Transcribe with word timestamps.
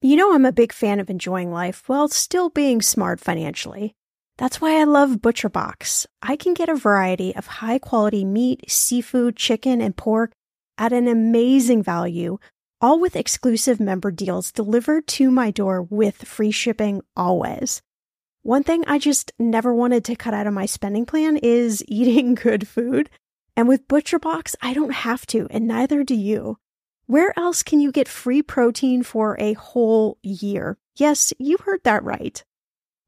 You 0.00 0.14
know, 0.14 0.32
I'm 0.32 0.44
a 0.44 0.52
big 0.52 0.72
fan 0.72 1.00
of 1.00 1.10
enjoying 1.10 1.50
life 1.50 1.88
while 1.88 2.06
still 2.06 2.50
being 2.50 2.80
smart 2.80 3.18
financially. 3.18 3.96
That's 4.36 4.60
why 4.60 4.80
I 4.80 4.84
love 4.84 5.16
ButcherBox. 5.16 6.06
I 6.22 6.36
can 6.36 6.54
get 6.54 6.68
a 6.68 6.76
variety 6.76 7.34
of 7.34 7.48
high 7.48 7.80
quality 7.80 8.24
meat, 8.24 8.70
seafood, 8.70 9.34
chicken, 9.34 9.80
and 9.80 9.96
pork 9.96 10.30
at 10.78 10.92
an 10.92 11.08
amazing 11.08 11.82
value, 11.82 12.38
all 12.80 13.00
with 13.00 13.16
exclusive 13.16 13.80
member 13.80 14.12
deals 14.12 14.52
delivered 14.52 15.08
to 15.08 15.32
my 15.32 15.50
door 15.50 15.82
with 15.82 16.22
free 16.28 16.52
shipping 16.52 17.02
always. 17.16 17.82
One 18.42 18.62
thing 18.62 18.84
I 18.86 19.00
just 19.00 19.32
never 19.36 19.74
wanted 19.74 20.04
to 20.04 20.14
cut 20.14 20.32
out 20.32 20.46
of 20.46 20.54
my 20.54 20.66
spending 20.66 21.06
plan 21.06 21.38
is 21.38 21.82
eating 21.88 22.36
good 22.36 22.68
food. 22.68 23.10
And 23.56 23.66
with 23.66 23.88
ButcherBox, 23.88 24.54
I 24.62 24.74
don't 24.74 24.92
have 24.92 25.26
to, 25.26 25.48
and 25.50 25.66
neither 25.66 26.04
do 26.04 26.14
you. 26.14 26.58
Where 27.08 27.32
else 27.38 27.62
can 27.62 27.80
you 27.80 27.90
get 27.90 28.06
free 28.06 28.42
protein 28.42 29.02
for 29.02 29.34
a 29.40 29.54
whole 29.54 30.18
year? 30.22 30.76
Yes, 30.96 31.32
you 31.38 31.56
heard 31.56 31.80
that 31.84 32.04
right. 32.04 32.44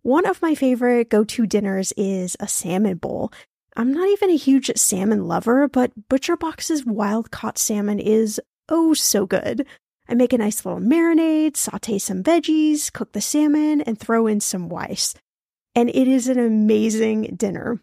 One 0.01 0.25
of 0.25 0.41
my 0.41 0.55
favorite 0.55 1.11
go 1.11 1.23
to 1.23 1.47
dinners 1.47 1.93
is 1.99 2.35
a 2.41 2.49
salmon 2.49 2.97
bowl. 2.97 3.31
I'm 3.77 3.93
not 3.93 4.09
even 4.09 4.31
a 4.31 4.39
huge 4.39 4.71
salmon 4.75 5.29
lover, 5.29 5.69
but 5.69 6.09
ButcherBox's 6.09 6.87
wild 6.87 7.31
caught 7.31 7.59
salmon 7.59 7.99
is 7.99 8.41
oh 8.71 8.95
so 8.95 9.27
good. 9.27 9.67
I 10.09 10.15
make 10.15 10.33
a 10.33 10.39
nice 10.39 10.65
little 10.65 10.81
marinade, 10.81 11.59
saute 11.59 11.99
some 11.99 12.23
veggies, 12.23 12.91
cook 12.91 13.13
the 13.13 13.21
salmon, 13.21 13.83
and 13.83 14.01
throw 14.01 14.27
in 14.27 14.41
some 14.41 14.71
rice. 14.71 15.13
And 15.75 15.91
it 15.91 16.09
is 16.09 16.27
an 16.27 16.39
amazing 16.39 17.35
dinner. 17.37 17.83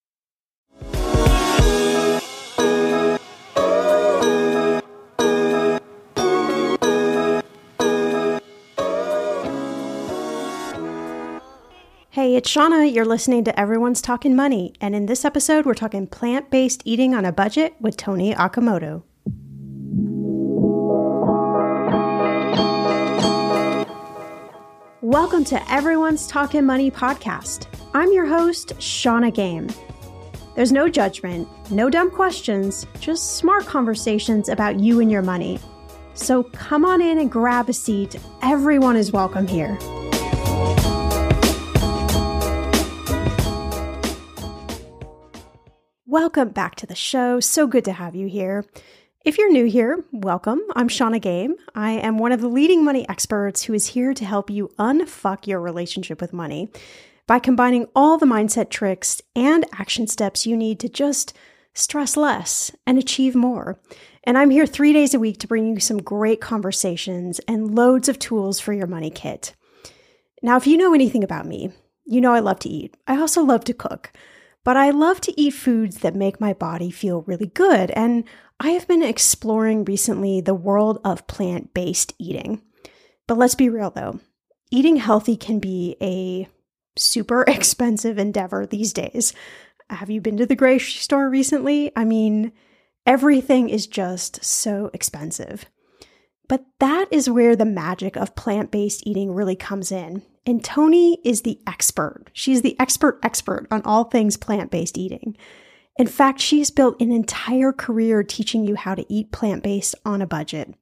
Hey, 12.13 12.35
it's 12.35 12.49
Shannah. 12.49 12.83
You're 12.83 13.05
listening 13.05 13.45
to 13.45 13.57
Everyone's 13.57 14.01
Talking 14.01 14.35
Money, 14.35 14.73
and 14.81 14.93
in 14.93 15.05
this 15.05 15.23
episode, 15.23 15.65
we're 15.65 15.73
talking 15.73 16.07
plant 16.07 16.49
based 16.49 16.81
eating 16.83 17.15
on 17.15 17.23
a 17.23 17.31
budget 17.31 17.73
with 17.79 17.95
Toni 17.95 18.33
Okamoto. 18.33 19.03
Welcome 24.99 25.45
to 25.45 25.71
Everyone's 25.71 26.27
Talking 26.27 26.65
Money 26.65 26.91
podcast. 26.91 27.67
I'm 27.93 28.11
your 28.11 28.25
host, 28.25 28.73
Shannah 28.81 29.31
Game. 29.31 29.69
There's 30.57 30.73
no 30.73 30.89
judgment, 30.89 31.47
no 31.71 31.89
dumb 31.89 32.11
questions, 32.11 32.85
just 32.99 33.37
smart 33.37 33.65
conversations 33.65 34.49
about 34.49 34.81
you 34.81 34.99
and 34.99 35.09
your 35.09 35.21
money. 35.21 35.59
So 36.13 36.43
come 36.43 36.83
on 36.83 37.01
in 37.01 37.19
and 37.19 37.31
grab 37.31 37.69
a 37.69 37.73
seat. 37.73 38.19
Everyone 38.41 38.97
is 38.97 39.13
welcome 39.13 39.47
here. 39.47 39.79
Welcome 46.11 46.49
back 46.49 46.75
to 46.75 46.85
the 46.85 46.93
show. 46.93 47.39
So 47.39 47.67
good 47.67 47.85
to 47.85 47.93
have 47.93 48.17
you 48.17 48.27
here. 48.27 48.65
If 49.23 49.37
you're 49.37 49.49
new 49.49 49.63
here, 49.63 50.03
welcome. 50.11 50.59
I'm 50.75 50.89
Shannah 50.89 51.19
Game. 51.19 51.55
I 51.73 51.91
am 51.91 52.17
one 52.17 52.33
of 52.33 52.41
the 52.41 52.49
leading 52.49 52.83
money 52.83 53.07
experts 53.07 53.63
who 53.63 53.73
is 53.73 53.87
here 53.87 54.13
to 54.15 54.25
help 54.25 54.49
you 54.49 54.71
unfuck 54.77 55.47
your 55.47 55.61
relationship 55.61 56.19
with 56.19 56.33
money 56.33 56.69
by 57.27 57.39
combining 57.39 57.87
all 57.95 58.17
the 58.17 58.25
mindset 58.25 58.69
tricks 58.69 59.21
and 59.37 59.63
action 59.71 60.05
steps 60.05 60.45
you 60.45 60.57
need 60.57 60.81
to 60.81 60.89
just 60.89 61.33
stress 61.73 62.17
less 62.17 62.75
and 62.85 62.99
achieve 62.99 63.33
more. 63.33 63.79
And 64.25 64.37
I'm 64.37 64.49
here 64.49 64.65
three 64.65 64.91
days 64.91 65.13
a 65.13 65.19
week 65.19 65.37
to 65.39 65.47
bring 65.47 65.65
you 65.65 65.79
some 65.79 66.01
great 66.01 66.41
conversations 66.41 67.39
and 67.47 67.73
loads 67.73 68.09
of 68.09 68.19
tools 68.19 68.59
for 68.59 68.73
your 68.73 68.85
money 68.85 69.11
kit. 69.11 69.55
Now, 70.43 70.57
if 70.57 70.67
you 70.67 70.75
know 70.75 70.93
anything 70.93 71.23
about 71.23 71.45
me, 71.45 71.71
you 72.05 72.19
know 72.19 72.33
I 72.33 72.39
love 72.39 72.59
to 72.59 72.69
eat. 72.69 72.97
I 73.07 73.17
also 73.17 73.43
love 73.43 73.63
to 73.63 73.73
cook. 73.73 74.11
But 74.63 74.77
I 74.77 74.91
love 74.91 75.21
to 75.21 75.41
eat 75.41 75.53
foods 75.53 75.97
that 75.99 76.15
make 76.15 76.39
my 76.39 76.53
body 76.53 76.91
feel 76.91 77.23
really 77.23 77.47
good, 77.47 77.91
and 77.91 78.23
I 78.59 78.71
have 78.71 78.87
been 78.87 79.01
exploring 79.01 79.85
recently 79.85 80.39
the 80.39 80.53
world 80.53 80.99
of 81.03 81.25
plant 81.27 81.73
based 81.73 82.13
eating. 82.19 82.61
But 83.27 83.37
let's 83.37 83.55
be 83.55 83.69
real 83.69 83.89
though, 83.89 84.19
eating 84.69 84.97
healthy 84.97 85.35
can 85.35 85.59
be 85.59 85.97
a 86.01 86.47
super 86.95 87.43
expensive 87.47 88.19
endeavor 88.19 88.65
these 88.65 88.93
days. 88.93 89.33
Have 89.89 90.09
you 90.09 90.21
been 90.21 90.37
to 90.37 90.45
the 90.45 90.55
grocery 90.55 90.99
store 91.01 91.29
recently? 91.29 91.91
I 91.95 92.05
mean, 92.05 92.53
everything 93.05 93.69
is 93.69 93.87
just 93.87 94.43
so 94.43 94.89
expensive. 94.93 95.65
But 96.47 96.65
that 96.79 97.07
is 97.11 97.29
where 97.29 97.55
the 97.55 97.65
magic 97.65 98.15
of 98.15 98.35
plant 98.35 98.71
based 98.71 99.07
eating 99.07 99.31
really 99.31 99.55
comes 99.55 99.91
in. 99.91 100.21
And 100.45 100.63
Toni 100.63 101.19
is 101.23 101.41
the 101.41 101.59
expert. 101.67 102.25
She's 102.33 102.61
the 102.61 102.79
expert 102.79 103.19
expert 103.23 103.67
on 103.69 103.81
all 103.83 104.05
things 104.05 104.37
plant 104.37 104.71
based 104.71 104.97
eating. 104.97 105.37
In 105.97 106.07
fact, 106.07 106.39
she's 106.39 106.71
built 106.71 106.99
an 107.01 107.11
entire 107.11 107.71
career 107.71 108.23
teaching 108.23 108.65
you 108.65 108.75
how 108.75 108.95
to 108.95 109.05
eat 109.13 109.31
plant 109.31 109.61
based 109.61 109.93
on 110.05 110.21
a 110.21 110.27
budget. 110.27 110.73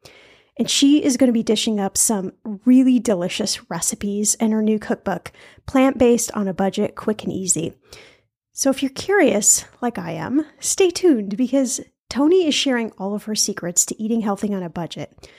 And 0.58 0.70
she 0.70 1.04
is 1.04 1.18
going 1.18 1.30
to 1.30 1.34
be 1.34 1.44
dishing 1.44 1.80
up 1.80 1.98
some 1.98 2.34
really 2.66 3.00
delicious 3.00 3.70
recipes 3.70 4.36
in 4.36 4.52
her 4.52 4.62
new 4.62 4.78
cookbook, 4.78 5.32
Plant 5.66 5.98
Based 5.98 6.32
on 6.34 6.50
a 6.50 6.54
Budget 6.54 6.96
Quick 6.96 7.24
and 7.24 7.32
Easy. 7.32 7.74
So 8.52 8.70
if 8.70 8.84
you're 8.84 8.92
curious, 8.92 9.64
like 9.82 9.98
I 9.98 10.12
am, 10.12 10.46
stay 10.60 10.90
tuned 10.90 11.38
because 11.38 11.80
Toni 12.10 12.46
is 12.46 12.54
sharing 12.54 12.92
all 12.98 13.16
of 13.16 13.24
her 13.24 13.36
secrets 13.36 13.86
to 13.86 14.02
eating 14.02 14.20
healthy 14.20 14.54
on 14.54 14.64
a 14.64 14.70
budget 14.70 15.30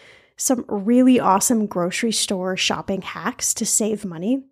some 0.40 0.64
really 0.68 1.20
awesome 1.20 1.66
grocery 1.66 2.12
store 2.12 2.56
shopping 2.56 3.02
hacks 3.02 3.52
to 3.54 3.66
save 3.66 4.04
money, 4.04 4.42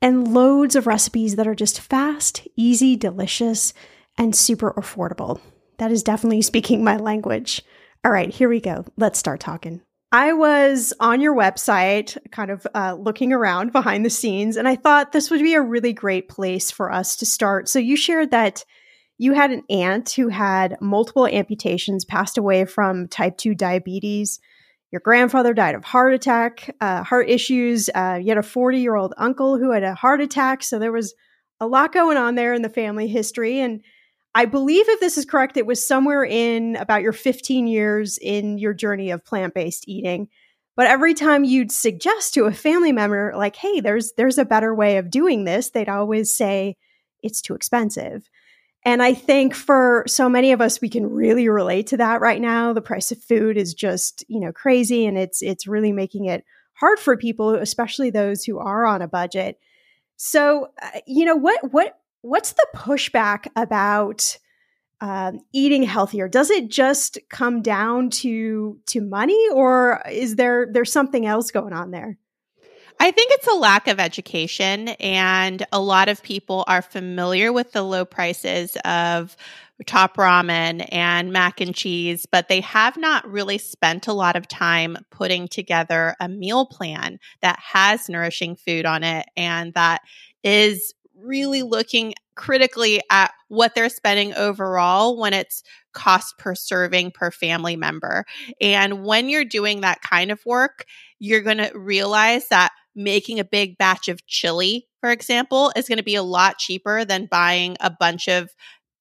and 0.00 0.32
loads 0.32 0.74
of 0.74 0.86
recipes 0.86 1.36
that 1.36 1.46
are 1.46 1.54
just 1.54 1.80
fast, 1.80 2.46
easy, 2.56 2.96
delicious, 2.96 3.74
and 4.16 4.34
super 4.34 4.72
affordable. 4.72 5.40
That 5.78 5.92
is 5.92 6.02
definitely 6.02 6.42
speaking 6.42 6.82
my 6.82 6.96
language. 6.96 7.62
All 8.04 8.10
right, 8.10 8.30
here 8.30 8.48
we 8.48 8.60
go. 8.60 8.84
Let's 8.96 9.18
start 9.18 9.40
talking. 9.40 9.82
I 10.10 10.32
was 10.32 10.94
on 10.98 11.20
your 11.20 11.36
website, 11.36 12.16
kind 12.30 12.50
of 12.50 12.66
uh, 12.74 12.96
looking 12.98 13.32
around 13.32 13.72
behind 13.72 14.06
the 14.06 14.10
scenes, 14.10 14.56
and 14.56 14.66
I 14.66 14.76
thought 14.76 15.12
this 15.12 15.30
would 15.30 15.42
be 15.42 15.54
a 15.54 15.60
really 15.60 15.92
great 15.92 16.30
place 16.30 16.70
for 16.70 16.90
us 16.90 17.16
to 17.16 17.26
start. 17.26 17.68
So, 17.68 17.78
you 17.78 17.96
shared 17.96 18.30
that 18.30 18.64
you 19.18 19.34
had 19.34 19.50
an 19.50 19.64
aunt 19.68 20.10
who 20.12 20.28
had 20.28 20.80
multiple 20.80 21.26
amputations, 21.26 22.06
passed 22.06 22.38
away 22.38 22.64
from 22.64 23.08
type 23.08 23.36
2 23.36 23.54
diabetes, 23.54 24.40
your 24.90 25.00
grandfather 25.00 25.52
died 25.52 25.74
of 25.74 25.84
heart 25.84 26.14
attack, 26.14 26.74
uh, 26.80 27.02
heart 27.02 27.28
issues. 27.28 27.90
Uh, 27.94 28.18
you 28.20 28.28
had 28.28 28.38
a 28.38 28.42
40 28.42 28.78
year 28.78 28.96
old 28.96 29.14
uncle 29.16 29.58
who 29.58 29.70
had 29.72 29.82
a 29.82 29.94
heart 29.94 30.20
attack. 30.20 30.62
So 30.62 30.78
there 30.78 30.92
was 30.92 31.14
a 31.60 31.66
lot 31.66 31.92
going 31.92 32.16
on 32.16 32.34
there 32.34 32.54
in 32.54 32.62
the 32.62 32.68
family 32.68 33.08
history. 33.08 33.60
And 33.60 33.82
I 34.34 34.44
believe 34.44 34.88
if 34.88 35.00
this 35.00 35.18
is 35.18 35.24
correct, 35.24 35.56
it 35.56 35.66
was 35.66 35.86
somewhere 35.86 36.24
in 36.24 36.76
about 36.76 37.02
your 37.02 37.12
15 37.12 37.66
years 37.66 38.18
in 38.18 38.58
your 38.58 38.72
journey 38.72 39.10
of 39.10 39.24
plant 39.24 39.54
based 39.54 39.84
eating. 39.88 40.28
But 40.76 40.86
every 40.86 41.12
time 41.12 41.44
you'd 41.44 41.72
suggest 41.72 42.34
to 42.34 42.44
a 42.44 42.52
family 42.52 42.92
member, 42.92 43.32
like, 43.36 43.56
hey, 43.56 43.80
there's 43.80 44.12
there's 44.16 44.38
a 44.38 44.44
better 44.44 44.72
way 44.72 44.98
of 44.98 45.10
doing 45.10 45.44
this, 45.44 45.70
they'd 45.70 45.88
always 45.88 46.34
say, 46.34 46.76
it's 47.20 47.42
too 47.42 47.54
expensive. 47.54 48.28
And 48.84 49.02
I 49.02 49.12
think 49.12 49.54
for 49.54 50.04
so 50.06 50.28
many 50.28 50.52
of 50.52 50.60
us, 50.60 50.80
we 50.80 50.88
can 50.88 51.10
really 51.10 51.48
relate 51.48 51.88
to 51.88 51.96
that 51.96 52.20
right 52.20 52.40
now. 52.40 52.72
The 52.72 52.80
price 52.80 53.10
of 53.10 53.22
food 53.22 53.56
is 53.56 53.74
just, 53.74 54.24
you 54.28 54.40
know, 54.40 54.52
crazy 54.52 55.04
and 55.04 55.18
it's 55.18 55.42
it's 55.42 55.66
really 55.66 55.92
making 55.92 56.26
it 56.26 56.44
hard 56.74 56.98
for 56.98 57.16
people, 57.16 57.54
especially 57.54 58.10
those 58.10 58.44
who 58.44 58.58
are 58.58 58.86
on 58.86 59.02
a 59.02 59.08
budget. 59.08 59.58
So, 60.16 60.68
uh, 60.80 61.00
you 61.06 61.24
know, 61.24 61.36
what 61.36 61.72
what 61.72 61.98
what's 62.22 62.52
the 62.52 62.66
pushback 62.74 63.46
about 63.56 64.38
um, 65.00 65.40
eating 65.52 65.82
healthier? 65.82 66.28
Does 66.28 66.50
it 66.50 66.70
just 66.70 67.18
come 67.30 67.62
down 67.62 68.10
to 68.10 68.78
to 68.86 69.00
money, 69.00 69.48
or 69.52 70.02
is 70.10 70.36
there 70.36 70.68
there's 70.72 70.92
something 70.92 71.26
else 71.26 71.50
going 71.50 71.72
on 71.72 71.90
there? 71.90 72.18
I 73.00 73.10
think 73.12 73.30
it's 73.32 73.46
a 73.46 73.54
lack 73.54 73.86
of 73.86 74.00
education, 74.00 74.88
and 74.88 75.64
a 75.72 75.80
lot 75.80 76.08
of 76.08 76.22
people 76.22 76.64
are 76.66 76.82
familiar 76.82 77.52
with 77.52 77.72
the 77.72 77.82
low 77.82 78.04
prices 78.04 78.76
of 78.84 79.36
top 79.86 80.16
ramen 80.16 80.86
and 80.90 81.32
mac 81.32 81.60
and 81.60 81.74
cheese, 81.74 82.26
but 82.26 82.48
they 82.48 82.60
have 82.60 82.96
not 82.96 83.30
really 83.30 83.58
spent 83.58 84.08
a 84.08 84.12
lot 84.12 84.34
of 84.34 84.48
time 84.48 84.96
putting 85.10 85.46
together 85.46 86.16
a 86.18 86.28
meal 86.28 86.66
plan 86.66 87.20
that 87.40 87.58
has 87.60 88.08
nourishing 88.08 88.56
food 88.56 88.84
on 88.84 89.04
it 89.04 89.26
and 89.36 89.72
that 89.74 90.00
is 90.42 90.94
really 91.16 91.62
looking 91.62 92.14
critically 92.34 93.00
at 93.10 93.32
what 93.48 93.74
they're 93.74 93.88
spending 93.88 94.32
overall 94.34 95.16
when 95.18 95.32
it's 95.32 95.62
cost 95.92 96.38
per 96.38 96.54
serving 96.54 97.10
per 97.10 97.30
family 97.30 97.76
member. 97.76 98.24
And 98.60 99.04
when 99.04 99.28
you're 99.28 99.44
doing 99.44 99.80
that 99.80 100.00
kind 100.02 100.30
of 100.30 100.44
work, 100.46 100.84
you're 101.18 101.42
going 101.42 101.58
to 101.58 101.72
realize 101.74 102.48
that 102.48 102.70
making 102.94 103.38
a 103.38 103.44
big 103.44 103.78
batch 103.78 104.08
of 104.08 104.26
chili, 104.26 104.88
for 105.00 105.10
example, 105.10 105.72
is 105.76 105.88
going 105.88 105.98
to 105.98 106.04
be 106.04 106.14
a 106.14 106.22
lot 106.22 106.58
cheaper 106.58 107.04
than 107.04 107.26
buying 107.26 107.76
a 107.80 107.90
bunch 107.90 108.28
of 108.28 108.50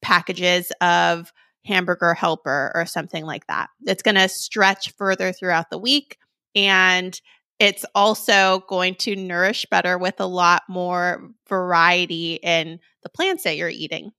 packages 0.02 0.72
of 0.82 1.32
hamburger 1.66 2.14
helper 2.14 2.72
or 2.76 2.86
something 2.86 3.26
like 3.26 3.46
that. 3.48 3.70
It's 3.86 4.04
going 4.04 4.16
to 4.16 4.30
stretch 4.30 4.94
further 4.98 5.32
throughout 5.34 5.70
the 5.70 5.78
week 5.78 6.18
and 6.56 7.20
it's 7.60 7.86
also 7.96 8.64
going 8.68 8.96
to 8.96 9.16
nourish 9.16 9.66
better 9.70 9.98
with 9.98 10.20
a 10.20 10.26
lot 10.26 10.64
more 10.70 11.32
variety 11.50 12.36
in 12.36 12.80
the 13.04 13.10
plants 13.10 13.44
that 13.44 13.58
you're 13.58 13.70
eating. 13.70 14.12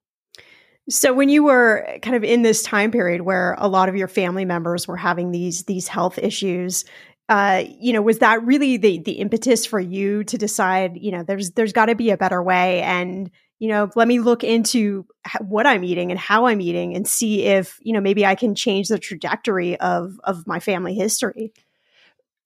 So 0.90 1.12
when 1.12 1.28
you 1.28 1.44
were 1.44 1.84
eh, 1.86 1.98
kind 1.98 2.16
of 2.16 2.24
in 2.24 2.42
this 2.42 2.62
time 2.62 2.90
period 2.90 3.20
where 3.22 3.54
a 3.58 3.68
lot 3.68 3.88
of 3.88 3.96
your 3.96 4.08
family 4.08 4.44
members 4.44 4.88
were 4.88 4.96
having 4.96 5.30
these 5.30 5.64
these 5.64 5.86
health 5.86 6.18
issues, 6.18 6.84
uh, 7.28 7.64
you 7.78 7.92
know, 7.92 8.02
was 8.02 8.18
that 8.18 8.42
really 8.44 8.76
the 8.76 8.98
the 9.00 9.12
impetus 9.12 9.66
for 9.66 9.80
you 9.80 10.24
to 10.24 10.38
decide, 10.38 10.96
you 10.96 11.12
know, 11.12 11.22
there's 11.22 11.50
there's 11.52 11.72
got 11.72 11.86
to 11.86 11.94
be 11.94 12.10
a 12.10 12.16
better 12.16 12.42
way 12.42 12.80
and 12.82 13.30
you 13.58 13.68
know, 13.68 13.90
let 13.96 14.06
me 14.06 14.20
look 14.20 14.44
into 14.44 15.04
what 15.40 15.66
I'm 15.66 15.82
eating 15.82 16.12
and 16.12 16.20
how 16.20 16.46
I'm 16.46 16.60
eating 16.60 16.94
and 16.94 17.08
see 17.08 17.42
if, 17.44 17.76
you 17.82 17.92
know, 17.92 18.00
maybe 18.00 18.24
I 18.24 18.36
can 18.36 18.54
change 18.54 18.86
the 18.88 18.98
trajectory 18.98 19.78
of 19.80 20.18
of 20.24 20.46
my 20.46 20.60
family 20.60 20.94
history. 20.94 21.52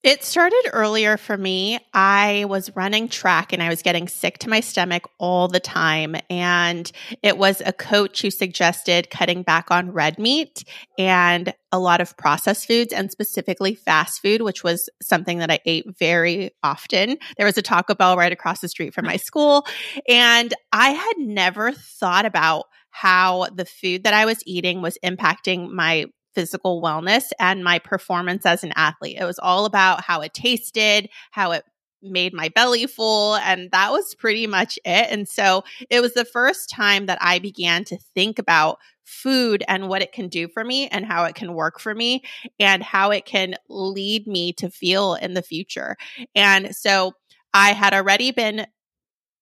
It 0.03 0.25
started 0.25 0.71
earlier 0.73 1.17
for 1.17 1.37
me. 1.37 1.79
I 1.95 2.45
was 2.49 2.75
running 2.75 3.09
track 3.09 3.53
and 3.53 3.63
I 3.63 3.69
was 3.69 3.83
getting 3.83 4.09
sick 4.09 4.39
to 4.39 4.51
my 4.51 4.59
stomach 4.59 5.09
all 5.19 5.47
the 5.47 5.61
time. 5.61 6.17
And 6.29 6.91
it 7.23 7.39
was 7.39 7.63
a 7.65 7.73
coach 7.73 8.21
who 8.21 8.33
suggested 8.33 9.11
cutting 9.11 9.45
back 9.45 9.71
on 9.71 9.93
red 9.93 10.19
meat 10.19 10.65
and 10.99 11.55
a 11.71 11.79
lot 11.79 12.01
of 12.01 12.17
processed 12.17 12.67
foods 12.67 12.93
and 12.93 13.13
specifically 13.13 13.77
fast 13.77 14.21
food, 14.21 14.43
which 14.43 14.65
was 14.65 14.89
something 15.01 15.39
that 15.39 15.53
I 15.53 15.61
ate 15.67 15.85
very 15.97 16.51
often. 16.65 17.17
There 17.37 17.47
was 17.47 17.57
a 17.57 17.63
Taco 17.63 17.95
Bell 17.95 18.17
right 18.17 18.33
across 18.33 18.59
the 18.59 18.69
street 18.69 18.95
from 18.95 19.07
my 19.07 19.17
school. 19.17 19.65
And 20.09 20.53
I 20.73 20.91
had 20.91 21.19
never 21.19 21.71
thought 21.71 22.27
about 22.27 22.65
how 22.91 23.47
the 23.55 23.65
food 23.65 24.03
that 24.03 24.15
I 24.15 24.25
was 24.25 24.43
eating 24.47 24.83
was 24.83 24.99
impacting 25.05 25.71
my 25.71 26.07
physical 26.35 26.83
wellness 26.83 27.31
and 27.39 27.65
my 27.65 27.79
performance 27.79 28.47
as 28.47 28.65
an 28.65 28.73
athlete. 28.77 29.19
It 29.19 29.25
was 29.25 29.39
all 29.39 29.65
about 29.65 30.03
how 30.03 30.21
it 30.21 30.35
tasted, 30.35 31.09
how 31.31 31.53
it 31.53 31.65
made 32.03 32.33
my 32.33 32.49
belly 32.49 32.87
full, 32.87 33.37
and 33.37 33.71
that 33.71 33.93
was 33.93 34.15
pretty 34.15 34.47
much 34.47 34.79
it. 34.85 35.07
And 35.11 35.29
so 35.29 35.65
it 35.89 36.01
was 36.01 36.15
the 36.15 36.25
first 36.25 36.69
time 36.69 37.07
that 37.07 37.19
I 37.21 37.39
began 37.39 37.85
to 37.85 37.99
think 38.15 38.39
about 38.39 38.79
food 39.05 39.63
and 39.69 39.89
what 39.89 40.03
it 40.03 40.13
can 40.13 40.29
do 40.29 40.49
for 40.49 40.65
me 40.65 40.89
and 40.89 41.05
how 41.05 41.25
it 41.25 41.35
can 41.35 41.55
work 41.55 41.81
for 41.81 41.95
me 41.95 42.23
and 42.59 42.83
how 42.83 43.11
it 43.11 43.25
can 43.25 43.55
lead 43.69 44.27
me 44.27 44.53
to 44.55 44.71
feel 44.71 45.15
in 45.15 45.35
the 45.35 45.43
future. 45.43 45.97
And 46.35 46.75
so 46.75 47.13
I 47.55 47.73
had 47.73 47.95
already 47.95 48.31
been 48.31 48.67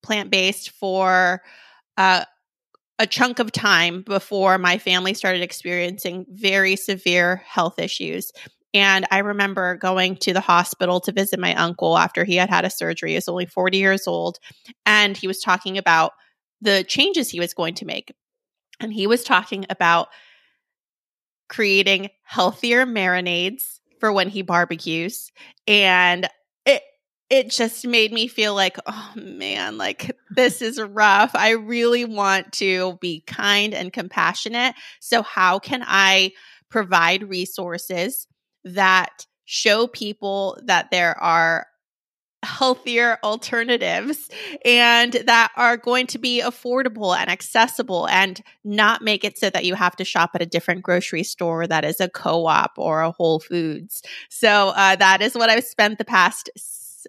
plant 0.03 0.31
based 0.31 0.71
for 0.71 1.43
uh, 1.97 2.25
a 3.01 3.07
chunk 3.07 3.39
of 3.39 3.51
time 3.51 4.03
before 4.03 4.59
my 4.59 4.77
family 4.77 5.15
started 5.15 5.41
experiencing 5.41 6.27
very 6.29 6.77
severe 6.77 7.37
health 7.47 7.79
issues. 7.79 8.31
And 8.75 9.07
I 9.11 9.21
remember 9.21 9.77
going 9.77 10.17
to 10.17 10.35
the 10.35 10.41
hospital 10.41 11.01
to 11.01 11.13
visit 11.13 11.41
my 11.41 11.55
uncle 11.55 11.97
after 11.97 12.25
he 12.25 12.37
had 12.37 12.51
had 12.51 12.67
a 12.67 12.71
surgery. 12.71 13.13
He 13.13 13.17
was 13.17 13.27
only 13.27 13.47
40 13.47 13.79
years 13.79 14.07
old. 14.07 14.39
And 14.85 15.17
he 15.17 15.27
was 15.27 15.41
talking 15.41 15.79
about 15.79 16.13
the 16.61 16.85
changes 16.85 17.31
he 17.31 17.41
was 17.41 17.55
going 17.55 17.75
to 17.77 17.87
make. 17.87 18.13
And 18.81 18.93
he 18.93 19.07
was 19.07 19.25
talking 19.25 19.65
about 19.71 20.09
creating 21.49 22.11
healthier 22.23 22.85
marinades 22.85 23.81
for 23.99 24.13
when 24.13 24.29
he 24.29 24.43
barbecues 24.43 25.33
and 25.67 26.29
it 27.31 27.49
just 27.49 27.87
made 27.87 28.13
me 28.13 28.27
feel 28.27 28.55
like, 28.55 28.77
oh 28.87 29.13
man, 29.15 29.79
like 29.79 30.11
this 30.31 30.61
is 30.61 30.81
rough. 30.81 31.31
I 31.35 31.51
really 31.51 32.05
want 32.05 32.53
to 32.55 32.99
be 33.01 33.23
kind 33.27 33.73
and 33.73 33.93
compassionate. 33.93 34.75
So, 34.99 35.23
how 35.23 35.61
can 35.61 35.85
I 35.87 36.33
provide 36.69 37.29
resources 37.29 38.27
that 38.65 39.27
show 39.45 39.87
people 39.87 40.59
that 40.65 40.91
there 40.91 41.19
are 41.19 41.67
healthier 42.43 43.19
alternatives 43.23 44.31
and 44.65 45.13
that 45.13 45.53
are 45.57 45.77
going 45.77 46.07
to 46.07 46.19
be 46.19 46.41
affordable 46.41 47.15
and 47.15 47.29
accessible 47.29 48.09
and 48.09 48.41
not 48.65 49.03
make 49.03 49.25
it 49.25 49.37
so 49.39 49.51
that 49.51 49.67
you 49.67 49.75
have 49.75 49.95
to 49.95 50.07
shop 50.07 50.31
at 50.35 50.41
a 50.41 50.47
different 50.47 50.83
grocery 50.83 51.23
store 51.23 51.67
that 51.67 51.85
is 51.85 52.01
a 52.01 52.09
co-op 52.09 52.73
or 52.79 53.03
a 53.03 53.11
whole 53.11 53.41
foods 53.41 54.03
so 54.31 54.73
uh, 54.75 54.97
that 54.97 55.21
is 55.21 55.35
what 55.35 55.51
i've 55.51 55.65
spent 55.65 55.99
the 55.99 56.05
past 56.05 56.49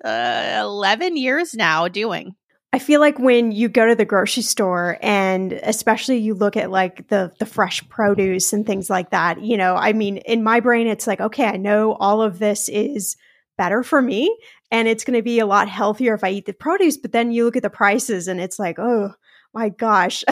uh, 0.03 0.60
11 0.62 1.17
years 1.17 1.53
now 1.53 1.88
doing. 1.88 2.36
I 2.74 2.79
feel 2.79 3.01
like 3.01 3.19
when 3.19 3.51
you 3.51 3.67
go 3.67 3.86
to 3.86 3.95
the 3.95 4.05
grocery 4.05 4.43
store 4.43 4.98
and 5.01 5.51
especially 5.51 6.17
you 6.19 6.33
look 6.33 6.55
at 6.55 6.71
like 6.71 7.10
the 7.10 7.33
the 7.38 7.45
fresh 7.45 7.88
produce 7.89 8.53
and 8.53 8.65
things 8.65 8.89
like 8.89 9.10
that, 9.10 9.41
you 9.41 9.57
know, 9.57 9.75
I 9.75 9.91
mean, 9.91 10.17
in 10.17 10.41
my 10.41 10.62
brain 10.62 10.88
it's 10.88 11.05
like, 11.05 11.19
okay, 11.19 11.45
I 11.45 11.57
know 11.57 11.93
all 11.93 12.21
of 12.21 12.39
this 12.39 12.69
is 12.69 13.17
better 13.57 13.83
for 13.83 14.01
me 14.01 14.36
and 14.71 14.88
it's 14.88 15.03
going 15.03 15.17
to 15.17 15.21
be 15.21 15.39
a 15.39 15.45
lot 15.45 15.67
healthier 15.67 16.13
if 16.13 16.24
I 16.24 16.29
eat 16.29 16.45
the 16.45 16.53
produce, 16.53 16.98
but 16.98 17.12
then 17.12 17.31
you 17.31 17.43
look 17.43 17.57
at 17.57 17.63
the 17.63 17.69
prices 17.69 18.29
and 18.29 18.39
it's 18.39 18.57
like, 18.57 18.79
oh, 18.79 19.12
my 19.53 19.67
gosh. 19.67 20.24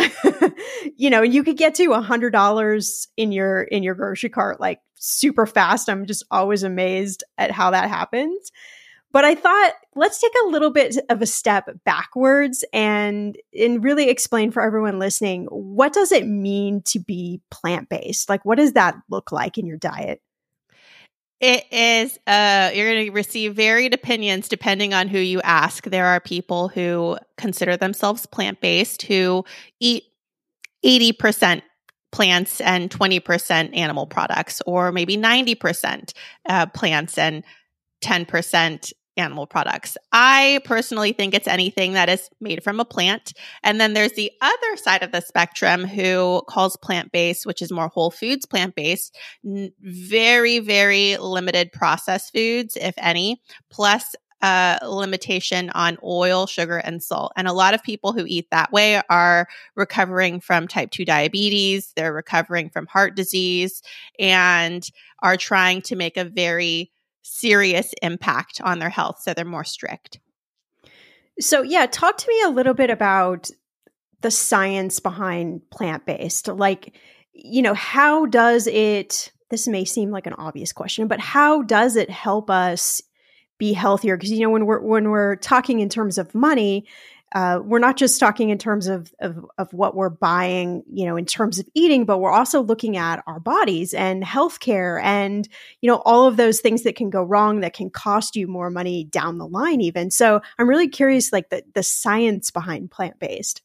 you 0.96 1.10
know, 1.10 1.22
you 1.22 1.44
could 1.44 1.58
get 1.58 1.76
to 1.76 1.92
a 1.92 2.02
hundred 2.02 2.32
dollars 2.32 3.08
in 3.18 3.34
your 3.34 3.64
in 3.64 3.84
your 3.84 3.96
grocery 3.96 4.30
cart 4.30 4.62
like 4.62 4.80
super 4.96 5.46
fast. 5.46 5.90
I'm 5.90 6.06
just 6.06 6.24
always 6.32 6.64
amazed 6.64 7.26
at 7.38 7.52
how 7.52 7.72
that 7.72 7.90
happens. 7.90 8.52
But 9.12 9.26
I 9.26 9.36
thought 9.36 9.74
let's 9.96 10.20
take 10.20 10.34
a 10.44 10.48
little 10.48 10.72
bit 10.72 10.98
of 11.10 11.22
a 11.22 11.26
step 11.26 11.70
backwards 11.84 12.64
and 12.72 13.38
and 13.58 13.84
really 13.84 14.10
explain 14.10 14.52
for 14.52 14.62
everyone 14.62 15.00
listening 15.00 15.46
what 15.46 15.94
does 15.94 16.12
it 16.12 16.28
mean 16.28 16.82
to 16.84 17.00
be 17.00 17.42
plant-based? 17.50 18.30
Like 18.30 18.46
what 18.46 18.58
does 18.58 18.74
that 18.74 18.96
look 19.10 19.32
like 19.32 19.58
in 19.58 19.66
your 19.66 19.78
diet? 19.78 20.22
It 21.40 21.66
is 21.72 22.20
uh 22.28 22.72
you're 22.74 22.92
going 22.92 23.06
to 23.06 23.12
receive 23.12 23.56
varied 23.56 23.94
opinions 23.94 24.48
depending 24.48 24.94
on 24.94 25.08
who 25.08 25.20
you 25.20 25.42
ask. 25.42 25.86
There 25.86 26.06
are 26.06 26.20
people 26.20 26.68
who 26.68 27.18
consider 27.38 27.78
themselves 27.78 28.26
plant-based 28.28 29.04
who 29.04 29.44
eat 29.80 30.04
80% 30.86 31.62
plants 32.12 32.62
and 32.62 32.90
20% 32.90 33.78
animal 33.78 34.08
products 34.08 34.62
or 34.66 34.92
maybe 34.92 35.18
90% 35.18 36.14
uh, 36.48 36.66
plants 36.68 37.18
and 37.18 37.44
10% 38.02 38.94
animal 39.18 39.46
products. 39.46 39.98
I 40.12 40.62
personally 40.64 41.12
think 41.12 41.34
it's 41.34 41.48
anything 41.48 41.94
that 41.94 42.10
is 42.10 42.30
made 42.40 42.64
from 42.64 42.80
a 42.80 42.86
plant. 42.86 43.34
And 43.64 43.80
then 43.80 43.94
there's 43.94 44.14
the 44.14 44.32
other 44.42 44.78
side 44.78 45.04
of 45.04 45.12
the 45.12 45.22
spectrum 45.22 45.86
who 45.86 46.42
calls 46.48 46.78
plant 46.78 47.12
based, 47.12 47.46
which 47.46 47.62
is 47.62 47.72
more 47.72 47.90
whole 47.90 48.12
foods 48.12 48.46
plant 48.46 48.76
based, 48.76 49.18
very, 49.44 50.60
very 50.60 51.18
limited 51.18 51.72
processed 51.72 52.34
foods, 52.34 52.78
if 52.80 52.94
any, 52.98 53.42
plus 53.70 54.16
a 54.42 54.80
limitation 54.88 55.70
on 55.72 55.98
oil, 56.02 56.48
sugar, 56.48 56.78
and 56.78 57.04
salt. 57.04 57.34
And 57.36 57.46
a 57.46 57.52
lot 57.52 57.74
of 57.74 57.84
people 57.84 58.14
who 58.14 58.24
eat 58.26 58.48
that 58.52 58.72
way 58.72 59.02
are 59.10 59.50
recovering 59.76 60.40
from 60.40 60.66
type 60.66 60.92
2 60.92 61.04
diabetes, 61.04 61.92
they're 61.98 62.14
recovering 62.14 62.70
from 62.70 62.88
heart 62.88 63.18
disease, 63.18 63.82
and 64.18 64.88
are 65.22 65.36
trying 65.36 65.82
to 65.82 65.98
make 65.98 66.16
a 66.16 66.24
very 66.24 66.90
serious 67.22 67.94
impact 68.02 68.62
on 68.64 68.80
their 68.80 68.90
health. 68.90 69.22
So 69.22 69.34
they're 69.34 69.46
more 69.46 69.64
strict. 69.64 70.20
So, 71.40 71.62
yeah, 71.62 71.86
talk 71.86 72.18
to 72.18 72.28
me 72.28 72.42
a 72.44 72.50
little 72.50 72.74
bit 72.74 72.90
about 72.90 73.50
the 74.22 74.32
science 74.32 75.00
behind 75.00 75.62
plant 75.70 76.06
based. 76.06 76.48
Like, 76.48 76.96
you 77.32 77.62
know, 77.62 77.74
how 77.74 78.26
does 78.26 78.68
it, 78.68 79.32
this 79.50 79.68
may 79.68 79.86
seem 79.86 80.12
like 80.12 80.28
an 80.28 80.34
obvious 80.34 80.74
question, 80.74 81.08
but 81.08 81.20
how 81.20 81.62
does 81.62 81.96
it 81.96 82.10
help 82.10 82.50
us 82.50 83.02
be 83.58 83.72
healthier? 83.72 84.18
Because, 84.18 84.32
you 84.32 84.42
know, 84.42 84.50
when 84.50 84.66
we're, 84.66 84.82
when 84.82 85.10
we're 85.10 85.38
talking 85.38 85.80
in 85.80 85.88
terms 85.88 86.18
of 86.18 86.36
money, 86.36 86.86
uh, 87.34 87.60
we're 87.64 87.80
not 87.80 87.96
just 87.96 88.20
talking 88.20 88.50
in 88.50 88.58
terms 88.58 88.88
of, 88.88 89.14
of, 89.20 89.46
of 89.58 89.72
what 89.72 89.96
we're 89.96 90.10
buying, 90.10 90.84
you 90.92 91.06
know, 91.06 91.16
in 91.16 91.26
terms 91.26 91.60
of 91.60 91.68
eating, 91.76 92.06
but 92.06 92.18
we're 92.18 92.32
also 92.32 92.62
looking 92.62 92.98
at 92.98 93.24
our 93.28 93.40
bodies 93.40 93.94
and 93.94 94.24
healthcare 94.24 95.00
and 95.04 95.48
you 95.82 95.88
know 95.88 96.02
all 96.06 96.26
of 96.26 96.38
those 96.38 96.60
things 96.60 96.84
that 96.84 96.96
can 96.96 97.10
go 97.10 97.24
wrong 97.24 97.60
that 97.60 97.74
can 97.74 97.90
cost 97.90 98.36
you 98.36 98.48
more 98.48 98.70
money 98.70 99.04
down 99.04 99.38
the 99.38 99.48
line. 99.48 99.82
Even 99.82 100.10
so, 100.10 100.42
I'm 100.58 100.68
really 100.68 100.88
curious, 100.88 101.32
like 101.32 101.50
the 101.50 101.64
the 101.74 101.84
science 101.84 102.52
behind 102.52 102.90
plant 102.90 103.20
based. 103.20 103.62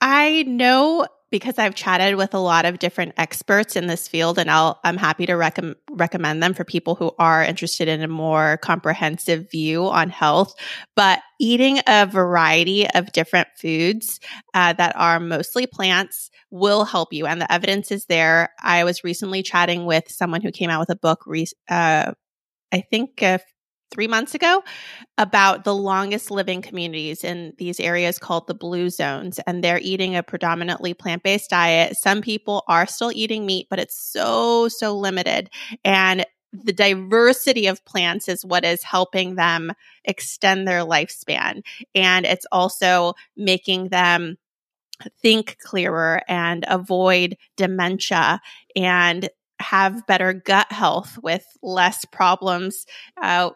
I 0.00 0.44
know 0.44 1.06
because 1.30 1.58
I've 1.58 1.74
chatted 1.74 2.16
with 2.16 2.34
a 2.34 2.38
lot 2.38 2.64
of 2.64 2.78
different 2.78 3.14
experts 3.16 3.76
in 3.76 3.86
this 3.86 4.08
field, 4.08 4.38
and 4.38 4.50
I'll, 4.50 4.80
I'm 4.84 4.96
happy 4.96 5.26
to 5.26 5.34
rec- 5.34 5.58
recommend 5.90 6.42
them 6.42 6.54
for 6.54 6.64
people 6.64 6.94
who 6.94 7.12
are 7.18 7.44
interested 7.44 7.88
in 7.88 8.02
a 8.02 8.08
more 8.08 8.56
comprehensive 8.58 9.50
view 9.50 9.86
on 9.86 10.10
health. 10.10 10.54
But 10.96 11.20
eating 11.38 11.80
a 11.86 12.06
variety 12.06 12.88
of 12.90 13.12
different 13.12 13.48
foods 13.56 14.20
uh, 14.54 14.72
that 14.74 14.96
are 14.96 15.20
mostly 15.20 15.66
plants 15.66 16.30
will 16.50 16.84
help 16.84 17.12
you, 17.12 17.26
and 17.26 17.40
the 17.40 17.52
evidence 17.52 17.90
is 17.90 18.06
there. 18.06 18.50
I 18.60 18.84
was 18.84 19.04
recently 19.04 19.42
chatting 19.42 19.84
with 19.84 20.04
someone 20.08 20.40
who 20.40 20.50
came 20.50 20.70
out 20.70 20.80
with 20.80 20.90
a 20.90 20.96
book, 20.96 21.24
re- 21.26 21.46
uh, 21.68 22.12
I 22.72 22.80
think 22.90 23.22
a 23.22 23.40
three 23.90 24.06
months 24.06 24.34
ago 24.34 24.62
about 25.16 25.64
the 25.64 25.74
longest 25.74 26.30
living 26.30 26.62
communities 26.62 27.24
in 27.24 27.54
these 27.58 27.80
areas 27.80 28.18
called 28.18 28.46
the 28.46 28.54
blue 28.54 28.90
zones 28.90 29.40
and 29.46 29.62
they're 29.62 29.80
eating 29.80 30.14
a 30.16 30.22
predominantly 30.22 30.94
plant-based 30.94 31.50
diet. 31.50 31.96
Some 31.96 32.20
people 32.20 32.64
are 32.68 32.86
still 32.86 33.12
eating 33.14 33.46
meat 33.46 33.66
but 33.70 33.78
it's 33.78 33.96
so 33.96 34.68
so 34.68 34.96
limited 34.96 35.50
and 35.84 36.24
the 36.52 36.72
diversity 36.72 37.66
of 37.66 37.84
plants 37.84 38.28
is 38.28 38.44
what 38.44 38.64
is 38.64 38.82
helping 38.82 39.34
them 39.34 39.72
extend 40.04 40.66
their 40.66 40.80
lifespan 40.80 41.62
and 41.94 42.24
it's 42.24 42.46
also 42.50 43.12
making 43.36 43.88
them 43.88 44.36
think 45.22 45.58
clearer 45.60 46.22
and 46.28 46.64
avoid 46.68 47.36
dementia 47.56 48.40
and 48.74 49.28
have 49.60 50.06
better 50.06 50.32
gut 50.32 50.70
health 50.72 51.18
with 51.22 51.44
less 51.62 52.04
problems 52.06 52.86
uh, 53.20 53.50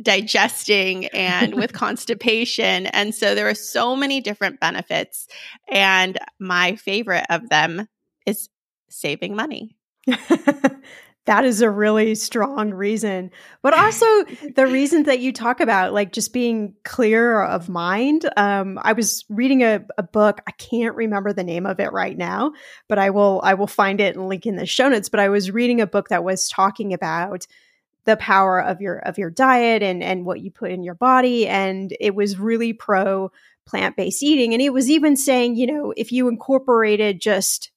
digesting 0.00 1.06
and 1.06 1.54
with 1.54 1.72
constipation. 1.74 2.86
And 2.86 3.14
so 3.14 3.34
there 3.34 3.48
are 3.48 3.54
so 3.54 3.96
many 3.96 4.20
different 4.20 4.60
benefits. 4.60 5.26
And 5.68 6.18
my 6.38 6.76
favorite 6.76 7.26
of 7.30 7.48
them 7.48 7.88
is 8.26 8.48
saving 8.88 9.34
money. 9.34 9.76
that 11.26 11.44
is 11.44 11.60
a 11.60 11.68
really 11.68 12.14
strong 12.14 12.72
reason. 12.72 13.30
But 13.62 13.74
also 13.74 14.06
the 14.54 14.66
reason 14.70 15.04
that 15.04 15.18
you 15.18 15.32
talk 15.32 15.60
about, 15.60 15.92
like 15.92 16.12
just 16.12 16.32
being 16.32 16.74
clear 16.84 17.42
of 17.42 17.68
mind. 17.68 18.28
Um, 18.36 18.78
I 18.80 18.92
was 18.92 19.24
reading 19.28 19.62
a, 19.62 19.84
a 19.98 20.04
book. 20.04 20.40
I 20.46 20.52
can't 20.52 20.94
remember 20.94 21.32
the 21.32 21.44
name 21.44 21.66
of 21.66 21.80
it 21.80 21.92
right 21.92 22.16
now, 22.16 22.52
but 22.88 22.98
I 22.98 23.10
will 23.10 23.40
I 23.42 23.54
will 23.54 23.66
find 23.66 24.00
it 24.00 24.16
and 24.16 24.28
link 24.28 24.46
in 24.46 24.56
the 24.56 24.66
show 24.66 24.88
notes. 24.88 25.08
But 25.08 25.20
I 25.20 25.28
was 25.28 25.50
reading 25.50 25.80
a 25.80 25.86
book 25.86 26.08
that 26.08 26.24
was 26.24 26.48
talking 26.48 26.94
about 26.94 27.46
the 28.06 28.16
power 28.16 28.60
of 28.60 28.80
your 28.80 28.98
of 28.98 29.18
your 29.18 29.30
diet 29.30 29.82
and 29.82 30.02
and 30.02 30.24
what 30.24 30.40
you 30.40 30.50
put 30.50 30.70
in 30.70 30.82
your 30.82 30.94
body. 30.94 31.46
And 31.46 31.94
it 32.00 32.14
was 32.14 32.38
really 32.38 32.72
pro 32.72 33.30
plant-based 33.66 34.22
eating. 34.22 34.52
And 34.52 34.62
it 34.62 34.72
was 34.72 34.88
even 34.88 35.16
saying 35.16 35.56
you 35.56 35.66
know 35.66 35.92
if 35.96 36.12
you 36.12 36.28
incorporated 36.28 37.20
just 37.20 37.70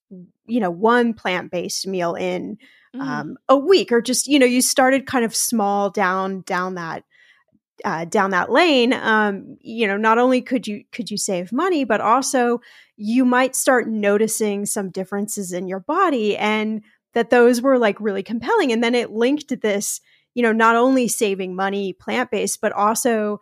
you 0.45 0.59
know 0.59 0.71
one 0.71 1.13
plant-based 1.13 1.85
meal 1.87 2.15
in 2.15 2.57
mm. 2.95 3.01
um, 3.01 3.37
a 3.49 3.57
week 3.57 3.91
or 3.91 4.01
just 4.01 4.27
you 4.27 4.39
know 4.39 4.45
you 4.45 4.61
started 4.61 5.05
kind 5.05 5.25
of 5.25 5.35
small 5.35 5.89
down 5.89 6.41
down 6.41 6.75
that 6.75 7.03
uh, 7.85 8.05
down 8.05 8.31
that 8.31 8.51
lane 8.51 8.93
um, 8.93 9.57
you 9.61 9.87
know 9.87 9.97
not 9.97 10.17
only 10.17 10.41
could 10.41 10.67
you 10.67 10.83
could 10.91 11.09
you 11.09 11.17
save 11.17 11.53
money 11.53 11.83
but 11.83 12.01
also 12.01 12.59
you 12.97 13.23
might 13.23 13.55
start 13.55 13.87
noticing 13.87 14.65
some 14.65 14.89
differences 14.89 15.53
in 15.53 15.67
your 15.67 15.79
body 15.79 16.35
and 16.35 16.81
that 17.13 17.29
those 17.29 17.61
were 17.61 17.77
like 17.77 17.99
really 17.99 18.23
compelling. 18.23 18.71
And 18.71 18.83
then 18.83 18.95
it 18.95 19.11
linked 19.11 19.61
this 19.61 20.01
you 20.33 20.43
know, 20.43 20.51
not 20.51 20.75
only 20.75 21.07
saving 21.07 21.55
money 21.55 21.93
plant 21.93 22.31
based, 22.31 22.61
but 22.61 22.71
also 22.71 23.39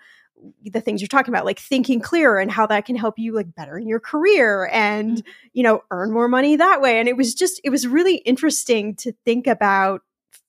the 0.64 0.82
things 0.82 1.02
you're 1.02 1.08
talking 1.08 1.34
about, 1.34 1.46
like 1.46 1.60
thinking 1.60 2.00
clearer 2.00 2.40
and 2.40 2.52
how 2.52 2.68
that 2.68 2.86
can 2.86 2.96
help 2.96 3.18
you 3.18 3.34
like 3.34 3.56
better 3.56 3.78
in 3.78 3.88
your 3.88 4.00
career 4.00 4.70
and, 4.72 5.18
mm-hmm. 5.18 5.30
you 5.54 5.64
know, 5.64 5.82
earn 5.90 6.12
more 6.12 6.28
money 6.28 6.56
that 6.56 6.82
way. 6.82 7.00
And 7.00 7.10
it 7.10 7.18
was 7.18 7.34
just, 7.34 7.60
it 7.64 7.72
was 7.72 7.88
really 7.88 8.18
interesting 8.18 8.96
to 8.98 9.14
think 9.26 9.48
about 9.48 10.02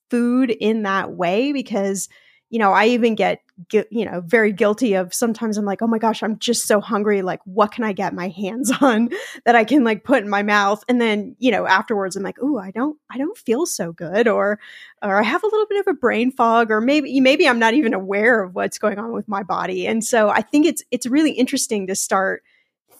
food 0.09 0.51
in 0.51 0.83
that 0.83 1.11
way 1.11 1.51
because 1.51 2.07
you 2.49 2.59
know, 2.59 2.73
I 2.73 2.87
even 2.87 3.15
get, 3.15 3.41
you 3.71 4.05
know, 4.05 4.21
very 4.21 4.51
guilty 4.51 4.93
of 4.93 5.13
sometimes 5.13 5.57
I'm 5.57 5.65
like, 5.65 5.81
oh 5.81 5.87
my 5.87 5.97
gosh, 5.97 6.23
I'm 6.23 6.39
just 6.39 6.67
so 6.67 6.79
hungry. 6.79 7.21
Like, 7.21 7.41
what 7.45 7.71
can 7.71 7.83
I 7.83 7.93
get 7.93 8.13
my 8.13 8.29
hands 8.29 8.71
on 8.81 9.09
that 9.45 9.55
I 9.55 9.63
can 9.63 9.83
like 9.83 10.03
put 10.03 10.23
in 10.23 10.29
my 10.29 10.43
mouth? 10.43 10.83
And 10.87 11.01
then, 11.01 11.35
you 11.39 11.51
know, 11.51 11.65
afterwards 11.67 12.15
I'm 12.15 12.23
like, 12.23 12.37
oh, 12.41 12.57
I 12.57 12.71
don't, 12.71 12.97
I 13.09 13.17
don't 13.17 13.37
feel 13.37 13.65
so 13.65 13.91
good, 13.91 14.27
or, 14.27 14.59
or 15.01 15.15
I 15.17 15.23
have 15.23 15.43
a 15.43 15.47
little 15.47 15.67
bit 15.67 15.79
of 15.79 15.87
a 15.87 15.93
brain 15.93 16.31
fog, 16.31 16.71
or 16.71 16.81
maybe, 16.81 17.19
maybe 17.19 17.47
I'm 17.47 17.59
not 17.59 17.73
even 17.73 17.93
aware 17.93 18.43
of 18.43 18.55
what's 18.55 18.77
going 18.77 18.99
on 18.99 19.11
with 19.11 19.27
my 19.27 19.43
body. 19.43 19.87
And 19.87 20.03
so 20.03 20.29
I 20.29 20.41
think 20.41 20.65
it's, 20.65 20.83
it's 20.91 21.05
really 21.05 21.31
interesting 21.31 21.87
to 21.87 21.95
start 21.95 22.43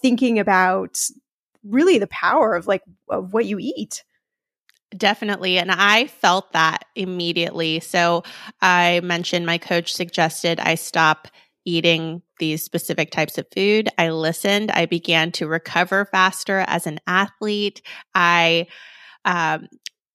thinking 0.01 0.39
about 0.39 0.99
really 1.63 1.99
the 1.99 2.07
power 2.07 2.55
of 2.55 2.67
like 2.67 2.83
of 3.09 3.33
what 3.33 3.45
you 3.45 3.57
eat. 3.59 4.03
Definitely. 4.97 5.59
And 5.59 5.71
I 5.71 6.07
felt 6.07 6.51
that 6.53 6.85
immediately. 6.95 7.79
So 7.79 8.23
I 8.61 9.01
mentioned 9.03 9.45
my 9.45 9.57
coach 9.57 9.93
suggested 9.93 10.59
I 10.59 10.75
stop 10.75 11.27
eating 11.65 12.23
these 12.39 12.63
specific 12.63 13.11
types 13.11 13.37
of 13.37 13.45
food. 13.53 13.89
I 13.97 14.09
listened. 14.09 14.71
I 14.71 14.87
began 14.87 15.31
to 15.33 15.47
recover 15.47 16.05
faster 16.05 16.63
as 16.67 16.87
an 16.87 16.99
athlete. 17.05 17.81
I 18.15 18.67
um, 19.25 19.67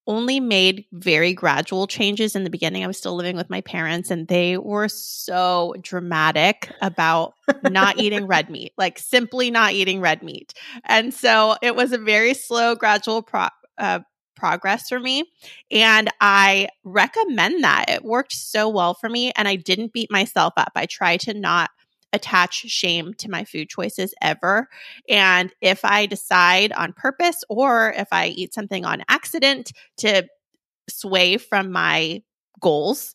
only 0.06 0.40
made 0.40 0.84
very 0.92 1.32
gradual 1.32 1.86
changes 1.86 2.34
in 2.34 2.44
the 2.44 2.50
beginning. 2.50 2.82
I 2.82 2.88
was 2.88 2.98
still 2.98 3.14
living 3.14 3.36
with 3.36 3.50
my 3.50 3.60
parents 3.60 4.10
and 4.10 4.26
they 4.26 4.58
were 4.58 4.88
so 4.88 5.74
dramatic 5.80 6.70
about 6.82 7.34
not 7.62 7.98
eating 8.00 8.26
red 8.26 8.50
meat, 8.50 8.72
like 8.76 8.98
simply 8.98 9.50
not 9.50 9.72
eating 9.72 10.00
red 10.00 10.22
meat. 10.22 10.52
And 10.84 11.14
so 11.14 11.56
it 11.62 11.76
was 11.76 11.92
a 11.92 11.98
very 11.98 12.34
slow, 12.34 12.74
gradual 12.74 13.22
pro- 13.22 13.48
uh, 13.78 14.00
progress 14.34 14.88
for 14.88 15.00
me. 15.00 15.24
And 15.70 16.10
I 16.20 16.68
recommend 16.84 17.64
that. 17.64 17.86
It 17.88 18.04
worked 18.04 18.32
so 18.32 18.68
well 18.68 18.94
for 18.94 19.08
me. 19.08 19.32
And 19.36 19.46
I 19.48 19.56
didn't 19.56 19.92
beat 19.92 20.10
myself 20.10 20.54
up. 20.56 20.72
I 20.74 20.86
try 20.86 21.16
to 21.18 21.34
not 21.34 21.70
attach 22.12 22.54
shame 22.54 23.12
to 23.14 23.28
my 23.28 23.44
food 23.44 23.68
choices 23.68 24.14
ever. 24.22 24.68
And 25.08 25.52
if 25.60 25.84
I 25.84 26.06
decide 26.06 26.72
on 26.72 26.92
purpose 26.92 27.42
or 27.48 27.92
if 27.96 28.08
I 28.12 28.28
eat 28.28 28.54
something 28.54 28.84
on 28.84 29.02
accident 29.08 29.72
to 29.98 30.26
sway 30.88 31.36
from 31.38 31.72
my 31.72 32.22
goals, 32.60 33.14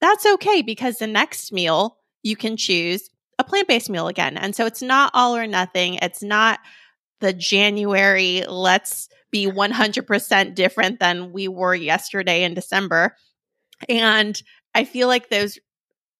that's 0.00 0.24
okay 0.24 0.62
because 0.62 0.96
the 0.96 1.06
next 1.06 1.52
meal 1.52 1.98
you 2.22 2.36
can 2.36 2.56
choose 2.56 3.10
a 3.38 3.44
plant 3.44 3.68
based 3.68 3.90
meal 3.90 4.08
again. 4.08 4.36
And 4.36 4.56
so 4.56 4.66
it's 4.66 4.82
not 4.82 5.10
all 5.14 5.36
or 5.36 5.46
nothing. 5.46 5.94
It's 5.96 6.22
not 6.22 6.58
the 7.20 7.32
January, 7.32 8.44
let's 8.48 9.08
be 9.30 9.46
100% 9.46 10.54
different 10.54 11.00
than 11.00 11.32
we 11.32 11.48
were 11.48 11.74
yesterday 11.74 12.44
in 12.44 12.54
December. 12.54 13.14
And 13.88 14.40
I 14.74 14.84
feel 14.84 15.08
like 15.08 15.28
those 15.28 15.58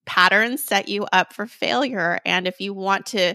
patterns 0.07 0.65
set 0.65 0.89
you 0.89 1.07
up 1.13 1.33
for 1.33 1.47
failure. 1.47 2.19
And 2.25 2.47
if 2.47 2.61
you 2.61 2.73
want 2.73 3.07
to 3.07 3.35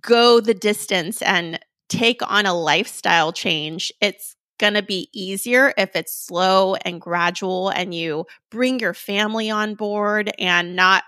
go 0.00 0.40
the 0.40 0.54
distance 0.54 1.22
and 1.22 1.60
take 1.88 2.20
on 2.28 2.46
a 2.46 2.54
lifestyle 2.54 3.32
change, 3.32 3.92
it's 4.00 4.36
going 4.58 4.74
to 4.74 4.82
be 4.82 5.08
easier 5.12 5.72
if 5.76 5.94
it's 5.94 6.26
slow 6.26 6.74
and 6.76 7.00
gradual 7.00 7.68
and 7.68 7.94
you 7.94 8.24
bring 8.50 8.80
your 8.80 8.94
family 8.94 9.50
on 9.50 9.74
board 9.74 10.32
and 10.38 10.74
not 10.74 11.04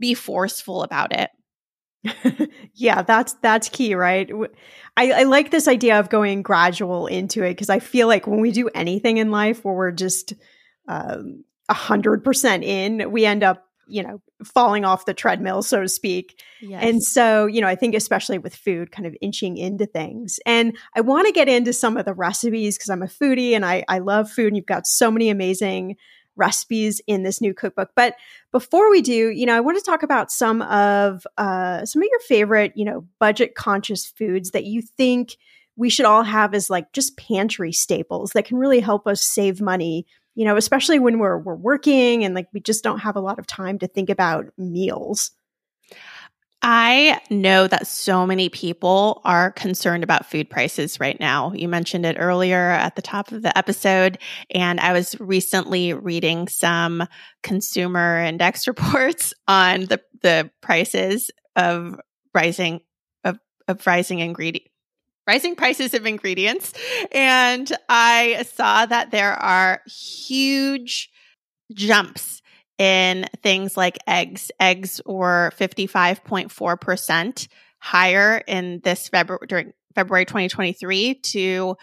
be 0.00 0.14
forceful 0.14 0.82
about 0.82 1.12
it. 1.12 1.30
yeah, 2.74 3.02
that's 3.02 3.34
that's 3.34 3.68
key, 3.68 3.94
right? 3.94 4.30
I, 4.96 5.12
I 5.12 5.22
like 5.24 5.50
this 5.50 5.68
idea 5.68 5.98
of 5.98 6.08
going 6.08 6.42
gradual 6.42 7.06
into 7.06 7.44
it 7.44 7.50
because 7.50 7.70
I 7.70 7.78
feel 7.78 8.08
like 8.08 8.26
when 8.26 8.40
we 8.40 8.50
do 8.50 8.68
anything 8.74 9.18
in 9.18 9.30
life 9.30 9.64
where 9.64 9.74
we're 9.74 9.92
just 9.92 10.34
um, 10.88 11.44
a 11.68 11.74
hundred 11.74 12.24
percent 12.24 12.64
in, 12.64 13.10
we 13.12 13.24
end 13.24 13.42
up 13.42 13.64
you 13.92 14.02
know, 14.02 14.22
falling 14.42 14.84
off 14.84 15.04
the 15.04 15.14
treadmill, 15.14 15.62
so 15.62 15.82
to 15.82 15.88
speak. 15.88 16.40
Yes. 16.60 16.82
And 16.82 17.02
so, 17.02 17.46
you 17.46 17.60
know, 17.60 17.66
I 17.66 17.74
think 17.74 17.94
especially 17.94 18.38
with 18.38 18.54
food, 18.54 18.90
kind 18.90 19.06
of 19.06 19.14
inching 19.20 19.58
into 19.58 19.86
things. 19.86 20.38
And 20.46 20.76
I 20.94 21.02
want 21.02 21.26
to 21.26 21.32
get 21.32 21.48
into 21.48 21.72
some 21.72 21.96
of 21.96 22.06
the 22.06 22.14
recipes 22.14 22.78
because 22.78 22.88
I'm 22.88 23.02
a 23.02 23.06
foodie 23.06 23.52
and 23.52 23.66
I, 23.66 23.84
I 23.88 23.98
love 23.98 24.30
food. 24.30 24.48
And 24.48 24.56
you've 24.56 24.66
got 24.66 24.86
so 24.86 25.10
many 25.10 25.28
amazing 25.28 25.96
recipes 26.36 27.00
in 27.06 27.22
this 27.22 27.40
new 27.40 27.54
cookbook. 27.54 27.90
But 27.94 28.16
before 28.50 28.90
we 28.90 29.02
do, 29.02 29.30
you 29.30 29.46
know, 29.46 29.56
I 29.56 29.60
want 29.60 29.78
to 29.78 29.84
talk 29.84 30.02
about 30.02 30.30
some 30.30 30.62
of 30.62 31.26
uh, 31.38 31.84
some 31.84 32.02
of 32.02 32.08
your 32.10 32.20
favorite, 32.20 32.72
you 32.74 32.84
know, 32.84 33.06
budget 33.18 33.54
conscious 33.54 34.06
foods 34.06 34.50
that 34.52 34.64
you 34.64 34.82
think 34.82 35.36
we 35.76 35.88
should 35.90 36.06
all 36.06 36.22
have 36.22 36.54
as 36.54 36.68
like 36.68 36.92
just 36.92 37.16
pantry 37.16 37.72
staples 37.72 38.32
that 38.32 38.44
can 38.44 38.58
really 38.58 38.80
help 38.80 39.06
us 39.06 39.22
save 39.22 39.60
money 39.60 40.06
you 40.34 40.44
know, 40.44 40.56
especially 40.56 40.98
when 40.98 41.18
we're 41.18 41.38
we're 41.38 41.54
working 41.54 42.24
and 42.24 42.34
like 42.34 42.48
we 42.52 42.60
just 42.60 42.82
don't 42.82 43.00
have 43.00 43.16
a 43.16 43.20
lot 43.20 43.38
of 43.38 43.46
time 43.46 43.78
to 43.80 43.86
think 43.86 44.08
about 44.08 44.46
meals. 44.56 45.30
I 46.62 47.20
know 47.28 47.66
that 47.66 47.88
so 47.88 48.24
many 48.24 48.48
people 48.48 49.20
are 49.24 49.50
concerned 49.50 50.04
about 50.04 50.30
food 50.30 50.48
prices 50.48 51.00
right 51.00 51.18
now. 51.18 51.52
You 51.52 51.68
mentioned 51.68 52.06
it 52.06 52.16
earlier 52.20 52.70
at 52.70 52.94
the 52.94 53.02
top 53.02 53.32
of 53.32 53.42
the 53.42 53.56
episode, 53.58 54.18
and 54.50 54.78
I 54.78 54.92
was 54.92 55.18
recently 55.18 55.92
reading 55.92 56.46
some 56.46 57.08
consumer 57.42 58.18
index 58.24 58.66
reports 58.68 59.34
on 59.48 59.86
the 59.86 60.00
the 60.22 60.50
prices 60.60 61.32
of 61.56 62.00
rising 62.32 62.80
of, 63.24 63.38
of 63.66 63.84
rising 63.86 64.20
ingredient 64.20 64.68
rising 65.26 65.54
prices 65.56 65.94
of 65.94 66.06
ingredients. 66.06 66.72
And 67.12 67.70
I 67.88 68.44
saw 68.54 68.86
that 68.86 69.10
there 69.10 69.34
are 69.34 69.80
huge 69.86 71.10
jumps 71.72 72.41
in 72.82 73.24
things 73.44 73.76
like 73.76 73.96
eggs. 74.08 74.50
Eggs 74.58 75.00
were 75.06 75.52
55.4% 75.56 77.48
higher 77.78 78.38
in 78.38 78.80
this 78.82 79.08
February 79.08 79.46
during 79.46 79.72
February 79.94 80.24
2023 80.24 81.14
to 81.14 81.76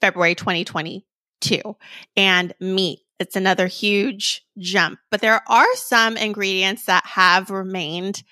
February 0.00 0.34
2022. 0.34 1.76
And 2.16 2.52
meat, 2.58 2.98
it's 3.20 3.36
another 3.36 3.68
huge 3.68 4.44
jump. 4.58 4.98
But 5.12 5.20
there 5.20 5.40
are 5.46 5.76
some 5.76 6.16
ingredients 6.16 6.86
that 6.86 7.06
have 7.06 7.50
remained 7.50 8.24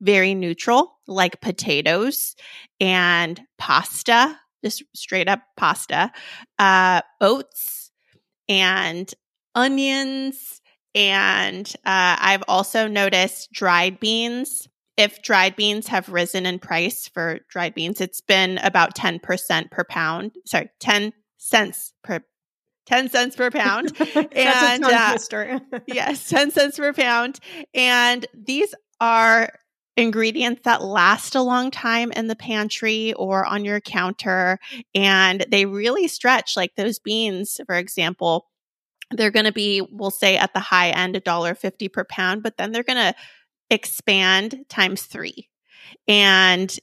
very 0.00 0.34
neutral, 0.34 0.96
like 1.06 1.42
potatoes 1.42 2.34
and 2.80 3.38
pasta, 3.58 4.38
just 4.64 4.84
straight 4.94 5.28
up 5.28 5.42
pasta, 5.58 6.12
uh, 6.58 7.02
oats 7.20 7.90
and 8.48 9.12
onions. 9.54 10.62
And 10.94 11.68
uh, 11.84 12.16
I've 12.18 12.44
also 12.48 12.88
noticed 12.88 13.52
dried 13.52 14.00
beans. 14.00 14.68
If 14.96 15.22
dried 15.22 15.54
beans 15.54 15.86
have 15.88 16.08
risen 16.08 16.44
in 16.44 16.58
price 16.58 17.08
for 17.08 17.40
dried 17.48 17.74
beans, 17.74 18.00
it's 18.00 18.20
been 18.20 18.58
about 18.58 18.96
10% 18.96 19.70
per 19.70 19.84
pound. 19.84 20.32
Sorry, 20.44 20.70
10 20.80 21.12
cents 21.36 21.92
per 22.02 22.20
10 22.86 23.10
cents 23.10 23.36
per 23.36 23.50
pound. 23.50 23.92
and 24.32 24.84
uh, 24.84 25.18
yes, 25.86 26.28
10 26.28 26.50
cents 26.50 26.78
per 26.78 26.92
pound. 26.92 27.38
And 27.74 28.26
these 28.34 28.74
are 29.00 29.50
ingredients 29.96 30.62
that 30.64 30.82
last 30.82 31.34
a 31.34 31.42
long 31.42 31.70
time 31.70 32.12
in 32.12 32.28
the 32.28 32.36
pantry 32.36 33.12
or 33.14 33.44
on 33.44 33.64
your 33.64 33.80
counter. 33.80 34.58
And 34.94 35.44
they 35.50 35.66
really 35.66 36.08
stretch, 36.08 36.56
like 36.56 36.76
those 36.76 36.98
beans, 36.98 37.60
for 37.66 37.74
example. 37.74 38.46
They're 39.10 39.30
going 39.30 39.46
to 39.46 39.52
be, 39.52 39.80
we'll 39.80 40.10
say 40.10 40.36
at 40.36 40.52
the 40.52 40.60
high 40.60 40.90
end, 40.90 41.16
a 41.16 41.20
dollar 41.20 41.54
fifty 41.54 41.88
per 41.88 42.04
pound, 42.04 42.42
but 42.42 42.56
then 42.56 42.72
they're 42.72 42.82
going 42.82 42.96
to 42.96 43.14
expand 43.70 44.64
times 44.68 45.02
three. 45.02 45.48
And 46.06 46.76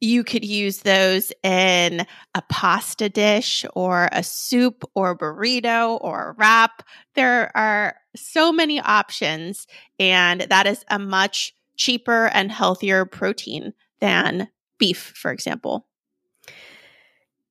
you 0.00 0.24
could 0.24 0.44
use 0.44 0.78
those 0.78 1.32
in 1.44 2.04
a 2.34 2.42
pasta 2.48 3.08
dish 3.08 3.64
or 3.74 4.08
a 4.10 4.22
soup 4.22 4.82
or 4.94 5.12
a 5.12 5.16
burrito 5.16 5.96
or 6.00 6.30
a 6.30 6.32
wrap. 6.32 6.82
There 7.14 7.56
are 7.56 7.94
so 8.16 8.52
many 8.52 8.80
options, 8.80 9.66
and 9.98 10.40
that 10.42 10.66
is 10.66 10.84
a 10.88 10.98
much 10.98 11.54
cheaper 11.76 12.26
and 12.26 12.50
healthier 12.50 13.04
protein 13.04 13.74
than 14.00 14.48
beef, 14.78 15.12
for 15.14 15.30
example. 15.30 15.86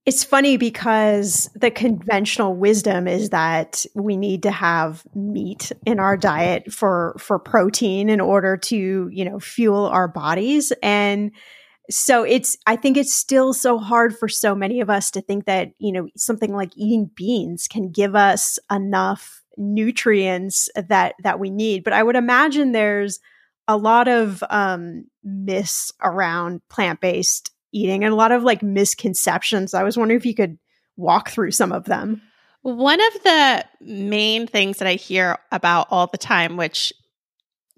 It's 0.06 0.24
funny 0.24 0.58
because 0.58 1.48
the 1.54 1.70
conventional 1.70 2.56
wisdom 2.56 3.08
is 3.08 3.30
that 3.30 3.86
we 3.94 4.18
need 4.18 4.44
to 4.44 4.52
have 4.52 5.04
meat 5.14 5.72
in 5.86 6.00
our 6.00 6.18
diet 6.18 6.74
for 6.74 7.16
for 7.20 7.38
protein 7.38 8.10
in 8.10 8.20
order 8.20 8.58
to, 8.58 9.10
you 9.12 9.26
know, 9.26 9.40
fuel 9.40 9.86
our 9.86 10.08
bodies. 10.08 10.74
And 10.82 11.32
so 11.90 12.24
it's 12.24 12.58
i 12.68 12.76
think 12.76 12.96
it's 12.96 13.14
still 13.14 13.54
so 13.54 13.78
hard 13.78 14.18
for 14.18 14.30
so 14.30 14.56
many 14.56 14.80
of 14.80 14.90
us 14.90 15.12
to 15.12 15.20
think 15.20 15.46
that 15.46 15.72
you 15.78 15.92
know 15.92 16.08
something 16.16 16.54
like 16.54 16.70
eating 16.78 17.10
beans 17.16 17.68
can 17.68 17.92
give 17.92 18.16
us 18.16 18.58
enough 18.72 19.44
nutrients 19.58 20.70
that 20.76 21.16
that 21.22 21.40
we 21.40 21.50
need. 21.50 21.84
But 21.84 21.94
i 21.94 22.02
would 22.02 22.16
imagine 22.16 22.72
there's 22.72 23.20
a 23.68 23.78
lot 23.78 24.08
of 24.08 24.44
um, 24.50 25.06
myths 25.24 25.94
around 26.02 26.62
plant 26.70 27.00
based 27.00 27.51
eating 27.72 28.04
and 28.04 28.14
a 28.14 28.18
lot 28.18 28.32
of 28.32 28.44
like 28.44 28.64
misconceptions. 28.64 29.74
I 29.74 29.84
was 29.84 29.98
wondering 29.98 30.20
if 30.20 30.26
you 30.26 30.36
could 30.36 30.58
walk 30.98 31.30
through 31.30 31.52
some 31.52 31.72
of 31.72 31.86
them. 31.86 32.22
One 32.64 33.02
of 33.02 33.24
the 33.24 33.66
main 33.80 34.46
things 34.46 34.78
that 34.78 34.88
I 34.88 34.94
hear 34.94 35.38
about 35.52 35.88
all 35.90 36.08
the 36.08 36.18
time, 36.18 36.58
which 36.58 36.94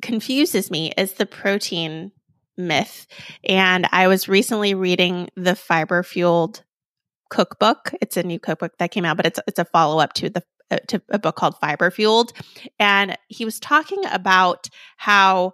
confuses 0.02 0.70
me, 0.70 0.92
is 0.98 1.14
the 1.14 1.26
protein 1.26 2.12
myth. 2.58 3.08
And 3.44 3.88
I 3.92 4.08
was 4.08 4.28
recently 4.28 4.74
reading 4.74 5.30
the 5.36 5.56
fiber 5.56 6.04
fueled 6.04 6.64
cookbook. 7.30 7.94
It's 8.02 8.18
a 8.18 8.24
new 8.24 8.40
cookbook 8.40 8.78
that 8.78 8.92
came 8.92 9.06
out, 9.06 9.18
but 9.18 9.26
it's 9.26 9.40
it's 9.48 9.60
a 9.60 9.66
follow 9.66 10.00
up 10.00 10.14
to 10.14 10.30
the 10.30 10.44
uh, 10.70 10.78
to 10.88 11.02
a 11.10 11.20
book 11.20 11.36
called 11.36 11.58
Fiber 11.60 11.92
Fueled. 11.92 12.34
And 12.80 13.18
he 13.28 13.46
was 13.46 13.60
talking 13.60 14.02
about 14.12 14.70
how 14.98 15.54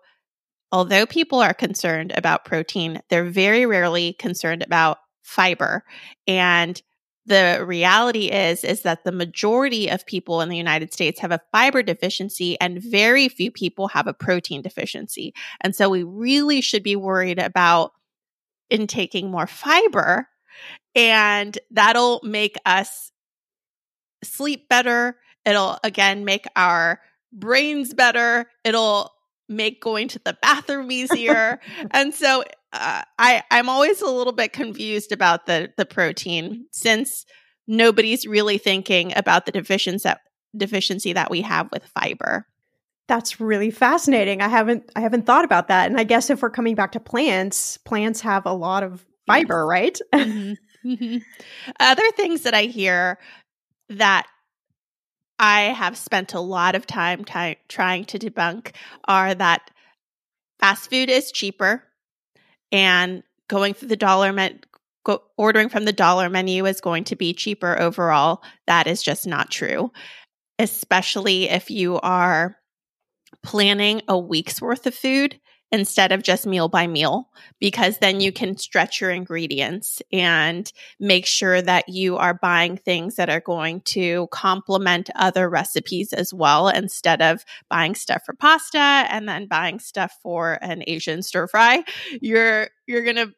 although 0.71 1.05
people 1.05 1.39
are 1.39 1.53
concerned 1.53 2.13
about 2.15 2.45
protein, 2.45 3.01
they're 3.09 3.25
very 3.25 3.65
rarely 3.65 4.13
concerned 4.13 4.63
about 4.63 4.97
fiber. 5.23 5.83
And 6.27 6.81
the 7.25 7.63
reality 7.65 8.25
is 8.25 8.63
is 8.63 8.81
that 8.81 9.03
the 9.03 9.11
majority 9.11 9.89
of 9.89 10.05
people 10.05 10.41
in 10.41 10.49
the 10.49 10.57
United 10.57 10.91
States 10.91 11.19
have 11.19 11.31
a 11.31 11.41
fiber 11.51 11.83
deficiency 11.83 12.59
and 12.59 12.81
very 12.81 13.29
few 13.29 13.51
people 13.51 13.89
have 13.89 14.07
a 14.07 14.13
protein 14.13 14.63
deficiency. 14.63 15.33
And 15.61 15.75
so 15.75 15.89
we 15.89 16.03
really 16.03 16.61
should 16.61 16.81
be 16.81 16.95
worried 16.95 17.37
about 17.37 17.91
intaking 18.71 19.29
more 19.29 19.47
fiber 19.47 20.27
and 20.95 21.57
that'll 21.71 22.19
make 22.23 22.57
us 22.65 23.11
sleep 24.23 24.67
better. 24.67 25.17
It'll 25.45 25.77
again 25.83 26.25
make 26.25 26.45
our 26.55 26.99
brains 27.31 27.93
better. 27.93 28.49
It'll 28.63 29.11
make 29.49 29.81
going 29.81 30.07
to 30.09 30.19
the 30.23 30.37
bathroom 30.41 30.91
easier. 30.91 31.59
and 31.91 32.13
so 32.13 32.43
uh, 32.71 33.03
I 33.17 33.43
I'm 33.51 33.67
always 33.67 34.01
a 34.01 34.09
little 34.09 34.33
bit 34.33 34.53
confused 34.53 35.11
about 35.11 35.45
the 35.47 35.73
the 35.75 35.85
protein 35.85 36.67
since 36.71 37.25
nobody's 37.67 38.25
really 38.25 38.57
thinking 38.57 39.13
about 39.15 39.45
the 39.45 39.51
deficiency 39.51 40.03
that, 40.03 40.21
deficiency 40.55 41.13
that 41.13 41.31
we 41.31 41.41
have 41.41 41.69
with 41.71 41.85
fiber. 41.85 42.45
That's 43.07 43.39
really 43.39 43.71
fascinating. 43.71 44.41
I 44.41 44.47
haven't 44.47 44.91
I 44.95 45.01
haven't 45.01 45.25
thought 45.25 45.45
about 45.45 45.67
that. 45.69 45.89
And 45.89 45.99
I 45.99 46.03
guess 46.03 46.29
if 46.29 46.41
we're 46.41 46.51
coming 46.51 46.75
back 46.75 46.91
to 46.93 46.99
plants, 46.99 47.77
plants 47.77 48.21
have 48.21 48.45
a 48.45 48.53
lot 48.53 48.83
of 48.83 49.05
fiber, 49.25 49.65
yes. 49.65 49.69
right? 49.69 49.99
mm-hmm. 50.13 50.53
Mm-hmm. 50.85 51.17
Other 51.79 52.11
things 52.11 52.43
that 52.43 52.53
I 52.53 52.63
hear 52.63 53.19
that 53.89 54.27
I 55.39 55.61
have 55.61 55.97
spent 55.97 56.33
a 56.33 56.39
lot 56.39 56.75
of 56.75 56.85
time 56.85 57.23
trying 57.69 58.05
to 58.05 58.19
debunk 58.19 58.73
are 59.07 59.33
that 59.33 59.71
fast 60.59 60.89
food 60.89 61.09
is 61.09 61.31
cheaper 61.31 61.83
and 62.71 63.23
going 63.47 63.73
through 63.73 63.87
the 63.87 63.95
dollar 63.95 64.33
me- 64.33 64.59
go- 65.05 65.23
ordering 65.37 65.69
from 65.69 65.85
the 65.85 65.93
dollar 65.93 66.29
menu 66.29 66.65
is 66.65 66.81
going 66.81 67.05
to 67.05 67.15
be 67.15 67.33
cheaper 67.33 67.79
overall. 67.79 68.43
That 68.67 68.85
is 68.85 69.01
just 69.01 69.25
not 69.25 69.49
true, 69.49 69.91
especially 70.59 71.49
if 71.49 71.71
you 71.71 71.99
are 72.01 72.57
planning 73.43 74.01
a 74.07 74.17
week's 74.17 74.61
worth 74.61 74.85
of 74.85 74.93
food 74.93 75.39
instead 75.71 76.11
of 76.11 76.23
just 76.23 76.47
meal 76.47 76.67
by 76.67 76.87
meal, 76.87 77.29
because 77.59 77.99
then 77.99 78.19
you 78.19 78.31
can 78.31 78.57
stretch 78.57 78.99
your 78.99 79.11
ingredients 79.11 80.01
and 80.11 80.71
make 80.99 81.25
sure 81.25 81.61
that 81.61 81.87
you 81.89 82.17
are 82.17 82.33
buying 82.33 82.77
things 82.77 83.15
that 83.15 83.29
are 83.29 83.39
going 83.39 83.81
to 83.81 84.27
complement 84.31 85.09
other 85.15 85.49
recipes 85.49 86.11
as 86.13 86.33
well, 86.33 86.69
instead 86.69 87.21
of 87.21 87.45
buying 87.69 87.95
stuff 87.95 88.23
for 88.25 88.33
pasta 88.33 88.77
and 88.77 89.27
then 89.27 89.47
buying 89.47 89.79
stuff 89.79 90.17
for 90.23 90.57
an 90.61 90.83
Asian 90.87 91.21
stir 91.21 91.47
fry. 91.47 91.83
You're, 92.21 92.69
you're 92.87 93.03
going 93.03 93.15
to 93.17 93.33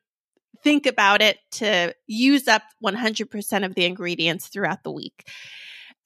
think 0.63 0.85
about 0.85 1.21
it 1.21 1.37
to 1.51 1.93
use 2.07 2.47
up 2.47 2.63
100% 2.83 3.65
of 3.65 3.75
the 3.75 3.85
ingredients 3.85 4.47
throughout 4.47 4.83
the 4.83 4.91
week. 4.91 5.27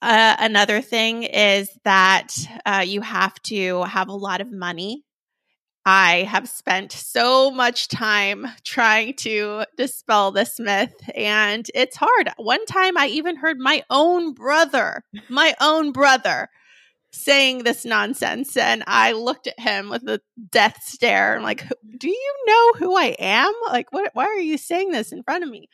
Uh, 0.02 0.36
another 0.38 0.80
thing 0.82 1.22
is 1.22 1.70
that 1.84 2.34
uh, 2.66 2.84
you 2.86 3.00
have 3.00 3.40
to 3.42 3.82
have 3.84 4.08
a 4.08 4.14
lot 4.14 4.40
of 4.40 4.52
money. 4.52 5.04
I 5.88 6.24
have 6.24 6.48
spent 6.48 6.90
so 6.90 7.52
much 7.52 7.86
time 7.86 8.44
trying 8.64 9.14
to 9.18 9.64
dispel 9.76 10.32
this 10.32 10.58
myth, 10.58 10.94
and 11.14 11.64
it's 11.76 11.96
hard. 11.96 12.28
One 12.38 12.66
time 12.66 12.98
I 12.98 13.06
even 13.06 13.36
heard 13.36 13.60
my 13.60 13.84
own 13.88 14.34
brother, 14.34 15.04
my 15.28 15.54
own 15.60 15.92
brother, 15.92 16.48
saying 17.12 17.62
this 17.62 17.84
nonsense. 17.84 18.56
And 18.56 18.82
I 18.88 19.12
looked 19.12 19.46
at 19.46 19.60
him 19.60 19.88
with 19.88 20.02
a 20.08 20.20
death 20.50 20.82
stare. 20.82 21.36
I'm 21.36 21.44
like, 21.44 21.64
do 21.96 22.08
you 22.08 22.34
know 22.46 22.72
who 22.78 22.96
I 22.96 23.14
am? 23.20 23.52
Like, 23.68 23.92
what, 23.92 24.10
why 24.12 24.24
are 24.24 24.40
you 24.40 24.58
saying 24.58 24.90
this 24.90 25.12
in 25.12 25.22
front 25.22 25.44
of 25.44 25.50
me? 25.50 25.68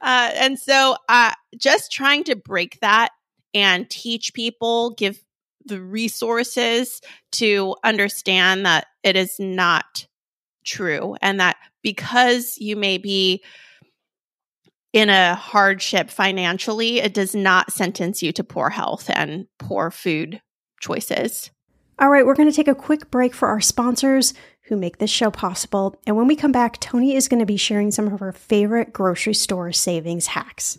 Uh, 0.00 0.30
and 0.36 0.58
so 0.58 0.96
uh, 1.08 1.32
just 1.58 1.92
trying 1.92 2.24
to 2.24 2.34
break 2.34 2.80
that 2.80 3.10
and 3.52 3.90
teach 3.90 4.32
people, 4.32 4.94
give 4.94 5.22
the 5.64 5.80
resources 5.80 7.00
to 7.32 7.76
understand 7.84 8.66
that 8.66 8.86
it 9.02 9.16
is 9.16 9.38
not 9.38 10.06
true 10.64 11.16
and 11.20 11.40
that 11.40 11.56
because 11.82 12.56
you 12.58 12.76
may 12.76 12.98
be 12.98 13.42
in 14.92 15.08
a 15.08 15.34
hardship 15.34 16.10
financially, 16.10 16.98
it 16.98 17.14
does 17.14 17.34
not 17.34 17.72
sentence 17.72 18.22
you 18.22 18.32
to 18.32 18.44
poor 18.44 18.70
health 18.70 19.08
and 19.14 19.46
poor 19.58 19.90
food 19.90 20.40
choices. 20.80 21.50
All 21.98 22.08
right, 22.08 22.24
we're 22.24 22.34
going 22.34 22.50
to 22.50 22.56
take 22.56 22.68
a 22.68 22.74
quick 22.74 23.10
break 23.10 23.34
for 23.34 23.48
our 23.48 23.60
sponsors 23.60 24.34
who 24.62 24.76
make 24.76 24.98
this 24.98 25.10
show 25.10 25.30
possible. 25.30 26.00
And 26.06 26.16
when 26.16 26.26
we 26.26 26.36
come 26.36 26.52
back, 26.52 26.80
Toni 26.80 27.14
is 27.14 27.28
going 27.28 27.40
to 27.40 27.46
be 27.46 27.56
sharing 27.56 27.90
some 27.90 28.06
of 28.06 28.20
her 28.20 28.32
favorite 28.32 28.92
grocery 28.92 29.34
store 29.34 29.72
savings 29.72 30.28
hacks. 30.28 30.78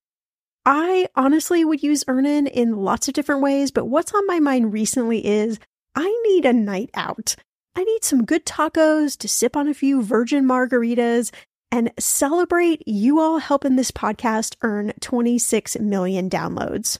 I 0.65 1.07
honestly 1.15 1.65
would 1.65 1.81
use 1.81 2.03
Earnin 2.07 2.45
in 2.45 2.75
lots 2.75 3.07
of 3.07 3.15
different 3.15 3.41
ways, 3.41 3.71
but 3.71 3.85
what's 3.85 4.13
on 4.13 4.27
my 4.27 4.39
mind 4.39 4.73
recently 4.73 5.25
is 5.25 5.59
I 5.95 6.21
need 6.27 6.45
a 6.45 6.53
night 6.53 6.91
out. 6.93 7.35
I 7.75 7.83
need 7.83 8.03
some 8.03 8.25
good 8.25 8.45
tacos 8.45 9.17
to 9.17 9.27
sip 9.27 9.55
on 9.55 9.67
a 9.67 9.73
few 9.73 10.03
virgin 10.03 10.45
margaritas 10.45 11.31
and 11.71 11.91
celebrate 11.97 12.87
you 12.87 13.19
all 13.19 13.39
helping 13.39 13.75
this 13.75 13.91
podcast 13.91 14.55
earn 14.61 14.93
26 14.99 15.79
million 15.79 16.29
downloads. 16.29 16.99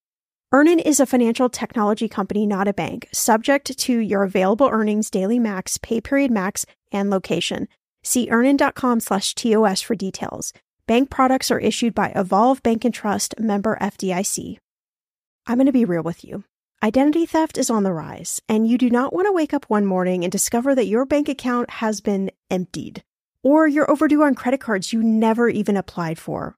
Earnin 0.53 0.79
is 0.79 0.99
a 0.99 1.05
financial 1.05 1.47
technology 1.47 2.09
company, 2.09 2.45
not 2.45 2.67
a 2.67 2.73
bank, 2.73 3.07
subject 3.13 3.77
to 3.77 3.99
your 3.99 4.23
available 4.23 4.67
earnings, 4.69 5.09
daily 5.09 5.39
max, 5.39 5.77
pay 5.77 6.01
period 6.01 6.29
max, 6.29 6.65
and 6.91 7.09
location. 7.09 7.69
See 8.03 8.29
earnin.com 8.29 8.99
slash 8.99 9.33
TOS 9.33 9.79
for 9.79 9.95
details. 9.95 10.51
Bank 10.87 11.09
products 11.09 11.51
are 11.51 11.59
issued 11.59 11.95
by 11.95 12.11
Evolve 12.17 12.61
Bank 12.63 12.83
and 12.83 12.93
Trust, 12.93 13.33
member 13.39 13.77
FDIC. 13.79 14.57
I'm 15.47 15.55
going 15.55 15.67
to 15.67 15.71
be 15.71 15.85
real 15.85 16.03
with 16.03 16.25
you. 16.25 16.43
Identity 16.83 17.25
theft 17.25 17.57
is 17.57 17.69
on 17.69 17.83
the 17.83 17.93
rise, 17.93 18.41
and 18.49 18.67
you 18.67 18.77
do 18.77 18.89
not 18.89 19.13
want 19.13 19.27
to 19.27 19.31
wake 19.31 19.53
up 19.53 19.65
one 19.69 19.85
morning 19.85 20.25
and 20.25 20.31
discover 20.33 20.75
that 20.75 20.87
your 20.87 21.05
bank 21.05 21.29
account 21.29 21.69
has 21.69 22.01
been 22.01 22.29
emptied 22.49 23.03
or 23.43 23.67
you're 23.67 23.89
overdue 23.89 24.23
on 24.23 24.35
credit 24.35 24.59
cards 24.59 24.91
you 24.91 25.01
never 25.01 25.47
even 25.47 25.77
applied 25.77 26.19
for. 26.19 26.57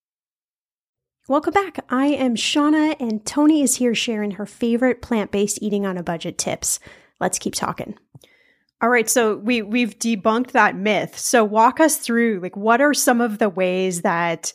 Welcome 1.27 1.53
back. 1.53 1.85
I 1.89 2.07
am 2.07 2.35
Shannah, 2.35 2.95
and 2.99 3.23
Toni 3.23 3.61
is 3.61 3.75
here 3.75 3.93
sharing 3.93 4.31
her 4.31 4.47
favorite 4.47 5.03
plant-based 5.03 5.59
eating 5.61 5.85
on 5.85 5.95
a 5.95 6.03
budget 6.03 6.39
tips. 6.39 6.79
Let's 7.19 7.37
keep 7.37 7.53
talking. 7.53 7.95
All 8.81 8.89
right, 8.89 9.07
so 9.07 9.37
we 9.37 9.61
we've 9.61 9.99
debunked 9.99 10.51
that 10.51 10.75
myth. 10.75 11.19
So 11.19 11.43
walk 11.43 11.79
us 11.79 11.97
through 11.97 12.39
like 12.41 12.57
what 12.57 12.81
are 12.81 12.95
some 12.95 13.21
of 13.21 13.37
the 13.37 13.49
ways 13.49 14.01
that 14.01 14.51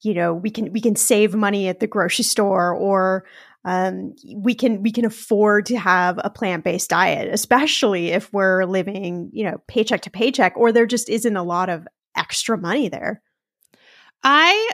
you 0.00 0.14
know 0.14 0.32
we 0.32 0.50
can 0.50 0.72
we 0.72 0.80
can 0.80 0.96
save 0.96 1.34
money 1.34 1.68
at 1.68 1.78
the 1.78 1.86
grocery 1.86 2.24
store 2.24 2.74
or 2.74 3.26
um, 3.66 4.14
we 4.34 4.54
can 4.54 4.82
we 4.82 4.90
can 4.90 5.04
afford 5.04 5.66
to 5.66 5.76
have 5.76 6.18
a 6.24 6.30
plant 6.30 6.64
based 6.64 6.88
diet, 6.88 7.28
especially 7.30 8.08
if 8.12 8.32
we're 8.32 8.64
living 8.64 9.28
you 9.34 9.44
know 9.44 9.60
paycheck 9.68 10.00
to 10.00 10.10
paycheck, 10.10 10.56
or 10.56 10.72
there 10.72 10.86
just 10.86 11.10
isn't 11.10 11.36
a 11.36 11.42
lot 11.42 11.68
of 11.68 11.86
extra 12.16 12.56
money 12.56 12.88
there. 12.88 13.20
I 14.24 14.70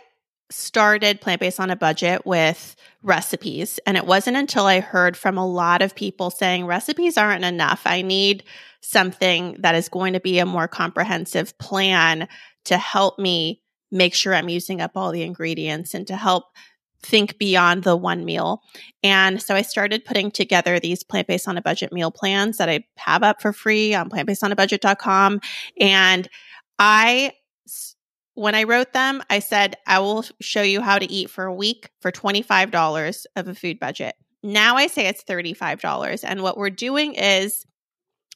started 0.50 1.20
plant 1.20 1.40
based 1.40 1.60
on 1.60 1.70
a 1.70 1.76
budget 1.76 2.26
with 2.26 2.76
recipes, 3.02 3.80
and 3.86 3.96
it 3.96 4.06
wasn't 4.06 4.36
until 4.36 4.66
I 4.66 4.80
heard 4.80 5.16
from 5.16 5.38
a 5.38 5.46
lot 5.46 5.82
of 5.82 5.94
people 5.94 6.30
saying 6.30 6.66
recipes 6.66 7.16
aren't 7.16 7.44
enough. 7.44 7.82
I 7.84 8.02
need 8.02 8.44
something 8.80 9.56
that 9.60 9.74
is 9.74 9.88
going 9.88 10.12
to 10.12 10.20
be 10.20 10.38
a 10.38 10.46
more 10.46 10.68
comprehensive 10.68 11.56
plan 11.58 12.28
to 12.64 12.76
help 12.76 13.18
me 13.18 13.62
make 13.90 14.14
sure 14.14 14.34
I'm 14.34 14.48
using 14.48 14.80
up 14.80 14.92
all 14.94 15.12
the 15.12 15.22
ingredients 15.22 15.94
and 15.94 16.06
to 16.08 16.16
help 16.16 16.44
think 17.04 17.38
beyond 17.38 17.84
the 17.84 17.96
one 17.96 18.24
meal. 18.24 18.62
And 19.02 19.40
so 19.40 19.54
I 19.54 19.62
started 19.62 20.04
putting 20.04 20.30
together 20.30 20.80
these 20.80 21.02
plant 21.02 21.28
based 21.28 21.46
on 21.46 21.58
a 21.58 21.62
budget 21.62 21.92
meal 21.92 22.10
plans 22.10 22.56
that 22.56 22.68
I 22.68 22.84
have 22.96 23.22
up 23.22 23.40
for 23.42 23.52
free 23.52 23.94
on 23.94 24.08
plantbasedonabudget.com. 24.08 25.40
And 25.78 26.28
I, 26.78 27.32
when 28.34 28.54
I 28.54 28.64
wrote 28.64 28.92
them, 28.92 29.22
I 29.30 29.38
said, 29.38 29.76
I 29.86 30.00
will 30.00 30.24
show 30.40 30.62
you 30.62 30.80
how 30.80 30.98
to 30.98 31.10
eat 31.10 31.30
for 31.30 31.44
a 31.44 31.54
week 31.54 31.90
for 32.00 32.10
$25 32.10 33.26
of 33.36 33.48
a 33.48 33.54
food 33.54 33.78
budget. 33.78 34.14
Now 34.42 34.76
I 34.76 34.88
say 34.88 35.06
it's 35.06 35.24
$35. 35.24 36.24
And 36.26 36.42
what 36.42 36.56
we're 36.56 36.70
doing 36.70 37.14
is 37.14 37.64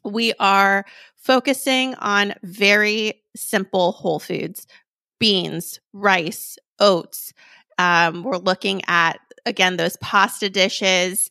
we 0.04 0.32
are 0.38 0.84
focusing 1.16 1.94
on 1.96 2.34
very 2.42 3.22
simple 3.36 3.92
whole 3.92 4.18
foods 4.18 4.66
beans, 5.18 5.80
rice, 5.92 6.56
oats, 6.78 7.32
um, 7.78 8.24
we're 8.24 8.36
looking 8.36 8.82
at, 8.88 9.18
again, 9.46 9.76
those 9.76 9.96
pasta 9.98 10.50
dishes, 10.50 11.30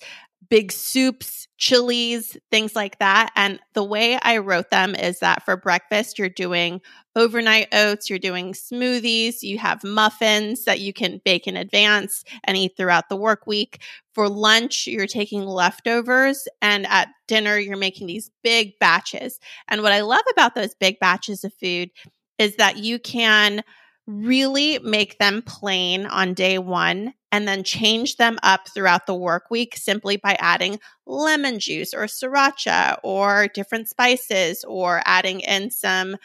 big 0.49 0.71
soups, 0.71 1.47
chilies, 1.57 2.37
things 2.51 2.75
like 2.75 2.99
that. 2.99 3.31
And 3.35 3.59
the 3.73 3.83
way 3.83 4.17
I 4.21 4.37
wrote 4.37 4.69
them 4.69 4.95
is 4.95 5.19
that 5.19 5.43
for 5.43 5.57
breakfast, 5.57 6.17
you're 6.17 6.29
doing 6.29 6.81
overnight 7.15 7.67
oats, 7.73 8.09
you're 8.09 8.19
doing 8.19 8.53
smoothies, 8.53 9.41
you 9.41 9.57
have 9.57 9.83
muffins 9.83 10.65
that 10.65 10.79
you 10.79 10.93
can 10.93 11.19
bake 11.25 11.47
in 11.47 11.57
advance 11.57 12.23
and 12.43 12.55
eat 12.55 12.73
throughout 12.77 13.09
the 13.09 13.15
work 13.15 13.47
week. 13.47 13.81
For 14.13 14.29
lunch, 14.29 14.87
you're 14.87 15.07
taking 15.07 15.45
leftovers, 15.45 16.47
and 16.61 16.85
at 16.87 17.09
dinner, 17.27 17.57
you're 17.57 17.77
making 17.77 18.07
these 18.07 18.31
big 18.43 18.79
batches. 18.79 19.39
And 19.67 19.81
what 19.81 19.91
I 19.91 20.01
love 20.01 20.23
about 20.31 20.55
those 20.55 20.75
big 20.75 20.99
batches 20.99 21.43
of 21.43 21.53
food 21.55 21.91
is 22.37 22.55
that 22.57 22.77
you 22.77 22.99
can 22.99 23.63
really 24.05 24.79
make 24.79 25.19
them 25.19 25.41
plain 25.41 26.05
on 26.05 26.33
day 26.33 26.57
one 26.57 27.13
and 27.31 27.47
then 27.47 27.63
change 27.63 28.17
them 28.17 28.37
up 28.43 28.67
throughout 28.69 29.05
the 29.05 29.15
work 29.15 29.49
week 29.49 29.75
simply 29.75 30.17
by 30.17 30.35
adding 30.39 30.79
lemon 31.05 31.59
juice 31.59 31.93
or 31.93 32.03
sriracha 32.03 32.97
or 33.03 33.47
different 33.53 33.87
spices 33.87 34.63
or 34.67 35.01
adding 35.05 35.39
in 35.41 35.69
some 35.69 36.17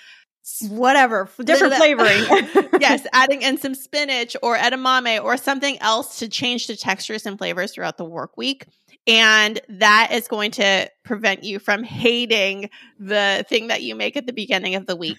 whatever 0.69 1.29
different 1.45 1.75
flavoring 1.75 2.25
yes 2.81 3.07
adding 3.13 3.43
in 3.43 3.57
some 3.57 3.75
spinach 3.75 4.37
or 4.43 4.57
edamame 4.57 5.23
or 5.23 5.37
something 5.37 5.79
else 5.81 6.19
to 6.19 6.29
change 6.29 6.67
the 6.67 6.77
textures 6.77 7.27
and 7.27 7.39
flavors 7.39 7.73
throughout 7.73 7.97
the 7.97 8.05
work 8.05 8.37
week 8.37 8.67
and 9.07 9.61
that 9.69 10.11
is 10.13 10.27
going 10.29 10.51
to 10.51 10.89
prevent 11.05 11.45
you 11.45 11.59
from 11.59 11.85
hating 11.85 12.69
the 12.99 13.45
thing 13.49 13.69
that 13.69 13.83
you 13.83 13.95
make 13.95 14.17
at 14.17 14.27
the 14.27 14.33
beginning 14.33 14.75
of 14.75 14.87
the 14.87 14.97
week 14.97 15.19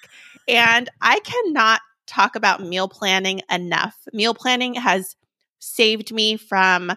and 0.49 0.89
i 1.01 1.19
cannot 1.21 1.79
talk 2.05 2.35
about 2.35 2.61
meal 2.61 2.87
planning 2.87 3.41
enough. 3.49 3.95
Meal 4.13 4.33
planning 4.33 4.73
has 4.75 5.15
saved 5.63 6.13
me 6.13 6.37
from 6.37 6.91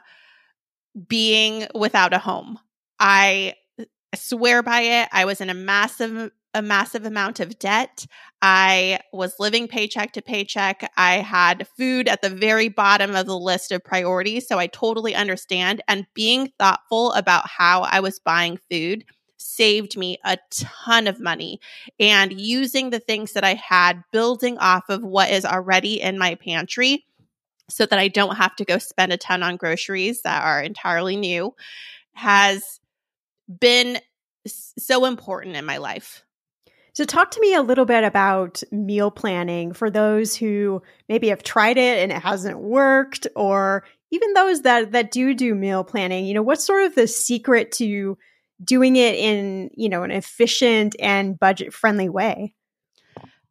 being 1.08 1.66
without 1.74 2.12
a 2.12 2.18
home. 2.18 2.58
I 2.98 3.54
swear 4.14 4.62
by 4.62 4.80
it. 4.80 5.08
I 5.12 5.24
was 5.24 5.40
in 5.40 5.50
a 5.50 5.54
massive 5.54 6.30
a 6.54 6.62
massive 6.62 7.04
amount 7.04 7.38
of 7.38 7.58
debt. 7.58 8.06
I 8.40 9.00
was 9.12 9.38
living 9.38 9.68
paycheck 9.68 10.12
to 10.12 10.22
paycheck. 10.22 10.90
I 10.96 11.16
had 11.16 11.68
food 11.76 12.08
at 12.08 12.22
the 12.22 12.30
very 12.30 12.68
bottom 12.68 13.14
of 13.14 13.26
the 13.26 13.38
list 13.38 13.72
of 13.72 13.84
priorities, 13.84 14.48
so 14.48 14.58
I 14.58 14.66
totally 14.66 15.14
understand 15.14 15.82
and 15.86 16.06
being 16.14 16.50
thoughtful 16.58 17.12
about 17.12 17.46
how 17.46 17.82
I 17.82 18.00
was 18.00 18.18
buying 18.18 18.58
food 18.70 19.04
saved 19.36 19.98
me 19.98 20.16
a 20.24 20.38
ton 20.50 21.06
of 21.06 21.20
money. 21.20 21.60
And 22.00 22.40
using 22.40 22.88
the 22.88 23.00
things 23.00 23.34
that 23.34 23.44
I 23.44 23.52
had, 23.52 24.02
building 24.10 24.56
off 24.56 24.88
of 24.88 25.02
what 25.02 25.30
is 25.30 25.44
already 25.44 26.00
in 26.00 26.16
my 26.16 26.36
pantry 26.36 27.04
so 27.68 27.86
that 27.86 27.98
I 27.98 28.08
don't 28.08 28.36
have 28.36 28.54
to 28.56 28.64
go 28.64 28.78
spend 28.78 29.12
a 29.12 29.16
ton 29.16 29.42
on 29.42 29.56
groceries 29.56 30.22
that 30.22 30.44
are 30.44 30.60
entirely 30.60 31.16
new, 31.16 31.54
has 32.14 32.80
been 33.60 33.98
so 34.46 35.04
important 35.04 35.56
in 35.56 35.64
my 35.64 35.78
life. 35.78 36.22
So, 36.92 37.04
talk 37.04 37.32
to 37.32 37.40
me 37.40 37.54
a 37.54 37.62
little 37.62 37.84
bit 37.84 38.04
about 38.04 38.62
meal 38.72 39.10
planning 39.10 39.74
for 39.74 39.90
those 39.90 40.34
who 40.34 40.82
maybe 41.10 41.28
have 41.28 41.42
tried 41.42 41.76
it 41.76 42.02
and 42.02 42.10
it 42.10 42.22
hasn't 42.22 42.58
worked, 42.58 43.26
or 43.36 43.84
even 44.10 44.32
those 44.32 44.62
that 44.62 44.92
that 44.92 45.10
do 45.10 45.34
do 45.34 45.54
meal 45.54 45.84
planning. 45.84 46.24
You 46.24 46.34
know, 46.34 46.42
what's 46.42 46.64
sort 46.64 46.84
of 46.84 46.94
the 46.94 47.06
secret 47.06 47.72
to 47.72 48.16
doing 48.64 48.96
it 48.96 49.14
in, 49.16 49.70
you 49.74 49.90
know, 49.90 50.04
an 50.04 50.10
efficient 50.10 50.96
and 50.98 51.38
budget 51.38 51.74
friendly 51.74 52.08
way? 52.08 52.54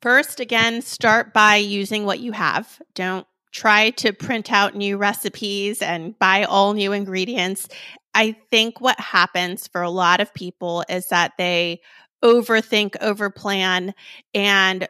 First, 0.01 0.39
again, 0.39 0.81
start 0.81 1.31
by 1.33 1.57
using 1.57 2.05
what 2.05 2.19
you 2.19 2.31
have. 2.31 2.81
Don't 2.95 3.27
try 3.55 3.89
to 3.91 4.11
print 4.11 4.51
out 4.51 4.75
new 4.75 4.97
recipes 4.97 5.81
and 5.81 6.19
buy 6.19 6.43
all 6.43 6.73
new 6.73 6.91
ingredients. 6.91 7.69
I 8.13 8.35
think 8.51 8.81
what 8.81 8.99
happens 8.99 9.67
for 9.67 9.81
a 9.81 9.89
lot 9.89 10.19
of 10.19 10.33
people 10.33 10.83
is 10.89 11.07
that 11.07 11.33
they 11.37 11.81
overthink, 12.21 12.97
overplan, 12.97 13.93
and 14.33 14.89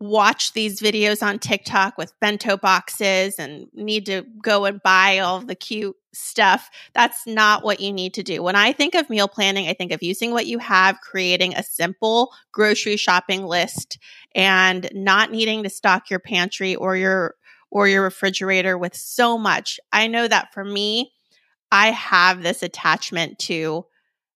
watch 0.00 0.54
these 0.54 0.80
videos 0.80 1.22
on 1.22 1.38
TikTok 1.38 1.98
with 1.98 2.18
bento 2.20 2.56
boxes 2.56 3.34
and 3.38 3.66
need 3.74 4.06
to 4.06 4.24
go 4.42 4.64
and 4.64 4.80
buy 4.82 5.18
all 5.18 5.40
the 5.40 5.54
cute 5.54 5.96
stuff, 6.14 6.70
that's 6.94 7.26
not 7.26 7.64
what 7.64 7.80
you 7.80 7.92
need 7.92 8.14
to 8.14 8.22
do. 8.22 8.42
When 8.42 8.56
I 8.56 8.72
think 8.72 8.94
of 8.94 9.10
meal 9.10 9.28
planning, 9.28 9.68
I 9.68 9.74
think 9.74 9.92
of 9.92 10.02
using 10.02 10.30
what 10.30 10.46
you 10.46 10.58
have, 10.58 11.00
creating 11.00 11.54
a 11.54 11.62
simple 11.62 12.32
grocery 12.52 12.96
shopping 12.96 13.44
list 13.44 13.98
and 14.34 14.88
not 14.94 15.30
needing 15.30 15.64
to 15.64 15.70
stock 15.70 16.10
your 16.10 16.20
pantry 16.20 16.74
or 16.74 16.96
your 16.96 17.34
or 17.70 17.88
your 17.88 18.02
refrigerator 18.02 18.76
with 18.76 18.94
so 18.94 19.38
much. 19.38 19.78
I 19.92 20.06
know 20.06 20.26
that 20.26 20.52
for 20.52 20.64
me, 20.64 21.12
I 21.70 21.90
have 21.90 22.42
this 22.42 22.62
attachment 22.62 23.38
to 23.40 23.84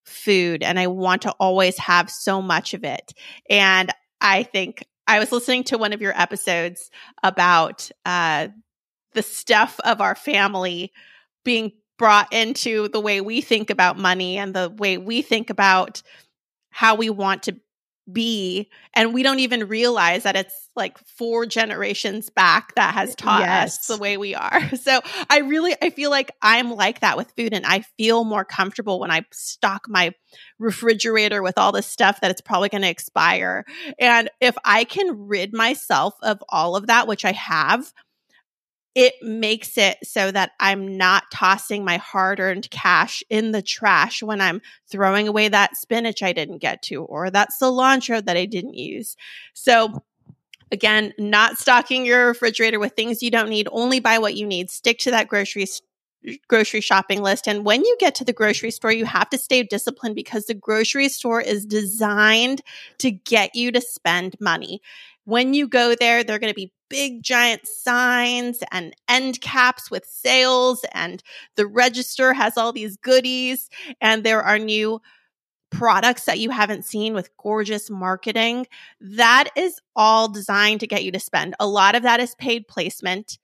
food 0.05 0.63
and 0.63 0.79
I 0.79 0.89
want 0.89 1.23
to 1.23 1.33
always 1.33 1.79
have 1.79 2.11
so 2.11 2.43
much 2.43 2.75
of 2.75 2.85
it. 2.85 3.13
And 3.49 3.91
I 4.21 4.43
think 4.43 4.85
I 5.07 5.19
was 5.19 5.33
listening 5.33 5.65
to 5.65 5.79
one 5.79 5.93
of 5.93 6.01
your 6.01 6.19
episodes 6.19 6.91
about 7.23 7.91
uh, 8.05 8.49
the 9.15 9.23
stuff 9.23 9.81
of 9.85 10.01
our 10.01 10.15
family 10.15 10.93
being 11.45 11.73
brought 11.99 12.33
into 12.33 12.89
the 12.89 13.01
way 13.01 13.21
we 13.21 13.41
think 13.41 13.71
about 13.71 13.99
money 13.99 14.39
and 14.39 14.55
the 14.55 14.71
way 14.71 14.99
we 14.99 15.23
think 15.23 15.51
about 15.51 16.03
how 16.71 16.95
we 16.95 17.11
want 17.11 17.45
to 17.45 17.57
be 18.11 18.69
and 18.95 19.15
we 19.15 19.23
don't 19.23 19.39
even 19.39 19.69
realize 19.69 20.25
that 20.25 20.35
it's 20.35 20.69
like 20.75 20.99
four 20.99 21.47
generations 21.47 22.31
back 22.31 22.75
that 22.75 22.95
has 22.95 23.15
taught 23.15 23.43
yes. 23.43 23.79
us 23.79 23.87
the 23.87 23.97
way 23.97 24.17
we 24.17 24.35
are 24.35 24.75
so 24.77 25.01
i 25.31 25.39
really 25.39 25.75
i 25.81 25.91
feel 25.91 26.11
like 26.11 26.33
i'm 26.43 26.73
like 26.73 27.01
that 27.01 27.17
with 27.17 27.33
food 27.37 27.53
and 27.53 27.65
i 27.65 27.81
feel 27.97 28.25
more 28.25 28.45
comfortable 28.45 28.99
when 28.99 29.13
i 29.13 29.25
stock 29.31 29.87
my 29.89 30.13
refrigerator 30.59 31.43
with 31.43 31.57
all 31.57 31.71
the 31.71 31.83
stuff 31.83 32.21
that 32.21 32.31
it's 32.31 32.41
probably 32.41 32.69
going 32.69 32.83
to 32.83 32.89
expire 32.89 33.65
and 34.01 34.29
if 34.41 34.57
i 34.65 34.83
can 34.83 35.29
rid 35.29 35.53
myself 35.53 36.15
of 36.23 36.43
all 36.49 36.75
of 36.75 36.89
that 36.89 37.07
which 37.07 37.25
i 37.25 37.33
have 37.33 37.93
it 38.95 39.15
makes 39.23 39.79
it 39.79 39.99
so 40.03 40.31
that 40.31 40.53
I'm 40.61 40.97
not 40.97 41.25
tossing 41.33 41.85
my 41.85 41.97
hard 41.97 42.41
earned 42.41 42.71
cash 42.71 43.23
in 43.31 43.53
the 43.53 43.63
trash 43.63 44.23
when 44.23 44.41
I'm 44.41 44.61
throwing 44.87 45.29
away 45.29 45.49
that 45.49 45.77
spinach 45.77 46.23
I 46.23 46.33
didn't 46.33 46.59
get 46.59 46.83
to 46.83 47.03
or 47.05 47.31
that 47.31 47.51
cilantro 47.61 48.25
that 48.25 48.37
I 48.37 48.45
didn't 48.45 48.75
use. 48.75 49.17
So, 49.55 50.03
again, 50.71 51.15
not 51.19 51.59
stocking 51.59 52.05
your 52.05 52.27
refrigerator 52.27 52.79
with 52.79 52.93
things 52.93 53.23
you 53.23 53.31
don't 53.31 53.49
need, 53.49 53.69
only 53.73 54.01
buy 54.01 54.19
what 54.19 54.37
you 54.37 54.47
need. 54.47 54.71
Stick 54.71 54.99
to 55.01 55.11
that 55.13 55.29
grocery 55.29 55.67
grocery 56.49 56.81
shopping 56.81 57.23
list. 57.23 57.49
And 57.49 57.65
when 57.65 57.85
you 57.85 57.97
get 57.99 58.15
to 58.17 58.25
the 58.25 58.33
grocery 58.33 58.71
store, 58.71 58.93
you 58.93 59.05
have 59.05 59.29
to 59.31 59.39
stay 59.39 59.63
disciplined 59.63 60.15
because 60.15 60.47
the 60.47 60.55
grocery 60.55 61.09
store 61.09 61.41
is 61.41 61.67
designed 61.67 62.63
to 62.99 63.11
get 63.11 63.55
you 63.55 63.73
to 63.73 63.81
spend 63.81 64.37
money. 64.41 64.81
When 65.25 65.55
you 65.55 65.69
go 65.69 65.95
there, 65.95 66.23
they're 66.23 66.39
going 66.39 66.53
to 66.53 66.55
be 66.55 66.73
big 66.93 67.23
giant 67.23 67.67
signs 67.67 68.63
and 68.71 68.95
end 69.09 69.41
caps 69.41 69.91
with 69.91 70.05
sales 70.05 70.85
and 70.93 71.23
the 71.57 71.67
register 71.67 72.35
has 72.35 72.59
all 72.59 72.71
these 72.71 72.99
goodies 72.99 73.71
and 74.03 74.23
there 74.23 74.43
are 74.43 74.59
new 74.59 75.01
products 75.71 76.27
that 76.27 76.39
you 76.39 76.51
haven't 76.51 76.85
seen 76.85 77.15
with 77.15 77.35
gorgeous 77.39 77.89
marketing. 77.89 78.67
That 79.01 79.49
is 79.57 79.81
all 79.97 80.29
designed 80.29 80.81
to 80.81 80.87
get 80.87 81.03
you 81.03 81.11
to 81.13 81.19
spend. 81.19 81.55
A 81.59 81.67
lot 81.67 81.95
of 81.95 82.03
that 82.03 82.21
is 82.21 82.35
paid 82.35 82.69
placement. 82.69 83.39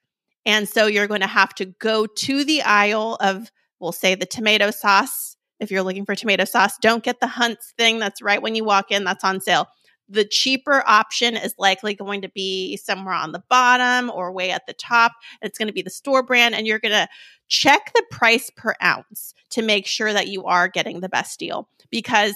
And 0.44 0.68
so 0.68 0.84
you're 0.84 1.06
going 1.06 1.22
to 1.22 1.26
have 1.26 1.54
to 1.54 1.64
go 1.64 2.04
to 2.04 2.44
the 2.44 2.60
aisle 2.60 3.16
of, 3.18 3.50
we'll 3.80 3.92
say, 3.92 4.14
the 4.14 4.26
tomato 4.26 4.70
sauce. 4.70 5.38
If 5.58 5.70
you're 5.70 5.82
looking 5.82 6.04
for 6.04 6.14
tomato 6.14 6.44
sauce, 6.44 6.76
don't 6.82 7.02
get 7.02 7.18
the 7.20 7.26
Hunt's 7.26 7.72
thing 7.78 7.98
that's 7.98 8.20
right 8.20 8.42
when 8.42 8.54
you 8.54 8.64
walk 8.64 8.90
in, 8.90 9.04
that's 9.04 9.24
on 9.24 9.40
sale 9.40 9.68
the 10.08 10.24
cheaper 10.24 10.82
option 10.86 11.36
is 11.36 11.54
likely 11.58 11.94
going 11.94 12.22
to 12.22 12.28
be 12.28 12.76
somewhere 12.76 13.14
on 13.14 13.32
the 13.32 13.42
bottom 13.48 14.10
or 14.10 14.32
way 14.32 14.50
at 14.50 14.66
the 14.66 14.72
top. 14.72 15.12
It's 15.42 15.58
going 15.58 15.68
to 15.68 15.74
be 15.74 15.82
the 15.82 15.90
store 15.90 16.22
brand, 16.22 16.54
and 16.54 16.66
you're 16.66 16.78
going 16.78 16.92
to 16.92 17.08
check 17.48 17.92
the 17.94 18.04
price 18.10 18.50
per 18.56 18.74
ounce 18.82 19.34
to 19.50 19.62
make 19.62 19.86
sure 19.86 20.12
that 20.12 20.28
you 20.28 20.44
are 20.44 20.68
getting 20.68 21.00
the 21.00 21.08
best 21.08 21.38
deal 21.38 21.68
because 21.90 22.34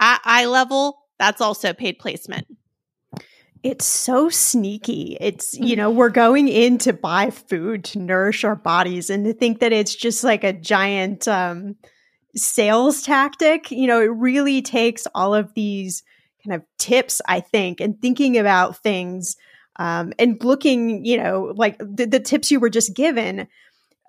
at 0.00 0.20
eye 0.24 0.46
level, 0.46 0.98
that's 1.18 1.40
also 1.40 1.72
paid 1.72 1.98
placement. 1.98 2.46
It's 3.62 3.86
so 3.86 4.28
sneaky. 4.28 5.16
It's, 5.20 5.54
you 5.54 5.74
know, 5.74 5.90
we're 5.90 6.10
going 6.10 6.48
in 6.48 6.76
to 6.78 6.92
buy 6.92 7.30
food 7.30 7.84
to 7.84 7.98
nourish 7.98 8.44
our 8.44 8.56
bodies 8.56 9.08
and 9.08 9.24
to 9.24 9.32
think 9.32 9.60
that 9.60 9.72
it's 9.72 9.94
just 9.94 10.22
like 10.22 10.44
a 10.44 10.52
giant 10.52 11.26
um, 11.26 11.76
sales 12.36 13.02
tactic. 13.02 13.70
You 13.70 13.86
know, 13.86 14.02
it 14.02 14.12
really 14.12 14.60
takes 14.60 15.06
all 15.14 15.34
of 15.34 15.54
these 15.54 16.02
kind 16.44 16.60
of 16.60 16.66
tips, 16.78 17.20
I 17.26 17.40
think, 17.40 17.80
and 17.80 18.00
thinking 18.00 18.38
about 18.38 18.82
things 18.82 19.36
um, 19.76 20.12
and 20.18 20.42
looking, 20.44 21.04
you 21.04 21.16
know, 21.16 21.52
like 21.56 21.78
the, 21.78 22.06
the 22.06 22.20
tips 22.20 22.50
you 22.50 22.60
were 22.60 22.70
just 22.70 22.94
given, 22.94 23.48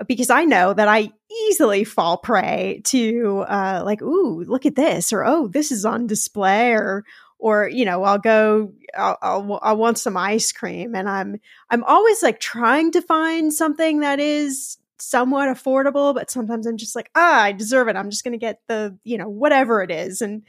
because 0.07 0.29
I 0.29 0.43
know 0.43 0.73
that 0.73 0.87
I 0.87 1.11
easily 1.47 1.83
fall 1.83 2.17
prey 2.17 2.81
to 2.85 3.45
uh, 3.47 3.81
like, 3.85 4.01
ooh, 4.01 4.43
look 4.43 4.65
at 4.65 4.75
this, 4.75 5.13
or 5.13 5.25
oh, 5.25 5.47
this 5.47 5.71
is 5.71 5.85
on 5.85 6.07
display, 6.07 6.71
or 6.71 7.03
or 7.39 7.67
you 7.67 7.85
know, 7.85 8.03
I'll 8.03 8.19
go, 8.19 8.73
I'll, 8.97 9.17
I'll, 9.21 9.59
I'll 9.61 9.77
want 9.77 9.97
some 9.97 10.17
ice 10.17 10.51
cream, 10.51 10.95
and 10.95 11.07
I'm 11.07 11.39
I'm 11.69 11.83
always 11.85 12.21
like 12.21 12.39
trying 12.39 12.91
to 12.91 13.01
find 13.01 13.53
something 13.53 14.01
that 14.01 14.19
is 14.19 14.77
somewhat 14.97 15.49
affordable, 15.49 16.13
but 16.13 16.31
sometimes 16.31 16.65
I'm 16.65 16.77
just 16.77 16.95
like, 16.95 17.09
ah, 17.15 17.43
I 17.43 17.51
deserve 17.51 17.87
it. 17.87 17.95
I'm 17.95 18.09
just 18.09 18.23
going 18.23 18.31
to 18.31 18.37
get 18.37 18.61
the, 18.67 18.97
you 19.03 19.17
know, 19.17 19.29
whatever 19.29 19.81
it 19.81 19.91
is, 19.91 20.21
and 20.21 20.43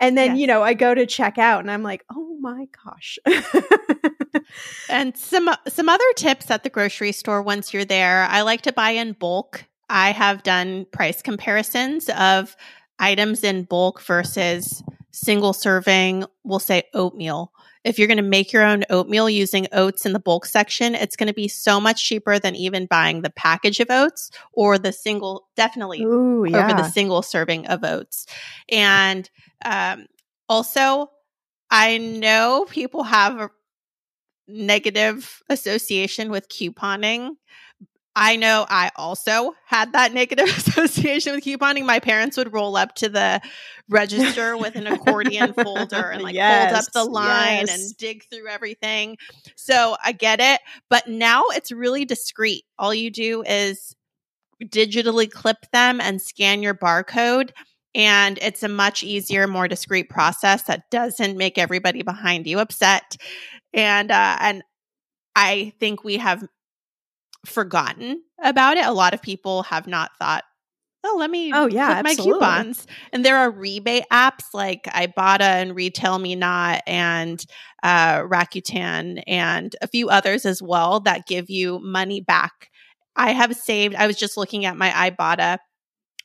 and 0.00 0.16
then, 0.18 0.32
yes. 0.32 0.38
you 0.40 0.46
know, 0.46 0.62
I 0.62 0.74
go 0.74 0.94
to 0.94 1.06
check 1.06 1.38
out 1.38 1.60
and 1.60 1.70
I'm 1.70 1.82
like, 1.82 2.04
oh 2.10 2.36
my 2.40 2.66
gosh. 2.84 3.18
and 4.90 5.16
some 5.16 5.48
uh, 5.48 5.56
some 5.68 5.88
other 5.88 6.12
tips 6.16 6.50
at 6.50 6.62
the 6.62 6.70
grocery 6.70 7.12
store 7.12 7.42
once 7.42 7.72
you're 7.72 7.84
there. 7.84 8.24
I 8.24 8.42
like 8.42 8.62
to 8.62 8.72
buy 8.72 8.90
in 8.90 9.12
bulk. 9.12 9.64
I 9.88 10.12
have 10.12 10.42
done 10.42 10.86
price 10.92 11.22
comparisons 11.22 12.08
of 12.10 12.56
items 12.98 13.44
in 13.44 13.64
bulk 13.64 14.02
versus 14.02 14.82
single 15.14 15.52
serving, 15.52 16.24
we'll 16.42 16.58
say 16.58 16.84
oatmeal. 16.92 17.52
If 17.84 17.98
you're 17.98 18.08
going 18.08 18.16
to 18.16 18.22
make 18.22 18.52
your 18.52 18.64
own 18.64 18.84
oatmeal 18.90 19.28
using 19.28 19.68
oats 19.72 20.06
in 20.06 20.12
the 20.12 20.18
bulk 20.18 20.46
section, 20.46 20.94
it's 20.94 21.16
going 21.16 21.26
to 21.26 21.34
be 21.34 21.48
so 21.48 21.80
much 21.80 22.04
cheaper 22.04 22.38
than 22.38 22.56
even 22.56 22.86
buying 22.86 23.22
the 23.22 23.30
package 23.30 23.80
of 23.80 23.90
oats 23.90 24.30
or 24.52 24.78
the 24.78 24.92
single, 24.92 25.48
definitely 25.54 26.02
Ooh, 26.02 26.44
yeah. 26.44 26.64
over 26.64 26.74
the 26.74 26.88
single 26.88 27.22
serving 27.22 27.66
of 27.66 27.84
oats. 27.84 28.26
And 28.70 29.28
um, 29.64 30.06
also, 30.48 31.10
I 31.70 31.98
know 31.98 32.66
people 32.70 33.02
have 33.02 33.40
a 33.40 33.50
negative 34.46 35.42
association 35.48 36.30
with 36.30 36.48
couponing. 36.48 37.36
I 38.16 38.36
know 38.36 38.64
I 38.68 38.90
also 38.94 39.54
had 39.66 39.92
that 39.92 40.12
negative 40.12 40.46
association 40.56 41.34
with 41.34 41.44
couponing. 41.44 41.84
My 41.84 41.98
parents 41.98 42.36
would 42.36 42.52
roll 42.52 42.76
up 42.76 42.94
to 42.96 43.08
the 43.08 43.40
register 43.88 44.56
with 44.56 44.76
an 44.76 44.86
accordion 44.86 45.52
folder 45.52 46.10
and 46.10 46.22
like 46.22 46.34
yes, 46.34 46.70
hold 46.70 46.84
up 46.84 46.92
the 46.92 47.04
line 47.04 47.66
yes. 47.66 47.74
and 47.74 47.96
dig 47.96 48.24
through 48.30 48.48
everything. 48.48 49.16
So 49.56 49.96
I 50.02 50.12
get 50.12 50.40
it. 50.40 50.60
But 50.88 51.08
now 51.08 51.44
it's 51.50 51.72
really 51.72 52.04
discreet. 52.04 52.64
All 52.78 52.94
you 52.94 53.10
do 53.10 53.42
is 53.42 53.96
digitally 54.62 55.30
clip 55.30 55.58
them 55.72 56.00
and 56.00 56.22
scan 56.22 56.62
your 56.62 56.74
barcode 56.74 57.50
and 57.94 58.38
it's 58.40 58.62
a 58.62 58.68
much 58.68 59.02
easier 59.02 59.46
more 59.46 59.68
discreet 59.68 60.08
process 60.08 60.62
that 60.62 60.90
doesn't 60.90 61.36
make 61.36 61.58
everybody 61.58 62.02
behind 62.02 62.46
you 62.46 62.58
upset 62.60 63.16
and 63.72 64.10
uh, 64.10 64.36
and 64.40 64.62
i 65.34 65.72
think 65.80 66.04
we 66.04 66.16
have 66.16 66.44
forgotten 67.44 68.22
about 68.42 68.76
it. 68.76 68.86
A 68.86 68.92
lot 68.92 69.14
of 69.14 69.22
people 69.22 69.62
have 69.64 69.86
not 69.86 70.10
thought 70.18 70.44
oh 71.04 71.16
let 71.18 71.30
me 71.30 71.52
oh 71.54 71.66
yeah 71.66 72.00
my 72.02 72.14
coupons. 72.14 72.86
And 73.12 73.24
there 73.24 73.36
are 73.36 73.50
rebate 73.50 74.04
apps 74.12 74.44
like 74.52 74.84
ibotta 74.84 75.40
and 75.40 75.74
retail 75.74 76.18
me 76.18 76.34
not 76.34 76.82
and 76.86 77.44
uh, 77.82 78.20
rakuten 78.20 79.22
and 79.26 79.76
a 79.82 79.86
few 79.86 80.08
others 80.08 80.46
as 80.46 80.62
well 80.62 81.00
that 81.00 81.26
give 81.26 81.50
you 81.50 81.78
money 81.80 82.20
back. 82.20 82.70
I 83.16 83.32
have 83.32 83.54
saved 83.54 83.94
i 83.94 84.06
was 84.06 84.16
just 84.16 84.36
looking 84.36 84.64
at 84.64 84.76
my 84.76 84.90
ibotta. 84.90 85.58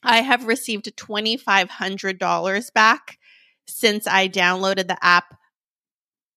I 0.02 0.22
have 0.22 0.48
received 0.48 0.96
$2,500 0.96 2.74
back 2.74 3.18
since 3.68 4.08
I 4.08 4.30
downloaded 4.30 4.88
the 4.88 4.98
app 5.04 5.36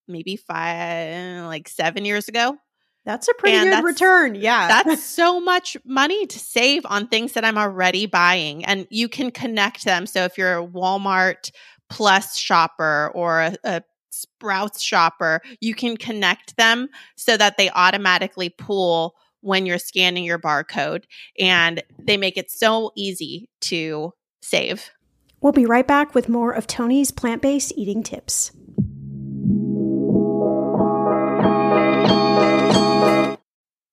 maybe 0.09 0.37
five, 0.37 1.45
like 1.47 1.69
seven 1.69 2.05
years 2.05 2.29
ago. 2.29 2.57
That's 3.05 3.29
a 3.29 3.35
pretty 3.35 3.57
and 3.57 3.71
good 3.71 3.85
return. 3.85 4.35
Yeah. 4.37 4.69
that's 4.69 5.05
so 5.09 5.41
much 5.41 5.77
money 5.85 6.27
to 6.27 6.39
save 6.39 6.87
on 6.87 7.09
things 7.09 7.33
that 7.33 7.45
I'm 7.45 7.59
already 7.59 8.07
buying. 8.07 8.65
And 8.65 8.87
you 8.91 9.09
can 9.09 9.31
connect 9.31 9.85
them. 9.85 10.07
So 10.07 10.25
if 10.25 10.39
you're 10.39 10.59
a 10.59 10.67
Walmart 10.67 11.51
Plus 11.91 12.37
shopper 12.37 13.11
or 13.15 13.41
a, 13.41 13.57
a 13.65 13.83
Sprouts 14.11 14.83
shopper, 14.83 15.41
you 15.61 15.75
can 15.75 15.97
connect 15.97 16.57
them 16.57 16.89
so 17.17 17.37
that 17.37 17.57
they 17.57 17.71
automatically 17.71 18.51
pull 18.51 19.15
when 19.41 19.67
you're 19.67 19.79
scanning 19.79 20.23
your 20.23 20.39
barcode 20.39 21.05
and 21.39 21.83
they 21.99 22.17
make 22.17 22.37
it 22.37 22.51
so 22.51 22.93
easy 22.95 23.49
to 23.61 24.13
save. 24.43 24.91
We'll 25.41 25.53
be 25.53 25.67
right 25.67 25.87
back 25.87 26.15
with 26.15 26.29
more 26.29 26.53
of 26.53 26.67
Toni's 26.67 27.11
plant 27.11 27.43
based 27.43 27.73
eating 27.77 28.03
tips. 28.03 28.53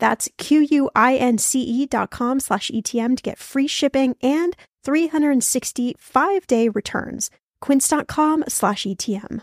That's 0.00 0.28
Q-U-I-N-C-E 0.38 1.86
dot 1.86 2.10
com 2.10 2.40
slash 2.40 2.70
ETM 2.70 3.16
to 3.16 3.22
get 3.22 3.38
free 3.38 3.68
shipping 3.68 4.16
and 4.22 4.56
365 4.82 6.46
day 6.46 6.68
returns. 6.68 7.30
Quince.com 7.60 8.44
slash 8.48 8.84
ETM. 8.84 9.42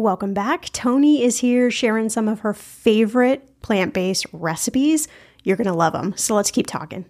Welcome 0.00 0.32
back. 0.32 0.70
Toni 0.72 1.22
is 1.22 1.40
here 1.40 1.70
sharing 1.70 2.08
some 2.08 2.26
of 2.26 2.40
her 2.40 2.54
favorite 2.54 3.60
plant 3.60 3.92
based 3.92 4.24
recipes. 4.32 5.08
You're 5.44 5.58
going 5.58 5.66
to 5.66 5.74
love 5.74 5.92
them. 5.92 6.16
So 6.16 6.34
let's 6.34 6.50
keep 6.50 6.66
talking. 6.66 7.04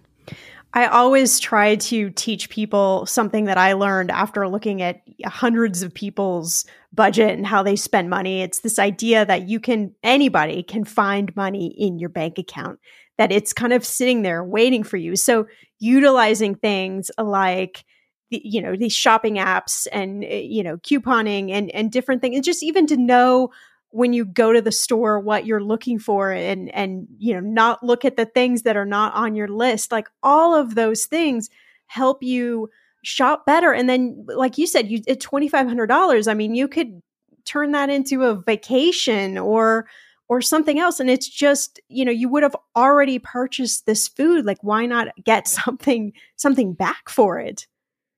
I 0.73 0.87
always 0.87 1.39
try 1.39 1.77
to 1.77 2.09
teach 2.09 2.49
people 2.49 3.05
something 3.05 3.45
that 3.45 3.57
I 3.57 3.73
learned 3.73 4.11
after 4.11 4.45
looking 4.45 4.81
at 4.81 5.03
hundreds 5.25 5.83
of 5.83 5.93
people's 5.93 6.65
budget 6.91 7.29
and 7.29 7.47
how 7.47 7.63
they 7.63 7.77
spend 7.77 8.09
money. 8.09 8.41
It's 8.41 8.59
this 8.59 8.77
idea 8.77 9.25
that 9.25 9.47
you 9.47 9.61
can, 9.61 9.95
anybody 10.03 10.61
can 10.61 10.83
find 10.83 11.33
money 11.33 11.73
in 11.77 11.97
your 11.97 12.09
bank 12.09 12.37
account, 12.37 12.77
that 13.17 13.31
it's 13.31 13.53
kind 13.53 13.71
of 13.71 13.85
sitting 13.85 14.21
there 14.21 14.43
waiting 14.43 14.83
for 14.83 14.97
you. 14.97 15.15
So 15.15 15.47
utilizing 15.79 16.55
things 16.55 17.09
like, 17.17 17.85
you 18.31 18.61
know 18.61 18.75
these 18.75 18.93
shopping 18.93 19.35
apps 19.35 19.87
and 19.91 20.23
eh, 20.23 20.45
you 20.47 20.63
know 20.63 20.77
couponing 20.77 21.51
and 21.51 21.69
and 21.71 21.91
different 21.91 22.21
things 22.21 22.35
and 22.35 22.43
just 22.43 22.63
even 22.63 22.87
to 22.87 22.97
know 22.97 23.49
when 23.89 24.13
you 24.13 24.23
go 24.23 24.53
to 24.53 24.61
the 24.61 24.71
store 24.71 25.19
what 25.19 25.45
you're 25.45 25.63
looking 25.63 25.99
for 25.99 26.31
and 26.31 26.73
and 26.73 27.07
you 27.17 27.33
know 27.33 27.41
not 27.41 27.83
look 27.83 28.05
at 28.05 28.15
the 28.15 28.25
things 28.25 28.63
that 28.63 28.77
are 28.77 28.85
not 28.85 29.13
on 29.13 29.35
your 29.35 29.49
list 29.49 29.91
like 29.91 30.07
all 30.23 30.55
of 30.55 30.75
those 30.75 31.05
things 31.05 31.49
help 31.87 32.23
you 32.23 32.69
shop 33.03 33.45
better 33.45 33.73
and 33.73 33.89
then 33.89 34.25
like 34.35 34.57
you 34.57 34.65
said 34.65 34.87
you 34.87 35.01
at 35.07 35.19
$2500 35.19 36.27
i 36.27 36.33
mean 36.33 36.55
you 36.55 36.67
could 36.67 37.01
turn 37.45 37.71
that 37.71 37.89
into 37.89 38.23
a 38.23 38.35
vacation 38.35 39.37
or 39.37 39.87
or 40.29 40.39
something 40.39 40.79
else 40.79 40.99
and 40.99 41.09
it's 41.09 41.27
just 41.27 41.81
you 41.89 42.05
know 42.05 42.11
you 42.11 42.29
would 42.29 42.43
have 42.43 42.55
already 42.75 43.19
purchased 43.19 43.85
this 43.85 44.07
food 44.07 44.45
like 44.45 44.59
why 44.61 44.85
not 44.85 45.09
get 45.25 45.47
something 45.47 46.13
something 46.37 46.73
back 46.73 47.09
for 47.09 47.39
it 47.39 47.67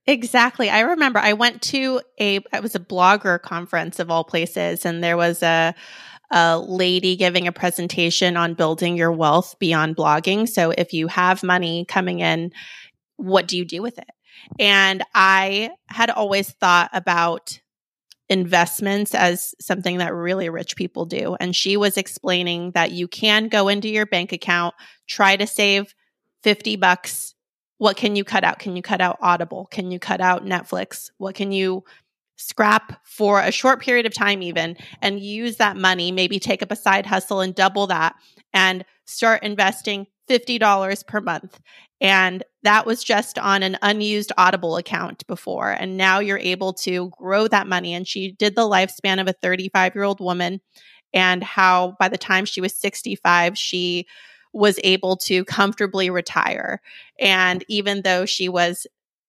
Exactly. 0.06 0.70
I 0.70 0.82
remember 0.82 1.20
I 1.20 1.34
went 1.34 1.62
to 1.64 2.02
a 2.20 2.38
it 2.38 2.62
was 2.62 2.76
a 2.76 2.80
blogger 2.80 3.42
conference 3.42 4.00
of 4.00 4.12
all 4.12 4.24
places 4.24 4.86
and 4.86 5.04
there 5.04 5.18
was 5.18 5.42
a 5.42 5.74
a 6.32 6.58
lady 6.60 7.16
giving 7.16 7.48
a 7.48 7.52
presentation 7.52 8.36
on 8.36 8.56
building 8.56 8.98
your 8.98 9.12
wealth 9.12 9.56
beyond 9.60 9.96
blogging. 9.96 10.50
So 10.50 10.72
if 10.72 10.92
you 10.92 11.08
have 11.08 11.44
money 11.44 11.86
coming 11.88 12.20
in, 12.20 12.52
what 13.18 13.48
do 13.48 13.58
you 13.58 13.66
do 13.66 13.82
with 13.82 13.98
it? 14.00 14.10
And 14.60 15.04
I 15.14 15.72
had 15.88 16.10
always 16.10 16.50
thought 16.52 16.90
about 16.94 17.60
investments 18.30 19.14
as 19.16 19.54
something 19.62 20.00
that 20.00 20.14
really 20.14 20.50
rich 20.50 20.76
people 20.76 21.06
do. 21.06 21.36
And 21.40 21.56
she 21.56 21.78
was 21.78 21.98
explaining 21.98 22.72
that 22.72 22.92
you 22.92 23.08
can 23.08 23.48
go 23.50 23.68
into 23.68 23.90
your 23.90 24.06
bank 24.06 24.32
account, 24.32 24.76
try 25.08 25.36
to 25.36 25.48
save 25.48 25.94
50 26.44 26.78
bucks 26.78 27.33
what 27.84 27.98
can 27.98 28.16
you 28.16 28.24
cut 28.24 28.46
out? 28.46 28.60
Can 28.60 28.78
you 28.78 28.82
cut 28.82 29.02
out 29.02 29.18
Audible? 29.20 29.68
Can 29.70 29.92
you 29.92 30.00
cut 30.00 30.22
out 30.22 30.46
Netflix? 30.46 31.12
What 31.18 31.36
can 31.36 31.52
you 31.52 31.84
scrap 32.38 33.06
for 33.06 33.42
a 33.42 33.52
short 33.52 33.82
period 33.82 34.06
of 34.06 34.14
time, 34.14 34.42
even, 34.42 34.78
and 35.02 35.20
use 35.20 35.58
that 35.58 35.76
money, 35.76 36.10
maybe 36.10 36.40
take 36.40 36.64
up 36.64 36.72
a 36.72 36.78
side 36.78 37.06
hustle 37.06 37.42
and 37.42 37.54
double 37.54 37.86
that 37.88 38.16
and 38.54 38.86
start 39.04 39.44
investing 39.44 40.08
$50 40.30 41.06
per 41.08 41.20
month. 41.20 41.60
And 42.00 42.42
that 42.62 42.86
was 42.86 43.04
just 43.04 43.38
on 43.38 43.64
an 43.64 43.78
unused 43.82 44.32
Audible 44.38 44.78
account 44.78 45.28
before. 45.28 45.72
And 45.72 45.98
now 45.98 46.20
you're 46.20 46.38
able 46.38 46.72
to 46.86 47.10
grow 47.10 47.50
that 47.50 47.68
money. 47.68 47.94
And 47.94 48.08
she 48.08 48.32
did 48.32 48.56
the 48.56 48.62
lifespan 48.62 49.20
of 49.20 49.28
a 49.28 49.34
35 49.34 49.94
year 49.94 50.06
old 50.06 50.22
woman 50.22 50.62
and 51.14 51.44
how 51.44 51.98
by 52.00 52.08
the 52.08 52.18
time 52.18 52.46
she 52.46 52.62
was 52.62 52.74
65, 52.74 53.58
she 53.58 54.08
was 54.54 54.80
able 54.84 55.18
to 55.18 55.44
comfortably 55.46 56.10
retire. 56.10 56.82
And 57.20 57.66
even 57.68 58.04
though 58.04 58.26
she 58.26 58.50
was 58.50 58.88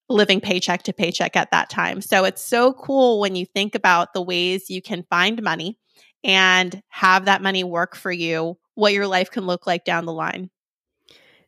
living 0.08 0.40
paycheck 0.40 0.82
to 0.82 0.92
paycheck 0.92 1.34
at 1.34 1.50
that 1.50 1.70
time. 1.70 2.00
So 2.00 2.24
it's 2.24 2.44
so 2.44 2.74
cool 2.74 3.20
when 3.20 3.36
you 3.36 3.46
think 3.46 3.74
about 3.74 4.12
the 4.12 4.22
ways 4.22 4.68
you 4.68 4.82
can 4.82 5.04
find 5.08 5.42
money 5.42 5.78
and 6.22 6.82
have 6.88 7.24
that 7.24 7.42
money 7.42 7.64
work 7.64 7.96
for 7.96 8.12
you, 8.12 8.58
what 8.74 8.92
your 8.92 9.06
life 9.06 9.30
can 9.30 9.46
look 9.46 9.66
like 9.66 9.84
down 9.84 10.04
the 10.04 10.12
line. 10.12 10.50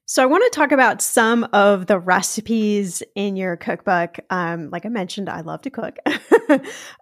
So, 0.08 0.22
I 0.22 0.26
want 0.26 0.44
to 0.44 0.56
talk 0.56 0.70
about 0.70 1.02
some 1.02 1.48
of 1.52 1.86
the 1.86 1.98
recipes 1.98 3.02
in 3.16 3.34
your 3.34 3.56
cookbook. 3.56 4.20
Um, 4.30 4.70
like 4.70 4.86
I 4.86 4.88
mentioned, 4.88 5.28
I 5.28 5.40
love 5.40 5.62
to 5.62 5.70
cook. 5.70 5.98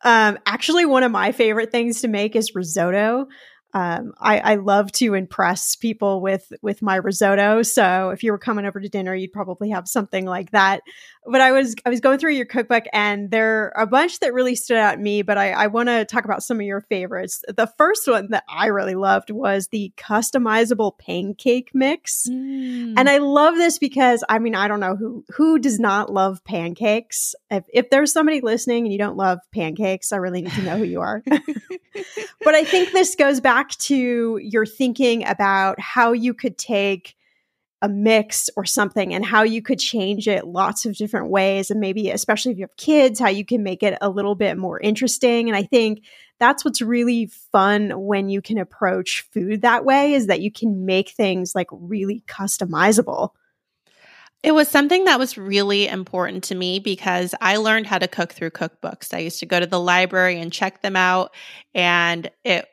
um, 0.02 0.38
actually, 0.46 0.86
one 0.86 1.02
of 1.02 1.12
my 1.12 1.30
favorite 1.30 1.70
things 1.70 2.00
to 2.00 2.08
make 2.08 2.34
is 2.34 2.54
risotto. 2.54 3.26
Um, 3.74 4.14
I, 4.20 4.38
I 4.38 4.54
love 4.54 4.92
to 4.92 5.14
impress 5.14 5.74
people 5.74 6.20
with 6.20 6.52
with 6.62 6.80
my 6.80 6.94
risotto. 6.94 7.62
So 7.62 8.10
if 8.10 8.22
you 8.22 8.30
were 8.30 8.38
coming 8.38 8.66
over 8.66 8.78
to 8.78 8.88
dinner, 8.88 9.12
you'd 9.16 9.32
probably 9.32 9.70
have 9.70 9.88
something 9.88 10.24
like 10.24 10.52
that. 10.52 10.82
But 11.26 11.40
I 11.40 11.50
was 11.50 11.74
I 11.84 11.90
was 11.90 12.00
going 12.00 12.18
through 12.18 12.34
your 12.34 12.46
cookbook, 12.46 12.84
and 12.92 13.32
there 13.32 13.76
are 13.76 13.82
a 13.82 13.86
bunch 13.86 14.20
that 14.20 14.32
really 14.32 14.54
stood 14.54 14.76
out 14.76 14.92
to 14.92 14.98
me. 14.98 15.22
But 15.22 15.38
I, 15.38 15.50
I 15.50 15.66
want 15.66 15.88
to 15.88 16.04
talk 16.04 16.24
about 16.24 16.44
some 16.44 16.60
of 16.60 16.66
your 16.66 16.82
favorites. 16.82 17.42
The 17.48 17.66
first 17.76 18.06
one 18.06 18.28
that 18.30 18.44
I 18.48 18.66
really 18.66 18.94
loved 18.94 19.30
was 19.30 19.66
the 19.68 19.92
customizable 19.96 20.96
pancake 20.96 21.70
mix, 21.74 22.28
mm. 22.30 22.94
and 22.96 23.10
I 23.10 23.18
love 23.18 23.56
this 23.56 23.78
because 23.78 24.22
I 24.28 24.38
mean 24.38 24.54
I 24.54 24.68
don't 24.68 24.80
know 24.80 24.94
who 24.94 25.24
who 25.30 25.58
does 25.58 25.80
not 25.80 26.12
love 26.12 26.44
pancakes. 26.44 27.34
If 27.50 27.64
if 27.72 27.90
there's 27.90 28.12
somebody 28.12 28.40
listening 28.40 28.84
and 28.84 28.92
you 28.92 28.98
don't 28.98 29.16
love 29.16 29.40
pancakes, 29.52 30.12
I 30.12 30.18
really 30.18 30.42
need 30.42 30.52
to 30.52 30.62
know 30.62 30.78
who 30.78 30.84
you 30.84 31.00
are. 31.00 31.24
but 32.44 32.54
I 32.54 32.64
think 32.64 32.92
this 32.92 33.16
goes 33.16 33.40
back 33.40 33.63
to 33.70 34.38
your 34.42 34.66
thinking 34.66 35.26
about 35.26 35.80
how 35.80 36.12
you 36.12 36.34
could 36.34 36.58
take 36.58 37.14
a 37.82 37.88
mix 37.88 38.48
or 38.56 38.64
something 38.64 39.12
and 39.12 39.26
how 39.26 39.42
you 39.42 39.60
could 39.60 39.78
change 39.78 40.26
it 40.26 40.46
lots 40.46 40.86
of 40.86 40.96
different 40.96 41.28
ways. 41.28 41.70
And 41.70 41.80
maybe, 41.80 42.10
especially 42.10 42.52
if 42.52 42.58
you 42.58 42.64
have 42.64 42.76
kids, 42.76 43.20
how 43.20 43.28
you 43.28 43.44
can 43.44 43.62
make 43.62 43.82
it 43.82 43.98
a 44.00 44.08
little 44.08 44.34
bit 44.34 44.56
more 44.56 44.80
interesting. 44.80 45.48
And 45.48 45.56
I 45.56 45.64
think 45.64 46.02
that's 46.40 46.64
what's 46.64 46.80
really 46.80 47.26
fun 47.52 47.92
when 47.94 48.30
you 48.30 48.40
can 48.40 48.56
approach 48.56 49.28
food 49.32 49.62
that 49.62 49.84
way 49.84 50.14
is 50.14 50.28
that 50.28 50.40
you 50.40 50.50
can 50.50 50.86
make 50.86 51.10
things 51.10 51.54
like 51.54 51.68
really 51.70 52.24
customizable. 52.26 53.30
It 54.42 54.52
was 54.52 54.68
something 54.68 55.04
that 55.04 55.18
was 55.18 55.38
really 55.38 55.88
important 55.88 56.44
to 56.44 56.54
me 56.54 56.78
because 56.78 57.34
I 57.40 57.56
learned 57.56 57.86
how 57.86 57.98
to 57.98 58.08
cook 58.08 58.32
through 58.32 58.50
cookbooks. 58.50 59.14
I 59.14 59.18
used 59.18 59.40
to 59.40 59.46
go 59.46 59.58
to 59.58 59.66
the 59.66 59.80
library 59.80 60.38
and 60.38 60.52
check 60.52 60.82
them 60.82 60.96
out, 60.96 61.34
and 61.74 62.30
it 62.44 62.66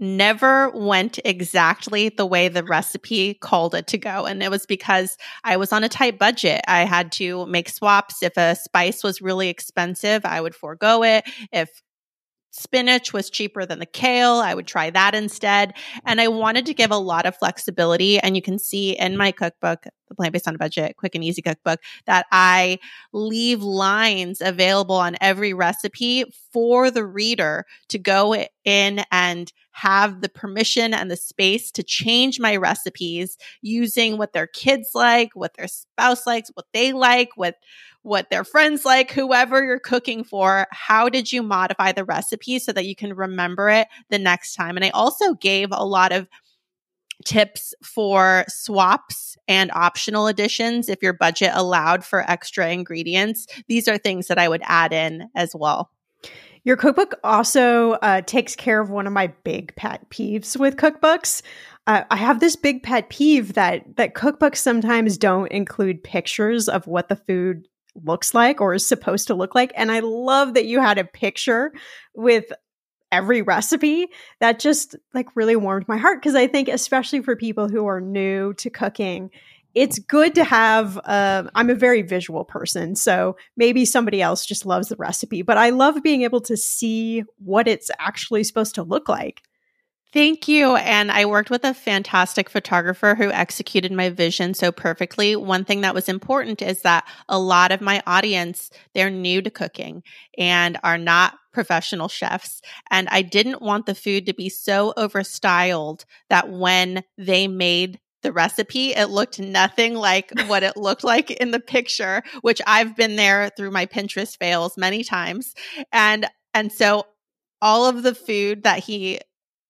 never 0.00 0.70
went 0.70 1.18
exactly 1.24 2.08
the 2.08 2.26
way 2.26 2.48
the 2.48 2.64
recipe 2.64 3.34
called 3.34 3.74
it 3.74 3.86
to 3.88 3.98
go. 3.98 4.26
And 4.26 4.42
it 4.42 4.50
was 4.50 4.66
because 4.66 5.16
I 5.44 5.56
was 5.56 5.72
on 5.72 5.84
a 5.84 5.88
tight 5.88 6.18
budget. 6.18 6.62
I 6.66 6.84
had 6.84 7.12
to 7.12 7.46
make 7.46 7.68
swaps. 7.68 8.22
If 8.22 8.36
a 8.36 8.56
spice 8.56 9.04
was 9.04 9.20
really 9.20 9.48
expensive, 9.48 10.24
I 10.24 10.40
would 10.40 10.54
forego 10.54 11.02
it. 11.02 11.24
If 11.52 11.82
spinach 12.50 13.12
was 13.12 13.30
cheaper 13.30 13.64
than 13.64 13.78
the 13.78 13.86
kale. 13.86 14.34
I 14.34 14.54
would 14.54 14.66
try 14.66 14.90
that 14.90 15.14
instead. 15.14 15.74
And 16.04 16.20
I 16.20 16.28
wanted 16.28 16.66
to 16.66 16.74
give 16.74 16.90
a 16.90 16.96
lot 16.96 17.26
of 17.26 17.36
flexibility. 17.36 18.18
And 18.18 18.36
you 18.36 18.42
can 18.42 18.58
see 18.58 18.98
in 18.98 19.16
my 19.16 19.32
cookbook, 19.32 19.84
the 20.08 20.14
Plant 20.14 20.32
Based 20.32 20.48
on 20.48 20.56
a 20.56 20.58
Budget 20.58 20.96
Quick 20.96 21.14
and 21.14 21.22
Easy 21.22 21.42
Cookbook, 21.42 21.80
that 22.06 22.26
I 22.32 22.78
leave 23.12 23.62
lines 23.62 24.40
available 24.40 24.96
on 24.96 25.16
every 25.20 25.54
recipe 25.54 26.24
for 26.52 26.90
the 26.90 27.04
reader 27.04 27.64
to 27.88 27.98
go 27.98 28.34
in 28.64 29.04
and 29.12 29.52
have 29.72 30.20
the 30.20 30.28
permission 30.28 30.92
and 30.92 31.10
the 31.10 31.16
space 31.16 31.70
to 31.70 31.82
change 31.82 32.40
my 32.40 32.56
recipes 32.56 33.38
using 33.62 34.18
what 34.18 34.32
their 34.32 34.48
kids 34.48 34.90
like, 34.94 35.30
what 35.34 35.54
their 35.54 35.68
spouse 35.68 36.26
likes, 36.26 36.50
what 36.54 36.66
they 36.74 36.92
like, 36.92 37.30
what 37.36 37.54
what 38.02 38.30
their 38.30 38.44
friends 38.44 38.84
like, 38.84 39.10
whoever 39.10 39.62
you're 39.62 39.78
cooking 39.78 40.24
for. 40.24 40.66
How 40.70 41.08
did 41.08 41.32
you 41.32 41.42
modify 41.42 41.92
the 41.92 42.04
recipe 42.04 42.58
so 42.58 42.72
that 42.72 42.86
you 42.86 42.96
can 42.96 43.14
remember 43.14 43.68
it 43.68 43.88
the 44.08 44.18
next 44.18 44.54
time? 44.54 44.76
And 44.76 44.84
I 44.84 44.90
also 44.90 45.34
gave 45.34 45.68
a 45.70 45.84
lot 45.84 46.12
of 46.12 46.28
tips 47.24 47.74
for 47.82 48.44
swaps 48.48 49.36
and 49.46 49.70
optional 49.72 50.26
additions 50.26 50.88
if 50.88 51.02
your 51.02 51.12
budget 51.12 51.50
allowed 51.54 52.04
for 52.04 52.28
extra 52.30 52.70
ingredients. 52.70 53.46
These 53.68 53.88
are 53.88 53.98
things 53.98 54.28
that 54.28 54.38
I 54.38 54.48
would 54.48 54.62
add 54.64 54.92
in 54.92 55.28
as 55.34 55.54
well. 55.54 55.90
Your 56.64 56.76
cookbook 56.76 57.18
also 57.24 57.92
uh, 57.92 58.20
takes 58.22 58.54
care 58.54 58.80
of 58.80 58.90
one 58.90 59.06
of 59.06 59.12
my 59.12 59.28
big 59.44 59.74
pet 59.76 60.08
peeves 60.10 60.58
with 60.58 60.76
cookbooks. 60.76 61.42
Uh, 61.86 62.04
I 62.10 62.16
have 62.16 62.40
this 62.40 62.54
big 62.54 62.82
pet 62.82 63.08
peeve 63.08 63.54
that 63.54 63.96
that 63.96 64.14
cookbooks 64.14 64.58
sometimes 64.58 65.16
don't 65.16 65.50
include 65.50 66.04
pictures 66.04 66.68
of 66.68 66.86
what 66.86 67.08
the 67.08 67.16
food 67.16 67.66
looks 67.94 68.34
like 68.34 68.60
or 68.60 68.74
is 68.74 68.86
supposed 68.86 69.26
to 69.28 69.34
look 69.34 69.54
like. 69.54 69.72
And 69.76 69.90
I 69.90 70.00
love 70.00 70.54
that 70.54 70.66
you 70.66 70.80
had 70.80 70.98
a 70.98 71.04
picture 71.04 71.72
with 72.14 72.52
every 73.12 73.42
recipe 73.42 74.06
that 74.40 74.60
just 74.60 74.96
like 75.14 75.34
really 75.34 75.56
warmed 75.56 75.88
my 75.88 75.96
heart 75.96 76.20
because 76.20 76.34
I 76.34 76.46
think 76.46 76.68
especially 76.68 77.22
for 77.22 77.34
people 77.34 77.68
who 77.68 77.86
are 77.86 78.00
new 78.00 78.54
to 78.54 78.70
cooking 78.70 79.30
it's 79.74 79.98
good 79.98 80.34
to 80.34 80.44
have 80.44 80.98
uh, 81.04 81.44
i'm 81.54 81.70
a 81.70 81.74
very 81.74 82.02
visual 82.02 82.44
person 82.44 82.94
so 82.94 83.36
maybe 83.56 83.84
somebody 83.84 84.20
else 84.20 84.44
just 84.44 84.66
loves 84.66 84.88
the 84.88 84.96
recipe 84.96 85.42
but 85.42 85.58
i 85.58 85.70
love 85.70 86.02
being 86.02 86.22
able 86.22 86.40
to 86.40 86.56
see 86.56 87.22
what 87.38 87.68
it's 87.68 87.90
actually 87.98 88.42
supposed 88.44 88.74
to 88.74 88.82
look 88.82 89.08
like 89.08 89.42
Thank 90.12 90.48
you. 90.48 90.74
And 90.74 91.10
I 91.12 91.24
worked 91.26 91.50
with 91.50 91.64
a 91.64 91.72
fantastic 91.72 92.50
photographer 92.50 93.14
who 93.14 93.30
executed 93.30 93.92
my 93.92 94.10
vision 94.10 94.54
so 94.54 94.72
perfectly. 94.72 95.36
One 95.36 95.64
thing 95.64 95.82
that 95.82 95.94
was 95.94 96.08
important 96.08 96.62
is 96.62 96.82
that 96.82 97.06
a 97.28 97.38
lot 97.38 97.70
of 97.70 97.80
my 97.80 98.02
audience, 98.08 98.70
they're 98.92 99.10
new 99.10 99.40
to 99.40 99.50
cooking 99.50 100.02
and 100.36 100.78
are 100.82 100.98
not 100.98 101.34
professional 101.52 102.08
chefs. 102.08 102.60
And 102.90 103.08
I 103.10 103.22
didn't 103.22 103.62
want 103.62 103.86
the 103.86 103.94
food 103.94 104.26
to 104.26 104.34
be 104.34 104.48
so 104.48 104.92
overstyled 104.96 106.04
that 106.28 106.50
when 106.50 107.04
they 107.16 107.46
made 107.46 108.00
the 108.22 108.32
recipe, 108.32 108.92
it 108.92 109.10
looked 109.10 109.38
nothing 109.38 109.94
like 109.94 110.32
what 110.46 110.64
it 110.64 110.76
looked 110.76 111.04
like 111.04 111.30
in 111.30 111.52
the 111.52 111.60
picture, 111.60 112.22
which 112.42 112.60
I've 112.66 112.96
been 112.96 113.14
there 113.14 113.50
through 113.56 113.70
my 113.70 113.86
Pinterest 113.86 114.36
fails 114.36 114.76
many 114.76 115.04
times. 115.04 115.54
And 115.92 116.26
and 116.52 116.72
so 116.72 117.06
all 117.62 117.86
of 117.86 118.02
the 118.02 118.14
food 118.14 118.64
that 118.64 118.80
he 118.80 119.20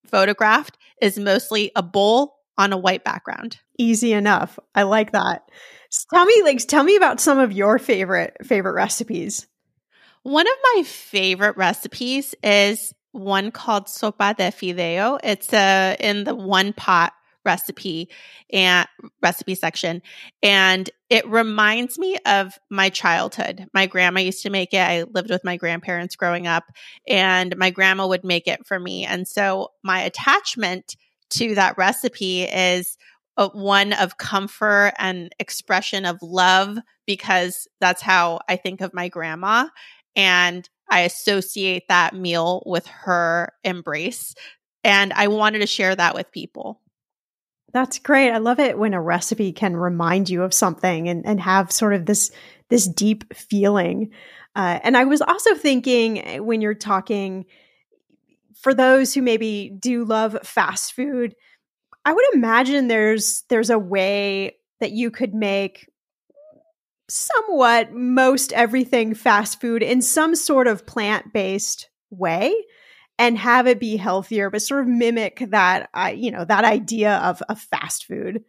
photographed 0.07 0.76
is 1.01 1.18
mostly 1.18 1.72
a 1.76 1.82
bowl 1.82 2.36
on 2.59 2.72
a 2.72 2.78
white 2.78 3.05
background. 3.05 3.59
Easy 3.78 4.12
enough. 4.12 4.59
I 4.74 4.82
like 4.82 5.12
that. 5.12 5.42
So 5.90 6.05
tell 6.12 6.24
me 6.24 6.42
like 6.44 6.59
tell 6.66 6.84
me 6.84 6.96
about 6.96 7.20
some 7.20 7.38
of 7.38 7.53
your 7.53 7.78
favorite 7.78 8.36
favorite 8.44 8.74
recipes. 8.74 9.46
One 10.22 10.46
of 10.46 10.55
my 10.74 10.82
favorite 10.82 11.57
recipes 11.57 12.34
is 12.42 12.92
one 13.12 13.51
called 13.51 13.86
sopa 13.86 14.36
de 14.36 14.51
fideo. 14.51 15.18
It's 15.24 15.53
a 15.53 15.92
uh, 15.92 15.96
in 15.98 16.24
the 16.24 16.34
one 16.34 16.72
pot 16.72 17.12
recipe 17.44 18.11
and 18.53 18.86
recipe 19.22 19.55
section. 19.55 20.03
And 20.42 20.90
it 21.11 21.26
reminds 21.28 21.98
me 21.98 22.16
of 22.24 22.56
my 22.70 22.88
childhood. 22.88 23.66
My 23.74 23.86
grandma 23.86 24.20
used 24.20 24.44
to 24.44 24.50
make 24.50 24.72
it. 24.72 24.78
I 24.78 25.02
lived 25.02 25.28
with 25.28 25.44
my 25.44 25.56
grandparents 25.56 26.14
growing 26.14 26.46
up, 26.46 26.64
and 27.06 27.56
my 27.56 27.70
grandma 27.70 28.06
would 28.06 28.24
make 28.24 28.46
it 28.46 28.64
for 28.64 28.78
me. 28.78 29.04
And 29.04 29.26
so 29.26 29.72
my 29.82 30.02
attachment 30.02 30.96
to 31.30 31.56
that 31.56 31.76
recipe 31.76 32.42
is 32.44 32.96
a, 33.36 33.48
one 33.48 33.92
of 33.92 34.18
comfort 34.18 34.92
and 34.98 35.34
expression 35.40 36.04
of 36.04 36.22
love 36.22 36.78
because 37.06 37.66
that's 37.80 38.02
how 38.02 38.40
I 38.48 38.56
think 38.56 38.80
of 38.80 38.94
my 38.94 39.08
grandma. 39.08 39.66
And 40.14 40.68
I 40.88 41.00
associate 41.00 41.84
that 41.88 42.14
meal 42.14 42.62
with 42.66 42.86
her 42.86 43.52
embrace. 43.64 44.34
And 44.84 45.12
I 45.12 45.28
wanted 45.28 45.61
to 45.61 45.66
share 45.66 45.94
that 45.94 46.14
with 46.14 46.32
people. 46.32 46.80
That's 47.72 47.98
great. 47.98 48.30
I 48.30 48.38
love 48.38 48.58
it 48.58 48.78
when 48.78 48.94
a 48.94 49.00
recipe 49.00 49.52
can 49.52 49.76
remind 49.76 50.28
you 50.28 50.42
of 50.42 50.54
something 50.54 51.08
and, 51.08 51.24
and 51.24 51.40
have 51.40 51.70
sort 51.70 51.94
of 51.94 52.06
this 52.06 52.30
this 52.68 52.86
deep 52.86 53.34
feeling. 53.34 54.10
Uh, 54.56 54.80
and 54.82 54.96
I 54.96 55.04
was 55.04 55.22
also 55.22 55.54
thinking 55.54 56.24
eh, 56.24 56.38
when 56.38 56.60
you're 56.60 56.74
talking 56.74 57.46
for 58.60 58.74
those 58.74 59.14
who 59.14 59.22
maybe 59.22 59.72
do 59.78 60.04
love 60.04 60.36
fast 60.42 60.94
food, 60.94 61.34
I 62.04 62.12
would 62.12 62.24
imagine 62.34 62.88
there's 62.88 63.44
there's 63.48 63.70
a 63.70 63.78
way 63.78 64.56
that 64.80 64.92
you 64.92 65.10
could 65.10 65.34
make 65.34 65.88
somewhat 67.08 67.92
most 67.92 68.52
everything 68.52 69.14
fast 69.14 69.60
food 69.60 69.82
in 69.82 70.00
some 70.00 70.34
sort 70.34 70.66
of 70.66 70.86
plant-based 70.86 71.88
way 72.10 72.54
and 73.20 73.36
have 73.36 73.66
it 73.66 73.78
be 73.78 73.98
healthier, 73.98 74.48
but 74.48 74.62
sort 74.62 74.80
of 74.80 74.88
mimic 74.88 75.44
that, 75.50 75.90
uh, 75.92 76.10
you 76.16 76.30
know, 76.30 76.46
that 76.46 76.64
idea 76.64 77.18
of, 77.18 77.42
of 77.50 77.60
fast 77.60 78.06
food. 78.06 78.42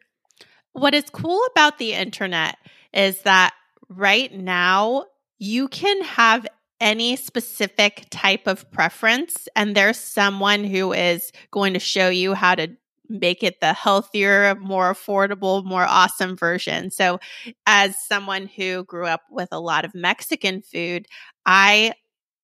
What 0.71 0.93
is 0.93 1.03
cool 1.11 1.41
about 1.51 1.77
the 1.77 1.91
internet 1.91 2.55
is 2.93 3.21
that 3.23 3.53
right 3.89 4.33
now 4.33 5.07
you 5.37 5.67
can 5.67 6.01
have 6.03 6.47
any 6.79 7.17
specific 7.17 8.05
type 8.11 8.47
of 8.47 8.71
preference, 8.71 9.49
and 9.57 9.75
there's 9.75 9.99
someone 9.99 10.63
who 10.63 10.93
is 10.93 11.33
going 11.51 11.73
to 11.73 11.79
show 11.79 12.07
you 12.07 12.33
how 12.33 12.55
to 12.55 12.69
make 13.09 13.43
it 13.43 13.59
the 13.59 13.73
healthier, 13.73 14.55
more 14.55 14.93
affordable, 14.93 15.65
more 15.65 15.83
awesome 15.83 16.37
version. 16.37 16.91
So, 16.91 17.19
as 17.67 17.97
someone 18.07 18.47
who 18.47 18.85
grew 18.85 19.05
up 19.05 19.23
with 19.29 19.49
a 19.51 19.59
lot 19.59 19.83
of 19.83 19.93
Mexican 19.93 20.61
food, 20.61 21.07
I 21.45 21.91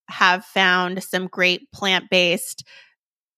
have 0.10 0.46
found 0.46 1.04
some 1.04 1.28
great 1.28 1.72
plant 1.72 2.10
based 2.10 2.64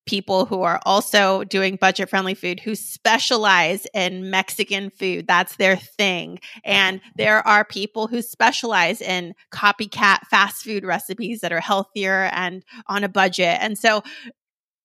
people 0.10 0.46
who 0.46 0.64
are 0.64 0.80
also 0.86 1.44
doing 1.44 1.76
budget 1.76 2.10
friendly 2.10 2.34
food 2.34 2.60
who 2.60 2.74
specialize 2.74 3.86
in 3.94 4.32
Mexican 4.32 4.90
food. 4.90 5.28
That's 5.28 5.56
their 5.58 5.76
thing. 5.76 6.40
And 6.64 7.00
mm-hmm. 7.00 7.10
there 7.18 7.48
are 7.48 7.64
people 7.64 8.08
who 8.08 8.24
specialize 8.24 9.02
in 9.02 9.36
copycat 9.54 10.22
fast 10.28 10.64
food 10.64 10.84
recipes 10.84 11.42
that 11.42 11.52
are 11.52 11.60
healthier 11.60 12.30
and 12.34 12.64
on 12.88 13.04
a 13.04 13.10
budget. 13.10 13.60
And 13.62 13.78
so 13.78 14.02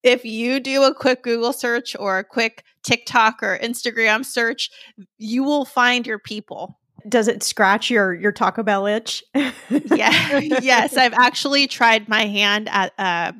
if 0.02 0.26
you 0.26 0.60
do 0.60 0.82
a 0.82 0.94
quick 0.94 1.22
Google 1.22 1.54
search 1.54 1.96
or 1.98 2.18
a 2.18 2.24
quick 2.24 2.62
TikTok 2.82 3.42
or 3.42 3.58
Instagram 3.58 4.26
search, 4.26 4.68
you 5.16 5.42
will 5.42 5.64
find 5.64 6.06
your 6.06 6.18
people. 6.18 6.78
Does 7.08 7.28
it 7.28 7.42
scratch 7.42 7.90
your 7.90 8.14
your 8.14 8.32
Taco 8.32 8.62
Bell 8.62 8.86
itch? 8.86 9.22
yeah, 9.34 9.50
yes, 10.38 10.96
I've 10.96 11.12
actually 11.12 11.66
tried 11.66 12.08
my 12.08 12.26
hand 12.26 12.68
at 12.70 12.92
uh, 12.98 13.32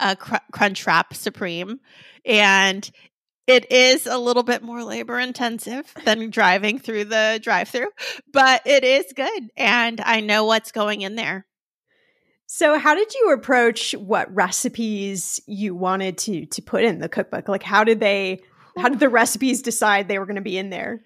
a 0.00 0.16
cr- 0.16 0.36
Crunchwrap 0.52 1.14
Supreme, 1.14 1.80
and 2.24 2.90
it 3.46 3.70
is 3.70 4.06
a 4.06 4.18
little 4.18 4.42
bit 4.42 4.62
more 4.62 4.82
labor 4.82 5.18
intensive 5.20 5.92
than 6.04 6.30
driving 6.30 6.80
through 6.80 7.04
the 7.04 7.38
drive-through, 7.42 7.90
but 8.32 8.62
it 8.66 8.82
is 8.82 9.06
good, 9.14 9.50
and 9.56 10.00
I 10.00 10.20
know 10.20 10.44
what's 10.44 10.72
going 10.72 11.02
in 11.02 11.14
there. 11.14 11.46
So 12.46 12.78
how 12.78 12.94
did 12.94 13.12
you 13.14 13.32
approach 13.32 13.92
what 13.92 14.32
recipes 14.34 15.40
you 15.46 15.74
wanted 15.74 16.16
to 16.18 16.46
to 16.46 16.62
put 16.62 16.84
in 16.84 17.00
the 17.00 17.08
cookbook? 17.08 17.48
Like 17.48 17.64
how 17.64 17.84
did 17.84 18.00
they 18.00 18.40
how 18.76 18.88
did 18.88 19.00
the 19.00 19.08
recipes 19.08 19.62
decide 19.62 20.06
they 20.06 20.18
were 20.18 20.26
going 20.26 20.36
to 20.36 20.42
be 20.42 20.58
in 20.58 20.70
there? 20.70 21.00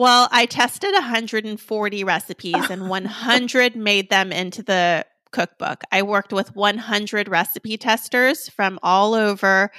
Well, 0.00 0.30
I 0.32 0.46
tested 0.46 0.94
140 0.94 2.04
recipes 2.04 2.70
and 2.70 2.88
100 2.88 3.76
made 3.76 4.08
them 4.08 4.32
into 4.32 4.62
the 4.62 5.04
cookbook. 5.30 5.82
I 5.92 6.00
worked 6.00 6.32
with 6.32 6.56
100 6.56 7.28
recipe 7.28 7.76
testers 7.76 8.48
from 8.48 8.78
all 8.82 9.12
over 9.12 9.70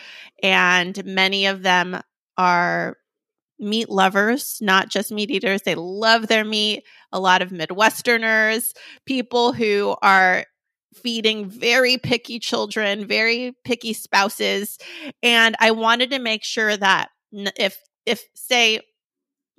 and 0.44 1.04
many 1.06 1.48
of 1.48 1.64
them 1.64 2.02
are 2.38 2.98
meat 3.58 3.90
lovers, 3.90 4.60
not 4.62 4.90
just 4.90 5.12
meat 5.12 5.32
eaters. 5.32 5.64
They 5.64 5.74
love 5.74 6.28
their 6.28 6.46
meat. 6.46 6.84
A 7.12 7.20
lot 7.20 7.42
of 7.42 7.50
Midwesterners, 7.50 8.74
people 9.08 9.54
who 9.54 9.96
are 10.04 10.46
feeding 10.94 11.50
very 11.50 11.98
picky 11.98 12.38
children, 12.38 13.08
very 13.08 13.56
picky 13.64 13.94
spouses. 13.94 14.78
And 15.24 15.56
I 15.60 15.72
wanted 15.72 16.12
to 16.12 16.20
make 16.20 16.44
sure 16.44 16.78
that 16.78 17.10
if, 17.32 17.82
if 18.06 18.24
say, 18.36 18.82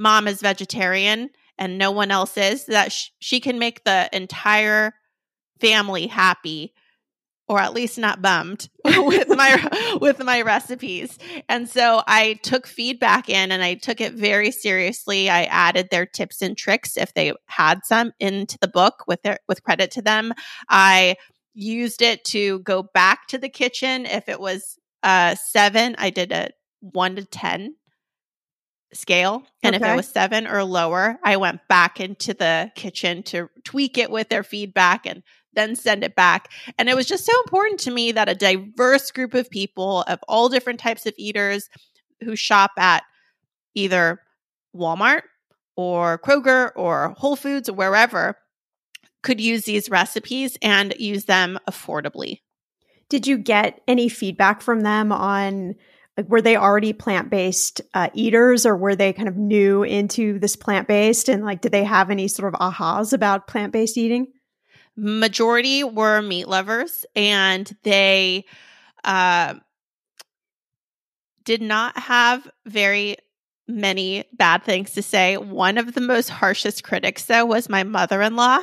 mom 0.02 0.26
is 0.26 0.42
vegetarian 0.42 1.30
and 1.56 1.78
no 1.78 1.92
one 1.92 2.10
else 2.10 2.36
is, 2.36 2.66
that 2.66 2.90
sh- 2.92 3.10
she 3.20 3.38
can 3.38 3.58
make 3.58 3.84
the 3.84 4.08
entire 4.12 4.94
family 5.60 6.08
happy 6.08 6.74
or 7.48 7.60
at 7.60 7.72
least 7.72 7.98
not 7.98 8.22
bummed 8.22 8.68
with 8.84 9.28
my 9.28 9.96
with 10.00 10.18
my 10.24 10.42
recipes. 10.42 11.18
And 11.48 11.68
so 11.68 12.02
I 12.06 12.40
took 12.42 12.66
feedback 12.66 13.28
in 13.28 13.52
and 13.52 13.62
I 13.62 13.74
took 13.74 14.00
it 14.00 14.14
very 14.14 14.50
seriously. 14.50 15.30
I 15.30 15.44
added 15.44 15.88
their 15.90 16.06
tips 16.06 16.42
and 16.42 16.56
tricks 16.56 16.96
if 16.96 17.14
they 17.14 17.32
had 17.46 17.80
some 17.84 18.12
into 18.18 18.58
the 18.60 18.68
book 18.68 19.04
with 19.06 19.22
their 19.22 19.38
with 19.48 19.62
credit 19.62 19.90
to 19.92 20.02
them. 20.02 20.32
I 20.68 21.16
used 21.54 22.02
it 22.02 22.24
to 22.24 22.60
go 22.60 22.82
back 22.82 23.26
to 23.28 23.38
the 23.38 23.50
kitchen 23.50 24.06
if 24.06 24.28
it 24.28 24.40
was 24.40 24.78
uh 25.02 25.34
7, 25.34 25.94
I 25.98 26.10
did 26.10 26.32
a 26.32 26.50
1 26.80 27.16
to 27.16 27.24
10 27.24 27.74
scale. 28.92 29.44
And 29.62 29.74
okay. 29.74 29.84
if 29.84 29.92
it 29.92 29.96
was 29.96 30.08
7 30.08 30.46
or 30.46 30.64
lower, 30.64 31.18
I 31.24 31.36
went 31.36 31.66
back 31.68 32.00
into 32.00 32.34
the 32.34 32.70
kitchen 32.74 33.22
to 33.24 33.48
tweak 33.64 33.98
it 33.98 34.10
with 34.10 34.28
their 34.28 34.42
feedback 34.42 35.06
and 35.06 35.22
then 35.54 35.76
send 35.76 36.04
it 36.04 36.14
back. 36.14 36.50
And 36.78 36.88
it 36.88 36.96
was 36.96 37.06
just 37.06 37.26
so 37.26 37.32
important 37.44 37.80
to 37.80 37.90
me 37.90 38.12
that 38.12 38.28
a 38.28 38.34
diverse 38.34 39.10
group 39.10 39.34
of 39.34 39.50
people 39.50 40.02
of 40.02 40.18
all 40.28 40.48
different 40.48 40.80
types 40.80 41.06
of 41.06 41.14
eaters 41.16 41.68
who 42.22 42.36
shop 42.36 42.72
at 42.78 43.02
either 43.74 44.20
Walmart 44.74 45.22
or 45.76 46.18
Kroger 46.18 46.70
or 46.76 47.14
Whole 47.18 47.36
Foods 47.36 47.68
or 47.68 47.74
wherever 47.74 48.36
could 49.22 49.40
use 49.40 49.64
these 49.64 49.90
recipes 49.90 50.56
and 50.62 50.94
use 50.98 51.26
them 51.26 51.58
affordably. 51.68 52.40
Did 53.08 53.26
you 53.26 53.38
get 53.38 53.80
any 53.86 54.08
feedback 54.08 54.62
from 54.62 54.80
them 54.80 55.12
on 55.12 55.74
like 56.16 56.28
were 56.28 56.42
they 56.42 56.56
already 56.56 56.92
plant-based 56.92 57.80
uh, 57.94 58.08
eaters 58.12 58.66
or 58.66 58.76
were 58.76 58.94
they 58.94 59.12
kind 59.12 59.28
of 59.28 59.36
new 59.36 59.82
into 59.82 60.38
this 60.38 60.56
plant-based 60.56 61.28
and 61.28 61.44
like 61.44 61.60
did 61.60 61.72
they 61.72 61.84
have 61.84 62.10
any 62.10 62.28
sort 62.28 62.52
of 62.54 62.60
ahas 62.60 63.12
about 63.12 63.46
plant-based 63.46 63.96
eating? 63.96 64.26
majority 64.96 65.84
were 65.84 66.20
meat 66.20 66.48
lovers 66.48 67.04
and 67.16 67.74
they 67.82 68.44
uh, 69.04 69.54
did 71.44 71.62
not 71.62 71.98
have 71.98 72.48
very 72.66 73.16
many 73.72 74.24
bad 74.32 74.64
things 74.64 74.92
to 74.92 75.02
say. 75.02 75.36
One 75.36 75.78
of 75.78 75.94
the 75.94 76.00
most 76.00 76.28
harshest 76.28 76.84
critics, 76.84 77.24
though, 77.24 77.44
was 77.44 77.68
my 77.68 77.82
mother 77.82 78.22
in 78.22 78.36
law. 78.36 78.60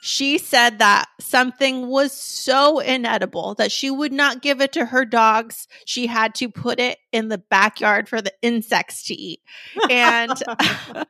She 0.00 0.38
said 0.38 0.78
that 0.78 1.06
something 1.18 1.88
was 1.88 2.12
so 2.12 2.78
inedible 2.78 3.54
that 3.56 3.72
she 3.72 3.90
would 3.90 4.12
not 4.12 4.42
give 4.42 4.60
it 4.60 4.72
to 4.72 4.84
her 4.84 5.04
dogs. 5.04 5.66
She 5.84 6.06
had 6.06 6.34
to 6.36 6.48
put 6.48 6.78
it 6.78 6.98
in 7.12 7.28
the 7.28 7.38
backyard 7.38 8.08
for 8.08 8.22
the 8.22 8.32
insects 8.42 9.04
to 9.04 9.14
eat. 9.14 9.40
And 9.88 10.30
uh, 10.48 11.04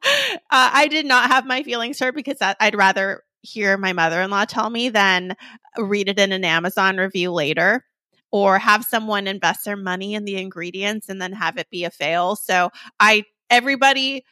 I 0.51 0.89
did 0.89 1.07
not 1.07 1.31
have 1.31 1.47
my 1.47 1.63
feelings 1.63 1.99
hurt 1.99 2.15
because 2.15 2.39
I'd 2.41 2.75
rather 2.75 3.23
hear 3.43 3.77
my 3.77 3.93
mother 3.93 4.21
in 4.21 4.31
law 4.31 4.45
tell 4.45 4.69
me 4.69 4.91
than 4.91 5.35
read 5.79 6.09
it 6.09 6.19
in 6.19 6.33
an 6.33 6.45
Amazon 6.45 6.99
review 6.99 7.33
later 7.33 7.85
or 8.33 8.59
have 8.59 8.85
someone 8.85 9.27
invest 9.27 9.65
their 9.65 9.77
money 9.77 10.15
in 10.15 10.25
the 10.25 10.37
ingredients 10.37 11.09
and 11.09 11.21
then 11.21 11.33
have 11.33 11.57
it 11.57 11.71
be 11.71 11.85
a 11.85 11.91
fail. 11.91 12.37
So 12.37 12.71
I, 12.99 13.25
everybody 13.51 14.25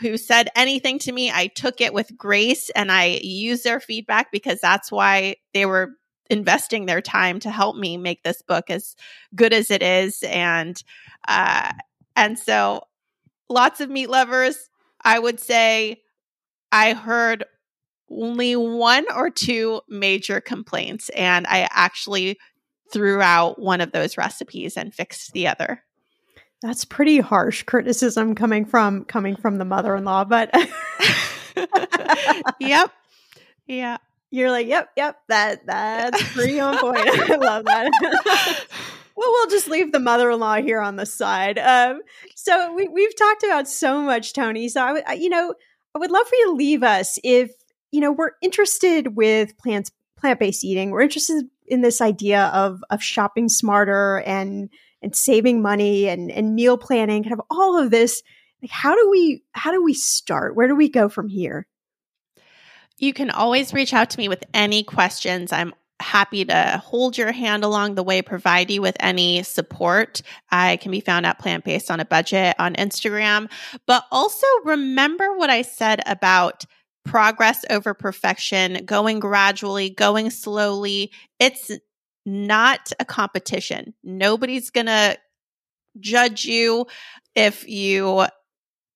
who 0.00 0.16
said 0.16 0.50
anything 0.54 0.98
to 1.00 1.12
me, 1.12 1.30
I 1.30 1.46
took 1.46 1.80
it 1.80 1.94
with 1.94 2.16
grace 2.16 2.68
and 2.70 2.92
I 2.92 3.20
used 3.22 3.64
their 3.64 3.80
feedback 3.80 4.30
because 4.30 4.60
that's 4.60 4.92
why 4.92 5.36
they 5.54 5.64
were 5.64 5.92
investing 6.28 6.86
their 6.86 7.00
time 7.00 7.38
to 7.40 7.50
help 7.50 7.76
me 7.76 7.96
make 7.96 8.22
this 8.22 8.42
book 8.42 8.68
as 8.68 8.94
good 9.34 9.52
as 9.52 9.70
it 9.70 9.82
is. 9.82 10.22
And, 10.24 10.82
uh, 11.28 11.72
and 12.14 12.38
so 12.38 12.82
lots 13.48 13.80
of 13.80 13.88
meat 13.88 14.10
lovers, 14.10 14.68
I 15.02 15.18
would 15.18 15.40
say 15.40 16.02
I 16.72 16.92
heard 16.92 17.44
only 18.10 18.54
one 18.54 19.06
or 19.14 19.30
two 19.30 19.80
major 19.88 20.40
complaints, 20.40 21.08
and 21.10 21.46
I 21.46 21.68
actually 21.70 22.38
threw 22.92 23.20
out 23.20 23.60
one 23.60 23.80
of 23.80 23.92
those 23.92 24.16
recipes 24.16 24.76
and 24.76 24.94
fixed 24.94 25.32
the 25.32 25.48
other. 25.48 25.82
That's 26.62 26.84
pretty 26.84 27.18
harsh 27.18 27.64
criticism 27.64 28.34
coming 28.34 28.64
from 28.64 29.04
coming 29.04 29.36
from 29.36 29.58
the 29.58 29.64
mother-in-law, 29.64 30.24
but 30.24 30.50
Yep. 32.60 32.92
Yeah. 33.66 33.98
You're 34.30 34.50
like, 34.50 34.66
"Yep, 34.66 34.90
yep, 34.96 35.20
that 35.28 35.66
that's 35.66 36.22
pretty 36.34 36.58
on 36.58 36.78
point." 36.78 36.98
I 36.98 37.36
love 37.36 37.64
that. 37.64 38.66
well, 39.16 39.30
we'll 39.32 39.48
just 39.48 39.68
leave 39.68 39.92
the 39.92 40.00
mother-in-law 40.00 40.62
here 40.62 40.80
on 40.80 40.96
the 40.96 41.06
side. 41.06 41.58
Um, 41.58 42.00
so 42.34 42.74
we 42.74 42.88
we've 42.88 43.16
talked 43.16 43.44
about 43.44 43.68
so 43.68 44.02
much, 44.02 44.32
Toni. 44.32 44.68
So 44.68 44.82
I, 44.82 45.02
I, 45.06 45.12
you 45.14 45.28
know, 45.28 45.54
I 45.94 45.98
would 45.98 46.10
love 46.10 46.26
for 46.26 46.34
you 46.34 46.46
to 46.46 46.52
leave 46.52 46.82
us 46.82 47.18
if 47.22 47.52
you 47.92 48.00
know, 48.00 48.12
we're 48.12 48.32
interested 48.42 49.16
with 49.16 49.56
plants 49.58 49.90
plant-based 50.18 50.64
eating. 50.64 50.90
We're 50.90 51.02
interested 51.02 51.44
in 51.68 51.82
this 51.82 52.00
idea 52.00 52.46
of 52.46 52.80
of 52.90 53.02
shopping 53.02 53.48
smarter 53.48 54.22
and 54.26 54.68
and 55.06 55.14
saving 55.14 55.62
money 55.62 56.08
and 56.08 56.32
and 56.32 56.56
meal 56.56 56.76
planning, 56.76 57.22
kind 57.22 57.32
of 57.32 57.40
all 57.48 57.78
of 57.78 57.92
this. 57.92 58.24
Like 58.60 58.72
how 58.72 58.96
do 58.96 59.08
we 59.08 59.44
how 59.52 59.70
do 59.70 59.82
we 59.82 59.94
start? 59.94 60.56
Where 60.56 60.66
do 60.66 60.74
we 60.74 60.88
go 60.88 61.08
from 61.08 61.28
here? 61.28 61.68
You 62.98 63.12
can 63.12 63.30
always 63.30 63.72
reach 63.72 63.94
out 63.94 64.10
to 64.10 64.18
me 64.18 64.28
with 64.28 64.42
any 64.52 64.82
questions. 64.82 65.52
I'm 65.52 65.74
happy 66.00 66.44
to 66.46 66.82
hold 66.84 67.16
your 67.16 67.30
hand 67.30 67.62
along 67.62 67.94
the 67.94 68.02
way, 68.02 68.20
provide 68.20 68.68
you 68.68 68.82
with 68.82 68.96
any 68.98 69.44
support. 69.44 70.22
I 70.50 70.76
can 70.76 70.90
be 70.90 71.00
found 71.00 71.24
at 71.24 71.38
Plant 71.38 71.64
Based 71.64 71.88
on 71.88 72.00
a 72.00 72.04
Budget 72.04 72.56
on 72.58 72.74
Instagram. 72.74 73.48
But 73.86 74.04
also 74.10 74.46
remember 74.64 75.36
what 75.36 75.50
I 75.50 75.62
said 75.62 76.00
about 76.04 76.64
progress 77.04 77.64
over 77.70 77.94
perfection, 77.94 78.84
going 78.84 79.20
gradually, 79.20 79.88
going 79.88 80.30
slowly. 80.30 81.12
It's 81.38 81.70
not 82.26 82.92
a 82.98 83.04
competition. 83.04 83.94
Nobody's 84.02 84.70
going 84.70 84.86
to 84.86 85.16
judge 86.00 86.44
you 86.44 86.86
if 87.34 87.66
you 87.68 88.26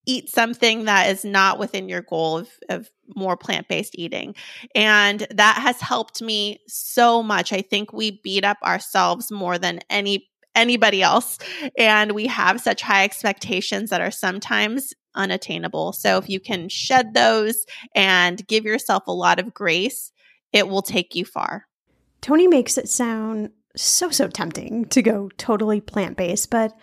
eat 0.06 0.28
something 0.28 0.86
that 0.86 1.10
is 1.10 1.24
not 1.24 1.58
within 1.58 1.88
your 1.88 2.02
goal 2.02 2.38
of, 2.38 2.48
of 2.68 2.90
more 3.14 3.36
plant 3.36 3.68
based 3.68 3.94
eating. 3.96 4.34
And 4.74 5.26
that 5.30 5.58
has 5.58 5.80
helped 5.80 6.20
me 6.20 6.60
so 6.66 7.22
much. 7.22 7.52
I 7.52 7.62
think 7.62 7.92
we 7.92 8.20
beat 8.22 8.44
up 8.44 8.58
ourselves 8.62 9.30
more 9.30 9.58
than 9.58 9.80
any 9.88 10.26
anybody 10.56 11.00
else 11.00 11.38
and 11.78 12.10
we 12.10 12.26
have 12.26 12.60
such 12.60 12.82
high 12.82 13.04
expectations 13.04 13.90
that 13.90 14.00
are 14.00 14.10
sometimes 14.10 14.92
unattainable. 15.14 15.92
So 15.92 16.18
if 16.18 16.28
you 16.28 16.40
can 16.40 16.68
shed 16.68 17.14
those 17.14 17.64
and 17.94 18.44
give 18.48 18.64
yourself 18.64 19.04
a 19.06 19.12
lot 19.12 19.38
of 19.38 19.54
grace, 19.54 20.10
it 20.52 20.66
will 20.66 20.82
take 20.82 21.14
you 21.14 21.24
far. 21.24 21.66
Toni 22.20 22.46
makes 22.46 22.76
it 22.76 22.88
sound 22.88 23.50
so, 23.76 24.10
so 24.10 24.28
tempting 24.28 24.84
to 24.86 25.02
go 25.02 25.30
totally 25.36 25.80
plant 25.80 26.16
based, 26.16 26.50
but 26.50 26.76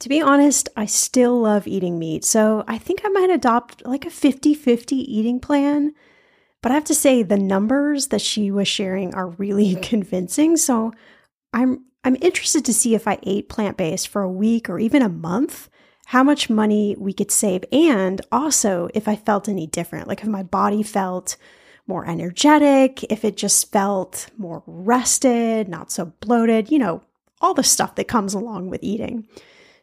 to 0.00 0.08
be 0.08 0.20
honest, 0.20 0.68
I 0.76 0.86
still 0.86 1.40
love 1.40 1.66
eating 1.66 1.98
meat. 1.98 2.24
So 2.24 2.64
I 2.68 2.76
think 2.78 3.00
I 3.04 3.08
might 3.08 3.30
adopt 3.30 3.86
like 3.86 4.04
a 4.04 4.10
50 4.10 4.52
50 4.54 4.96
eating 4.96 5.40
plan. 5.40 5.94
But 6.62 6.72
I 6.72 6.74
have 6.74 6.84
to 6.84 6.94
say, 6.94 7.22
the 7.22 7.38
numbers 7.38 8.08
that 8.08 8.20
she 8.20 8.50
was 8.50 8.68
sharing 8.68 9.14
are 9.14 9.28
really 9.28 9.74
convincing. 9.82 10.56
So 10.56 10.92
I'm 11.52 11.84
I'm 12.04 12.16
interested 12.20 12.64
to 12.66 12.74
see 12.74 12.94
if 12.94 13.08
I 13.08 13.18
ate 13.24 13.48
plant 13.48 13.76
based 13.76 14.08
for 14.08 14.22
a 14.22 14.30
week 14.30 14.68
or 14.70 14.78
even 14.78 15.02
a 15.02 15.08
month, 15.08 15.68
how 16.06 16.22
much 16.22 16.48
money 16.48 16.94
we 16.96 17.12
could 17.12 17.32
save, 17.32 17.64
and 17.72 18.20
also 18.30 18.88
if 18.94 19.08
I 19.08 19.16
felt 19.16 19.48
any 19.48 19.66
different, 19.66 20.06
like 20.06 20.22
if 20.22 20.28
my 20.28 20.44
body 20.44 20.84
felt 20.84 21.36
more 21.86 22.06
energetic, 22.06 23.04
if 23.04 23.24
it 23.24 23.36
just 23.36 23.70
felt 23.70 24.28
more 24.36 24.62
rested, 24.66 25.68
not 25.68 25.90
so 25.90 26.06
bloated, 26.20 26.70
you 26.70 26.78
know, 26.78 27.02
all 27.40 27.54
the 27.54 27.62
stuff 27.62 27.94
that 27.94 28.08
comes 28.08 28.34
along 28.34 28.70
with 28.70 28.82
eating. 28.82 29.26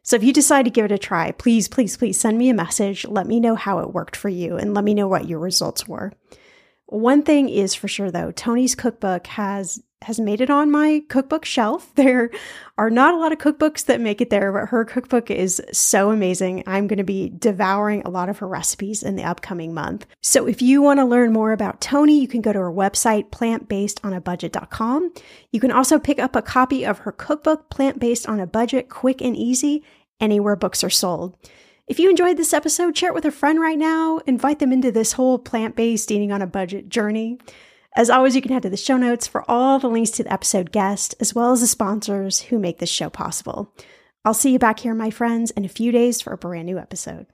So 0.01 0.15
if 0.17 0.23
you 0.23 0.33
decide 0.33 0.63
to 0.65 0.71
give 0.71 0.85
it 0.85 0.91
a 0.91 0.97
try, 0.97 1.31
please, 1.31 1.69
please, 1.69 1.95
please 1.95 2.19
send 2.19 2.37
me 2.37 2.49
a 2.49 2.53
message. 2.53 3.05
Let 3.05 3.25
me 3.25 3.39
know 3.39 3.55
how 3.55 3.79
it 3.79 3.93
worked 3.93 4.17
for 4.17 4.29
you 4.29 4.57
and 4.57 4.73
let 4.73 4.83
me 4.83 4.93
know 4.93 5.07
what 5.07 5.29
your 5.29 5.39
results 5.39 5.87
were. 5.87 6.11
One 6.87 7.23
thing 7.23 7.47
is 7.47 7.73
for 7.73 7.87
sure 7.87 8.11
though, 8.11 8.31
Toni's 8.31 8.75
cookbook 8.75 9.27
has 9.27 9.81
has 10.03 10.19
made 10.19 10.41
it 10.41 10.49
on 10.49 10.71
my 10.71 11.03
cookbook 11.09 11.45
shelf. 11.45 11.91
There 12.03 12.31
are 12.77 12.89
not 12.89 13.13
a 13.13 13.17
lot 13.17 13.31
of 13.31 13.37
cookbooks 13.37 13.85
that 13.85 14.01
make 14.01 14.19
it 14.19 14.29
there, 14.29 14.51
but 14.51 14.69
her 14.69 14.83
cookbook 14.83 15.31
is 15.31 15.61
so 15.71 16.11
amazing. 16.11 16.63
I'm 16.67 16.87
going 16.87 16.97
to 16.97 17.03
be 17.03 17.31
devouring 17.37 18.01
a 18.01 18.09
lot 18.09 18.29
of 18.29 18.39
her 18.39 18.47
recipes 18.47 19.03
in 19.03 19.15
the 19.15 19.23
upcoming 19.23 19.73
month. 19.73 20.05
So 20.21 20.47
if 20.47 20.61
you 20.61 20.81
want 20.81 20.99
to 20.99 21.05
learn 21.05 21.31
more 21.31 21.53
about 21.53 21.81
Toni, 21.81 22.19
you 22.19 22.27
can 22.27 22.41
go 22.41 22.51
to 22.51 22.59
her 22.59 22.71
website, 22.71 23.29
plantbasedonabudget.com. 23.29 25.13
You 25.51 25.59
can 25.59 25.71
also 25.71 25.99
pick 25.99 26.19
up 26.19 26.35
a 26.35 26.41
copy 26.41 26.85
of 26.85 26.99
her 26.99 27.11
cookbook, 27.11 27.69
Plant 27.69 27.99
Based 27.99 28.27
on 28.27 28.39
a 28.39 28.47
Budget, 28.47 28.89
Quick 28.89 29.21
and 29.21 29.37
Easy, 29.37 29.83
anywhere 30.19 30.55
books 30.55 30.83
are 30.83 30.89
sold. 30.89 31.37
If 31.85 31.99
you 31.99 32.09
enjoyed 32.09 32.37
this 32.37 32.53
episode, 32.53 32.97
share 32.97 33.09
it 33.09 33.15
with 33.15 33.25
a 33.25 33.31
friend 33.31 33.59
right 33.59 33.77
now. 33.77 34.19
Invite 34.25 34.59
them 34.59 34.71
into 34.71 34.91
this 34.91 35.13
whole 35.13 35.37
plant 35.37 35.75
based 35.75 36.11
eating 36.11 36.31
on 36.31 36.41
a 36.41 36.47
budget 36.47 36.87
journey. 36.87 37.39
As 37.95 38.09
always, 38.09 38.35
you 38.35 38.41
can 38.41 38.51
head 38.51 38.63
to 38.63 38.71
the 38.71 38.77
show 38.77 38.97
notes 38.97 39.27
for 39.27 39.49
all 39.49 39.77
the 39.77 39.87
links 39.87 40.09
to 40.11 40.23
the 40.23 40.33
episode 40.33 40.71
guest, 40.71 41.13
as 41.19 41.35
well 41.35 41.51
as 41.51 41.61
the 41.61 41.67
sponsors 41.67 42.41
who 42.41 42.57
make 42.57 42.79
this 42.79 42.89
show 42.89 43.09
possible. 43.09 43.71
I'll 44.25 44.33
see 44.33 44.51
you 44.51 44.57
back 44.57 44.79
here, 44.79 44.95
my 44.95 45.11
friends, 45.11 45.51
in 45.51 45.63
a 45.63 45.69
few 45.69 45.91
days 45.91 46.19
for 46.19 46.33
a 46.33 46.37
brand 46.37 46.65
new 46.65 46.79
episode. 46.79 47.27